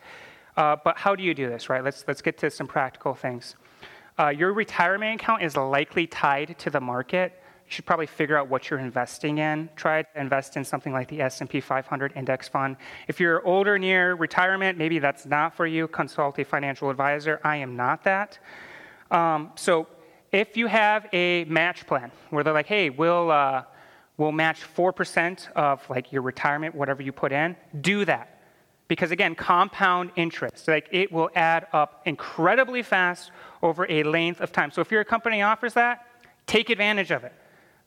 Uh, 0.57 0.77
but 0.85 0.99
how 0.99 1.17
do 1.17 1.23
you 1.23 1.35
do 1.35 1.49
this, 1.49 1.69
right? 1.69 1.83
Let's, 1.83 2.05
let's 2.07 2.21
get 2.21 2.37
to 2.39 2.51
some 2.51 2.67
practical 2.67 3.15
things. 3.15 3.57
Uh, 4.19 4.29
your 4.29 4.53
retirement 4.53 5.21
account 5.21 5.43
is 5.43 5.57
likely 5.57 6.07
tied 6.07 6.59
to 6.59 6.71
the 6.71 6.81
market. 6.81 7.41
You 7.69 7.75
should 7.75 7.85
probably 7.85 8.07
figure 8.07 8.39
out 8.39 8.49
what 8.49 8.71
you're 8.71 8.79
investing 8.79 9.37
in. 9.37 9.69
Try 9.77 10.01
to 10.01 10.09
invest 10.19 10.57
in 10.57 10.65
something 10.65 10.91
like 10.91 11.07
the 11.09 11.21
S&P 11.21 11.61
500 11.61 12.15
index 12.17 12.49
fund. 12.49 12.79
If 13.09 13.21
you're 13.21 13.47
older 13.47 13.79
near 13.79 14.15
retirement, 14.15 14.79
maybe 14.79 14.99
that's 14.99 15.27
not 15.27 15.55
for 15.55 15.67
you. 15.67 15.87
Consult 15.87 16.39
a 16.39 16.47
financial 16.47 16.89
advisor. 16.89 17.43
I 17.45 17.57
am 17.57 17.77
not 17.77 18.05
that. 18.05 18.39
Um, 19.11 19.53
so 19.55 19.87
if 20.33 20.57
you 20.57 20.67
have 20.67 21.09
a 21.13 21.45
match 21.45 21.87
plan 21.87 22.11
where 22.31 22.43
they're 22.43 22.55
like, 22.55 22.67
hey, 22.67 22.89
we'll, 22.89 23.31
uh, 23.31 23.65
we'll 24.17 24.33
match 24.33 24.63
4% 24.63 25.53
of 25.53 25.89
like 25.91 26.11
your 26.11 26.23
retirement, 26.23 26.75
whatever 26.75 27.03
you 27.03 27.13
put 27.13 27.33
in, 27.33 27.55
do 27.83 28.07
that 28.07 28.35
because 28.89 29.11
again 29.11 29.35
compound 29.35 30.11
interest 30.17 30.67
like 30.67 30.89
it 30.91 31.13
will 31.13 31.29
add 31.35 31.67
up 31.75 32.01
incredibly 32.07 32.83
fast 32.83 33.31
over 33.63 33.87
a 33.91 34.03
length 34.03 34.41
of 34.41 34.51
time 34.51 34.71
so 34.71 34.81
if 34.81 34.91
your 34.91 35.05
company 35.05 35.43
offers 35.43 35.75
that 35.75 36.07
take 36.47 36.71
advantage 36.71 37.11
of 37.11 37.23
it 37.23 37.35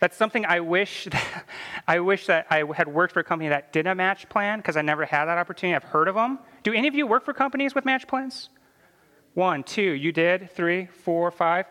that's 0.01 0.17
something 0.17 0.45
i 0.45 0.59
wish 0.59 1.05
that, 1.11 1.45
i 1.87 1.99
wish 1.99 2.25
that 2.25 2.45
i 2.49 2.65
had 2.75 2.87
worked 2.87 3.13
for 3.13 3.21
a 3.21 3.23
company 3.23 3.47
that 3.47 3.71
did 3.71 3.87
a 3.87 3.95
match 3.95 4.27
plan 4.27 4.59
because 4.59 4.75
i 4.75 4.81
never 4.81 5.05
had 5.05 5.25
that 5.25 5.37
opportunity. 5.37 5.75
I've 5.75 5.83
heard 5.83 6.09
of 6.09 6.15
them 6.15 6.39
do 6.63 6.73
any 6.73 6.87
of 6.89 6.95
you 6.95 7.07
work 7.07 7.23
for 7.23 7.33
companies 7.33 7.73
with 7.73 7.85
match 7.85 8.07
plans? 8.07 8.49
One 9.33 9.63
two 9.63 9.81
you 9.81 10.11
did? 10.11 10.51
Three 10.51 10.87
four 10.87 11.31
five? 11.31 11.65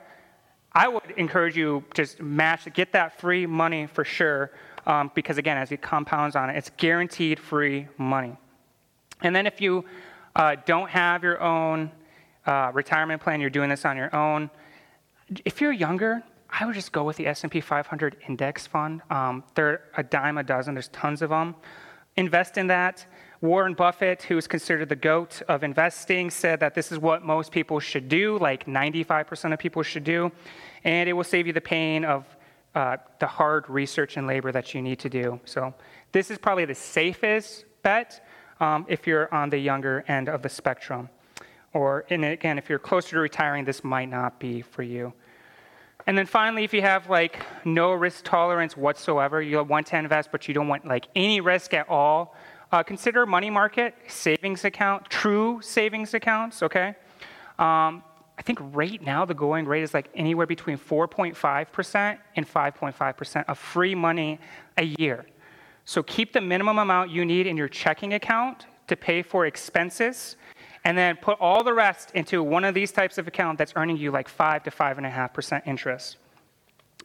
I 0.73 0.89
would 0.89 1.11
encourage 1.17 1.57
you 1.57 1.85
just 1.95 2.21
match 2.23 2.73
get 2.73 2.93
that 2.93 3.21
free 3.21 3.45
money 3.45 3.87
for 3.87 4.05
sure 4.05 4.53
um, 4.87 5.11
because 5.15 5.37
again 5.37 5.59
as 5.59 5.73
it 5.73 5.83
compounds 5.83 6.37
on 6.37 6.49
it 6.49 6.57
it's 6.57 6.71
guaranteed 6.77 7.39
free 7.39 7.89
money. 7.99 8.37
And 9.23 9.37
then 9.37 9.47
if 9.47 9.61
you 9.61 9.85
uh, 10.35 10.57
don't 10.65 10.89
have 10.89 11.23
your 11.23 11.43
own 11.43 11.91
uh, 12.47 12.71
retirement 12.73 13.21
plan, 13.21 13.41
you're 13.41 13.51
doing 13.51 13.69
this 13.69 13.85
on 13.85 13.97
your 13.97 14.15
own. 14.15 14.51
If 15.45 15.61
you're 15.61 15.73
younger, 15.73 16.23
I 16.53 16.67
would 16.67 16.75
just 16.75 16.93
go 16.93 17.05
with 17.05 17.17
the 17.17 17.27
S&P 17.27 17.61
500 17.61 18.17
index 18.29 18.67
fund. 18.67 19.03
Um, 19.11 19.45
they're 19.55 19.83
a 19.97 20.03
dime 20.03 20.39
a 20.39 20.43
dozen. 20.43 20.75
There's 20.75 20.89
tons 20.89 21.23
of 21.23 21.31
them. 21.31 21.55
Invest 22.17 22.59
in 22.59 22.67
that. 22.69 23.07
Warren 23.41 23.73
Buffett, 23.73 24.23
who 24.23 24.37
is 24.37 24.47
considered 24.47 24.89
the 24.89 24.97
goat 24.97 25.41
of 25.49 25.65
investing, 25.65 26.29
said 26.29 26.61
that 26.61 26.75
this 26.75 26.93
is 26.93 26.99
what 26.99 27.25
most 27.25 27.53
people 27.53 27.81
should 27.81 28.09
do, 28.09 28.39
like 28.39 28.67
95% 28.67 29.53
of 29.55 29.59
people 29.59 29.83
should 29.83 30.05
do, 30.05 30.31
and 30.85 31.09
it 31.09 31.15
will 31.15 31.25
save 31.25 31.47
you 31.47 31.55
the 31.55 31.61
pain 31.61 32.05
of 32.05 32.27
uh, 32.75 32.99
the 33.19 33.27
hard 33.27 33.69
research 33.71 34.19
and 34.19 34.27
labor 34.27 34.53
that 34.53 34.75
you 34.75 34.83
need 34.83 34.99
to 34.99 35.09
do. 35.09 35.41
So 35.47 35.73
this 36.13 36.31
is 36.31 36.37
probably 36.37 36.67
the 36.67 36.75
safest 36.75 37.65
bet 37.83 38.27
um, 38.61 38.85
if 38.89 39.07
you're 39.07 39.33
on 39.35 39.49
the 39.49 39.59
younger 39.59 40.05
end 40.07 40.29
of 40.29 40.43
the 40.43 40.49
spectrum. 40.49 41.09
Or, 41.73 42.05
and 42.11 42.25
again, 42.25 42.59
if 42.59 42.69
you're 42.69 42.79
closer 42.79 43.17
to 43.17 43.21
retiring, 43.21 43.65
this 43.65 43.83
might 43.83 44.11
not 44.11 44.39
be 44.39 44.61
for 44.61 44.83
you. 44.83 45.15
And 46.11 46.19
then 46.19 46.27
finally, 46.27 46.65
if 46.65 46.75
you 46.75 46.83
have 46.83 47.09
like 47.09 47.41
no 47.65 47.93
risk 47.93 48.25
tolerance 48.25 48.77
whatsoever, 48.77 49.41
you 49.41 49.63
want 49.63 49.87
to 49.87 49.97
invest, 49.97 50.33
but 50.33 50.49
you 50.49 50.55
don't 50.55 50.67
want 50.67 50.85
like 50.85 51.07
any 51.15 51.41
risk 51.41 51.73
at 51.73 51.89
all, 51.89 52.35
uh, 52.73 52.83
consider 52.83 53.27
money 53.27 53.49
market, 53.49 53.95
savings 54.09 54.65
account, 54.65 55.09
true 55.09 55.61
savings 55.63 56.13
accounts, 56.13 56.65
okay? 56.65 56.97
Um, 57.61 58.03
I 58.37 58.43
think 58.43 58.59
right 58.61 59.01
now 59.01 59.25
the 59.25 59.35
going 59.35 59.67
rate 59.67 59.85
is 59.85 59.95
like 59.95 60.11
anywhere 60.17 60.49
between 60.49 60.79
4.5% 60.79 62.19
and 62.35 62.45
5.5% 62.45 63.45
of 63.47 63.57
free 63.57 63.95
money 63.95 64.41
a 64.79 64.87
year. 64.99 65.27
So 65.85 66.03
keep 66.03 66.33
the 66.33 66.41
minimum 66.41 66.79
amount 66.81 67.13
you 67.13 67.25
need 67.25 67.47
in 67.47 67.57
your 67.57 67.69
checking 67.69 68.15
account 68.15 68.67
to 68.89 68.97
pay 68.97 69.23
for 69.23 69.47
expenses, 69.47 70.35
and 70.85 70.97
then 70.97 71.17
put 71.17 71.39
all 71.41 71.63
the 71.63 71.75
rest 71.75 72.11
into 72.15 72.43
one 72.43 72.65
of 72.65 72.75
these 72.75 72.93
types 72.93 73.19
of 73.19 73.29
account 73.29 73.59
that's 73.59 73.73
earning 73.77 73.97
you 73.97 74.11
like 74.11 74.29
five 74.29 74.63
to 74.65 74.71
five 74.71 74.97
and 74.97 75.07
a 75.07 75.11
half 75.11 75.35
percent 75.35 75.65
interest. 75.67 76.17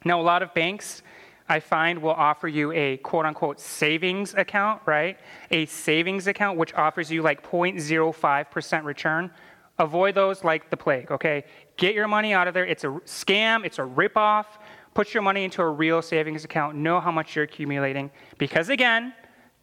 Now, 0.04 0.22
a 0.22 0.24
lot 0.24 0.44
of 0.44 0.54
banks 0.54 1.02
I 1.48 1.60
find 1.60 2.02
will 2.02 2.12
offer 2.12 2.48
you 2.48 2.72
a 2.72 2.98
quote 2.98 3.26
unquote 3.26 3.60
savings 3.60 4.34
account, 4.34 4.82
right? 4.86 5.18
A 5.52 5.66
savings 5.68 6.28
account 6.28 6.58
which 6.58 6.74
offers 6.74 7.12
you 7.12 7.22
like 7.22 7.48
0.05% 7.48 8.84
return. 8.84 9.32
Avoid 9.78 10.16
those 10.16 10.44
like 10.44 10.70
the 10.70 10.78
plague, 10.78 11.12
okay? 11.12 11.44
Get 11.78 11.94
your 11.94 12.08
money 12.08 12.34
out 12.34 12.48
of 12.48 12.54
there. 12.54 12.66
It's 12.66 12.84
a 12.84 12.88
scam, 13.06 13.66
it's 13.66 13.78
a 13.78 13.84
ripoff. 13.84 14.46
Put 14.94 15.14
your 15.14 15.22
money 15.22 15.44
into 15.44 15.62
a 15.62 15.70
real 15.70 16.02
savings 16.02 16.46
account. 16.46 16.78
Know 16.78 17.02
how 17.02 17.12
much 17.12 17.36
you're 17.36 17.44
accumulating. 17.44 18.10
Because 18.38 18.70
again, 18.70 19.14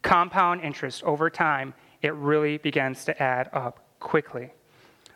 compound 0.03 0.61
interest 0.61 1.03
over 1.03 1.29
time, 1.29 1.73
it 2.01 2.13
really 2.13 2.57
begins 2.59 3.03
to 3.05 3.23
add 3.23 3.49
up 3.51 3.82
quickly. 4.03 4.51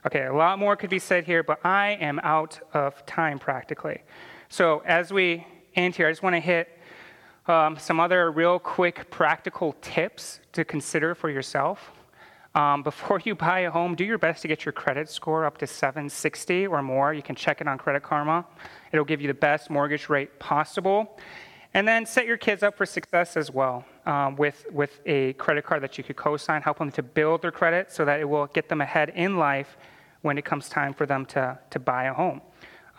Okay, 0.05 0.23
a 0.23 0.33
lot 0.33 0.57
more 0.57 0.75
could 0.75 0.89
be 0.89 0.99
said 0.99 1.25
here, 1.25 1.43
but 1.43 1.63
I 1.65 1.97
am 1.99 2.19
out 2.23 2.59
of 2.73 3.05
time 3.05 3.37
practically. 3.37 4.01
So 4.49 4.81
as 4.85 5.11
we 5.11 5.45
end 5.75 5.95
here, 5.95 6.07
I 6.07 6.11
just 6.11 6.23
want 6.23 6.35
to 6.35 6.39
hit 6.39 6.69
um, 7.47 7.77
some 7.77 7.99
other 7.99 8.31
real 8.31 8.57
quick 8.57 9.11
practical 9.11 9.75
tips 9.81 10.39
to 10.53 10.63
consider 10.63 11.13
for 11.13 11.29
yourself. 11.29 11.91
Um, 12.55 12.83
before 12.83 13.21
you 13.25 13.35
buy 13.35 13.59
a 13.59 13.71
home, 13.71 13.95
do 13.95 14.05
your 14.05 14.17
best 14.17 14.41
to 14.43 14.47
get 14.47 14.65
your 14.65 14.71
credit 14.71 15.09
score 15.09 15.45
up 15.45 15.57
to 15.59 15.67
760 15.67 16.67
or 16.67 16.81
more. 16.81 17.13
You 17.13 17.21
can 17.21 17.35
check 17.35 17.61
it 17.61 17.67
on 17.67 17.77
Credit 17.77 18.01
Karma. 18.01 18.45
It'll 18.91 19.05
give 19.05 19.21
you 19.21 19.27
the 19.27 19.33
best 19.33 19.69
mortgage 19.69 20.09
rate 20.09 20.39
possible. 20.39 21.19
And 21.73 21.87
then 21.87 22.05
set 22.05 22.25
your 22.25 22.37
kids 22.37 22.63
up 22.63 22.77
for 22.77 22.85
success 22.85 23.35
as 23.35 23.51
well 23.51 23.85
um, 24.07 24.37
with, 24.37 24.65
with 24.71 25.01
a 25.05 25.33
credit 25.33 25.65
card 25.65 25.83
that 25.83 25.97
you 25.97 26.03
could 26.03 26.15
co 26.15 26.37
sign, 26.37 26.61
help 26.61 26.79
them 26.79 26.91
to 26.91 27.03
build 27.03 27.41
their 27.41 27.51
credit 27.51 27.91
so 27.91 28.05
that 28.05 28.21
it 28.21 28.25
will 28.25 28.47
get 28.47 28.69
them 28.69 28.79
ahead 28.79 29.11
in 29.15 29.37
life 29.37 29.77
when 30.21 30.37
it 30.37 30.45
comes 30.45 30.69
time 30.69 30.93
for 30.93 31.05
them 31.05 31.25
to, 31.25 31.59
to 31.69 31.77
buy 31.77 32.05
a 32.05 32.13
home. 32.13 32.41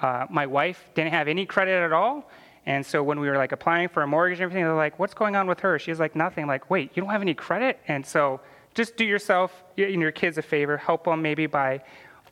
Uh, 0.03 0.27
my 0.31 0.47
wife 0.47 0.91
didn't 0.95 1.13
have 1.13 1.27
any 1.27 1.47
credit 1.47 1.83
at 1.83 1.93
all. 1.93 2.31
And 2.67 2.85
so 2.85 3.03
when 3.03 3.19
we 3.19 3.29
were 3.29 3.39
like 3.39 3.53
applying 3.53 3.89
for 3.89 4.03
a 4.03 4.07
mortgage 4.07 4.39
and 4.39 4.43
everything, 4.45 4.65
they're 4.65 4.75
like, 4.75 4.99
what's 4.99 5.15
going 5.15 5.35
on 5.35 5.47
with 5.47 5.61
her? 5.61 5.79
She's 5.79 5.99
like, 5.99 6.15
nothing. 6.15 6.47
Like, 6.47 6.69
wait, 6.69 6.91
you 6.95 7.03
don't 7.03 7.11
have 7.11 7.23
any 7.23 7.33
credit? 7.33 7.81
And 7.89 8.05
so 8.05 8.41
just 8.75 8.99
do 8.99 9.05
yourself 9.07 9.65
and 9.79 10.01
your 10.03 10.13
kids 10.13 10.37
a 10.37 10.43
favor. 10.43 10.77
Help 10.77 11.05
them 11.05 11.23
maybe 11.23 11.47
by 11.47 11.81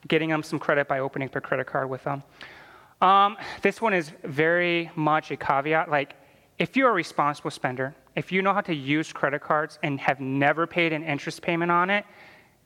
getting 0.07 0.29
them 0.29 0.43
some 0.43 0.59
credit 0.59 0.87
by 0.87 0.99
opening 0.99 1.31
a 1.33 1.41
credit 1.41 1.67
card 1.67 1.89
with 1.89 2.05
them. 2.05 2.23
Um, 3.01 3.39
this 3.63 3.81
one 3.81 3.95
is 3.95 4.13
very 4.23 4.91
much 4.95 5.31
a 5.31 5.37
caveat. 5.37 5.91
Like, 5.91 6.15
if 6.59 6.77
you're 6.77 6.91
a 6.91 6.95
responsible 6.95 7.51
spender, 7.51 7.95
if 8.17 8.33
you 8.33 8.43
know 8.43 8.53
how 8.53 8.63
to 8.63 8.75
use 8.75 9.13
credit 9.13 9.43
cards 9.43 9.79
and 9.83 10.01
have 10.01 10.21
never 10.21 10.67
paid 10.67 10.93
an 10.93 11.05
interest 11.05 11.43
payment 11.43 11.71
on 11.71 11.91
it, 11.91 12.05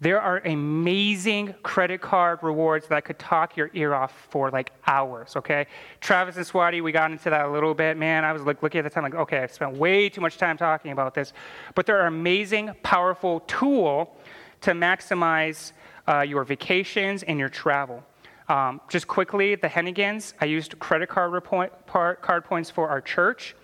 there 0.00 0.18
are 0.18 0.38
amazing 0.46 1.54
credit 1.62 2.00
card 2.00 2.38
rewards 2.42 2.86
that 2.88 3.04
could 3.04 3.18
talk 3.18 3.54
your 3.54 3.70
ear 3.74 3.92
off 3.92 4.28
for 4.30 4.50
like 4.50 4.72
hours, 4.86 5.36
okay? 5.36 5.66
Travis 6.00 6.36
and 6.38 6.46
Swati, 6.46 6.82
we 6.82 6.90
got 6.90 7.10
into 7.10 7.28
that 7.28 7.44
a 7.44 7.50
little 7.50 7.74
bit. 7.74 7.98
Man, 7.98 8.24
I 8.24 8.32
was 8.32 8.42
like 8.42 8.62
looking 8.62 8.78
at 8.78 8.84
the 8.84 8.90
time 8.90 9.02
like, 9.02 9.14
okay, 9.14 9.40
I've 9.40 9.52
spent 9.52 9.76
way 9.76 10.08
too 10.08 10.22
much 10.22 10.38
time 10.38 10.56
talking 10.56 10.92
about 10.92 11.14
this. 11.14 11.34
But 11.74 11.84
there 11.84 12.00
are 12.00 12.06
amazing, 12.06 12.70
powerful 12.82 13.40
tool 13.40 14.16
to 14.62 14.72
maximize 14.72 15.72
uh, 16.08 16.20
your 16.20 16.44
vacations 16.44 17.22
and 17.24 17.38
your 17.38 17.50
travel. 17.50 18.02
Um, 18.48 18.80
just 18.88 19.06
quickly, 19.06 19.54
the 19.54 19.68
Hennigans, 19.68 20.32
I 20.40 20.46
used 20.46 20.78
credit 20.78 21.10
card, 21.10 21.32
report, 21.32 21.86
card 21.86 22.44
points 22.44 22.70
for 22.70 22.88
our 22.88 23.02
church. 23.02 23.54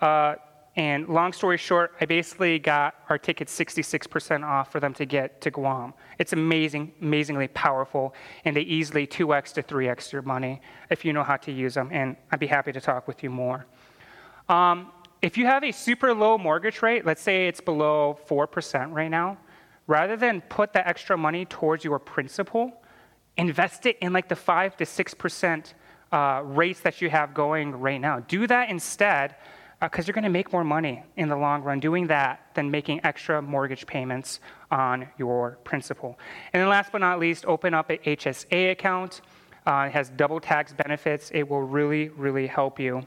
Uh, 0.00 0.34
and 0.76 1.08
long 1.08 1.32
story 1.32 1.56
short, 1.56 1.94
I 2.02 2.04
basically 2.04 2.58
got 2.58 2.96
our 3.08 3.16
tickets 3.16 3.58
66% 3.58 4.44
off 4.44 4.70
for 4.70 4.78
them 4.78 4.92
to 4.94 5.06
get 5.06 5.40
to 5.40 5.50
Guam. 5.50 5.94
It's 6.18 6.34
amazing, 6.34 6.92
amazingly 7.00 7.48
powerful, 7.48 8.14
and 8.44 8.54
they 8.54 8.60
easily 8.60 9.06
2x 9.06 9.54
to 9.54 9.62
3x 9.62 10.12
your 10.12 10.20
money 10.20 10.60
if 10.90 11.02
you 11.02 11.14
know 11.14 11.22
how 11.22 11.38
to 11.38 11.50
use 11.50 11.72
them. 11.74 11.88
And 11.92 12.14
I'd 12.30 12.40
be 12.40 12.46
happy 12.46 12.72
to 12.72 12.80
talk 12.80 13.08
with 13.08 13.22
you 13.22 13.30
more. 13.30 13.64
Um, 14.50 14.92
if 15.22 15.38
you 15.38 15.46
have 15.46 15.64
a 15.64 15.72
super 15.72 16.12
low 16.12 16.36
mortgage 16.36 16.82
rate, 16.82 17.06
let's 17.06 17.22
say 17.22 17.48
it's 17.48 17.62
below 17.62 18.18
4% 18.28 18.92
right 18.92 19.10
now, 19.10 19.38
rather 19.86 20.16
than 20.16 20.42
put 20.42 20.74
that 20.74 20.86
extra 20.86 21.16
money 21.16 21.46
towards 21.46 21.84
your 21.84 21.98
principal, 21.98 22.82
invest 23.38 23.86
it 23.86 23.96
in 24.02 24.12
like 24.12 24.28
the 24.28 24.36
5 24.36 24.76
to 24.76 24.84
6% 24.84 25.72
uh, 26.12 26.42
rates 26.44 26.80
that 26.80 27.00
you 27.00 27.08
have 27.08 27.32
going 27.32 27.72
right 27.72 28.00
now. 28.00 28.20
Do 28.20 28.46
that 28.46 28.68
instead 28.68 29.36
because 29.80 30.04
uh, 30.04 30.06
you're 30.06 30.14
going 30.14 30.24
to 30.24 30.30
make 30.30 30.52
more 30.52 30.64
money 30.64 31.02
in 31.16 31.28
the 31.28 31.36
long 31.36 31.62
run 31.62 31.80
doing 31.80 32.06
that 32.06 32.46
than 32.54 32.70
making 32.70 33.00
extra 33.04 33.42
mortgage 33.42 33.86
payments 33.86 34.40
on 34.70 35.06
your 35.18 35.58
principal. 35.64 36.18
And 36.52 36.60
then 36.60 36.68
last 36.68 36.92
but 36.92 36.98
not 36.98 37.18
least, 37.18 37.44
open 37.46 37.74
up 37.74 37.90
an 37.90 37.98
HSA 37.98 38.72
account. 38.72 39.20
Uh, 39.66 39.86
it 39.88 39.92
has 39.92 40.10
double 40.10 40.40
tax 40.40 40.72
benefits. 40.72 41.30
It 41.34 41.48
will 41.48 41.62
really, 41.62 42.08
really 42.10 42.46
help 42.46 42.80
you. 42.80 43.06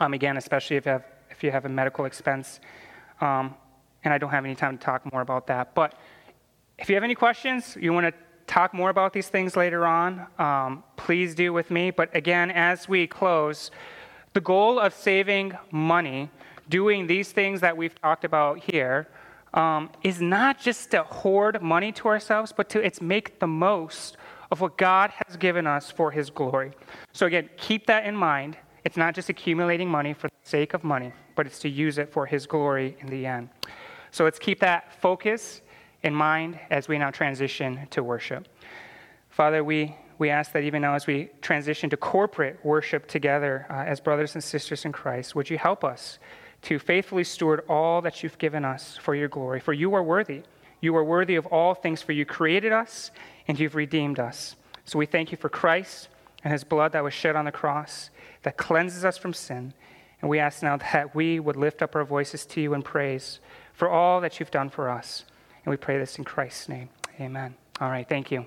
Um, 0.00 0.14
again, 0.14 0.36
especially 0.36 0.76
if 0.76 0.86
you 0.86 0.92
have, 0.92 1.04
if 1.30 1.42
you 1.42 1.50
have 1.50 1.64
a 1.66 1.68
medical 1.68 2.06
expense. 2.06 2.60
Um, 3.20 3.54
and 4.04 4.14
I 4.14 4.18
don't 4.18 4.30
have 4.30 4.44
any 4.44 4.54
time 4.54 4.78
to 4.78 4.84
talk 4.84 5.10
more 5.12 5.20
about 5.20 5.46
that. 5.48 5.74
But 5.74 5.94
if 6.78 6.88
you 6.88 6.94
have 6.94 7.04
any 7.04 7.14
questions, 7.14 7.76
you 7.80 7.92
want 7.92 8.06
to 8.06 8.14
talk 8.46 8.74
more 8.74 8.90
about 8.90 9.12
these 9.12 9.28
things 9.28 9.56
later 9.56 9.86
on, 9.86 10.26
um, 10.38 10.84
please 10.96 11.34
do 11.34 11.52
with 11.52 11.70
me. 11.70 11.90
But 11.90 12.14
again, 12.14 12.50
as 12.50 12.88
we 12.88 13.06
close, 13.06 13.70
the 14.32 14.40
goal 14.40 14.78
of 14.78 14.94
saving 14.94 15.52
money, 15.70 16.30
doing 16.68 17.06
these 17.06 17.32
things 17.32 17.60
that 17.60 17.76
we've 17.76 17.94
talked 18.00 18.24
about 18.24 18.58
here, 18.58 19.08
um, 19.54 19.90
is 20.02 20.20
not 20.20 20.58
just 20.58 20.90
to 20.92 21.02
hoard 21.02 21.62
money 21.62 21.92
to 21.92 22.08
ourselves, 22.08 22.52
but 22.52 22.68
to 22.70 22.84
it's 22.84 23.00
make 23.02 23.38
the 23.38 23.46
most 23.46 24.16
of 24.50 24.60
what 24.60 24.78
God 24.78 25.12
has 25.26 25.36
given 25.36 25.66
us 25.66 25.90
for 25.90 26.10
His 26.10 26.30
glory. 26.30 26.72
So 27.12 27.26
again, 27.26 27.50
keep 27.56 27.86
that 27.86 28.06
in 28.06 28.16
mind. 28.16 28.56
It's 28.84 28.96
not 28.96 29.14
just 29.14 29.28
accumulating 29.28 29.88
money 29.88 30.14
for 30.14 30.28
the 30.28 30.34
sake 30.42 30.74
of 30.74 30.84
money, 30.84 31.12
but 31.36 31.46
it's 31.46 31.58
to 31.60 31.68
use 31.68 31.98
it 31.98 32.12
for 32.12 32.26
His 32.26 32.46
glory 32.46 32.96
in 33.00 33.06
the 33.08 33.26
end. 33.26 33.50
So 34.10 34.24
let's 34.24 34.38
keep 34.38 34.60
that 34.60 35.00
focus 35.00 35.62
in 36.02 36.14
mind 36.14 36.58
as 36.70 36.88
we 36.88 36.98
now 36.98 37.10
transition 37.10 37.86
to 37.90 38.02
worship. 38.02 38.48
Father, 39.30 39.64
we, 39.64 39.96
we 40.18 40.30
ask 40.30 40.52
that 40.52 40.62
even 40.62 40.82
now 40.82 40.94
as 40.94 41.06
we 41.06 41.30
transition 41.40 41.90
to 41.90 41.96
corporate 41.96 42.64
worship 42.64 43.06
together 43.06 43.66
uh, 43.70 43.84
as 43.86 44.00
brothers 44.00 44.34
and 44.34 44.44
sisters 44.44 44.84
in 44.84 44.92
Christ, 44.92 45.34
would 45.34 45.50
you 45.50 45.58
help 45.58 45.84
us 45.84 46.18
to 46.62 46.78
faithfully 46.78 47.24
steward 47.24 47.64
all 47.68 48.00
that 48.02 48.22
you've 48.22 48.38
given 48.38 48.64
us 48.64 48.96
for 48.96 49.14
your 49.14 49.28
glory? 49.28 49.60
For 49.60 49.72
you 49.72 49.94
are 49.94 50.02
worthy. 50.02 50.42
You 50.80 50.96
are 50.96 51.04
worthy 51.04 51.36
of 51.36 51.46
all 51.46 51.74
things, 51.74 52.02
for 52.02 52.12
you 52.12 52.24
created 52.24 52.72
us 52.72 53.10
and 53.48 53.58
you've 53.58 53.74
redeemed 53.74 54.18
us. 54.18 54.56
So 54.84 54.98
we 54.98 55.06
thank 55.06 55.30
you 55.30 55.38
for 55.38 55.48
Christ 55.48 56.08
and 56.44 56.52
his 56.52 56.64
blood 56.64 56.92
that 56.92 57.04
was 57.04 57.14
shed 57.14 57.36
on 57.36 57.44
the 57.44 57.52
cross 57.52 58.10
that 58.42 58.56
cleanses 58.56 59.04
us 59.04 59.16
from 59.16 59.32
sin. 59.32 59.74
And 60.20 60.28
we 60.28 60.38
ask 60.38 60.62
now 60.62 60.76
that 60.76 61.14
we 61.14 61.40
would 61.40 61.56
lift 61.56 61.82
up 61.82 61.96
our 61.96 62.04
voices 62.04 62.46
to 62.46 62.60
you 62.60 62.74
in 62.74 62.82
praise 62.82 63.40
for 63.72 63.88
all 63.88 64.20
that 64.20 64.38
you've 64.38 64.50
done 64.50 64.70
for 64.70 64.88
us. 64.88 65.24
And 65.64 65.70
we 65.70 65.76
pray 65.76 65.98
this 65.98 66.18
in 66.18 66.24
Christ's 66.24 66.68
name. 66.68 66.88
Amen. 67.20 67.54
All 67.80 67.88
right, 67.88 68.08
thank 68.08 68.30
you. 68.30 68.46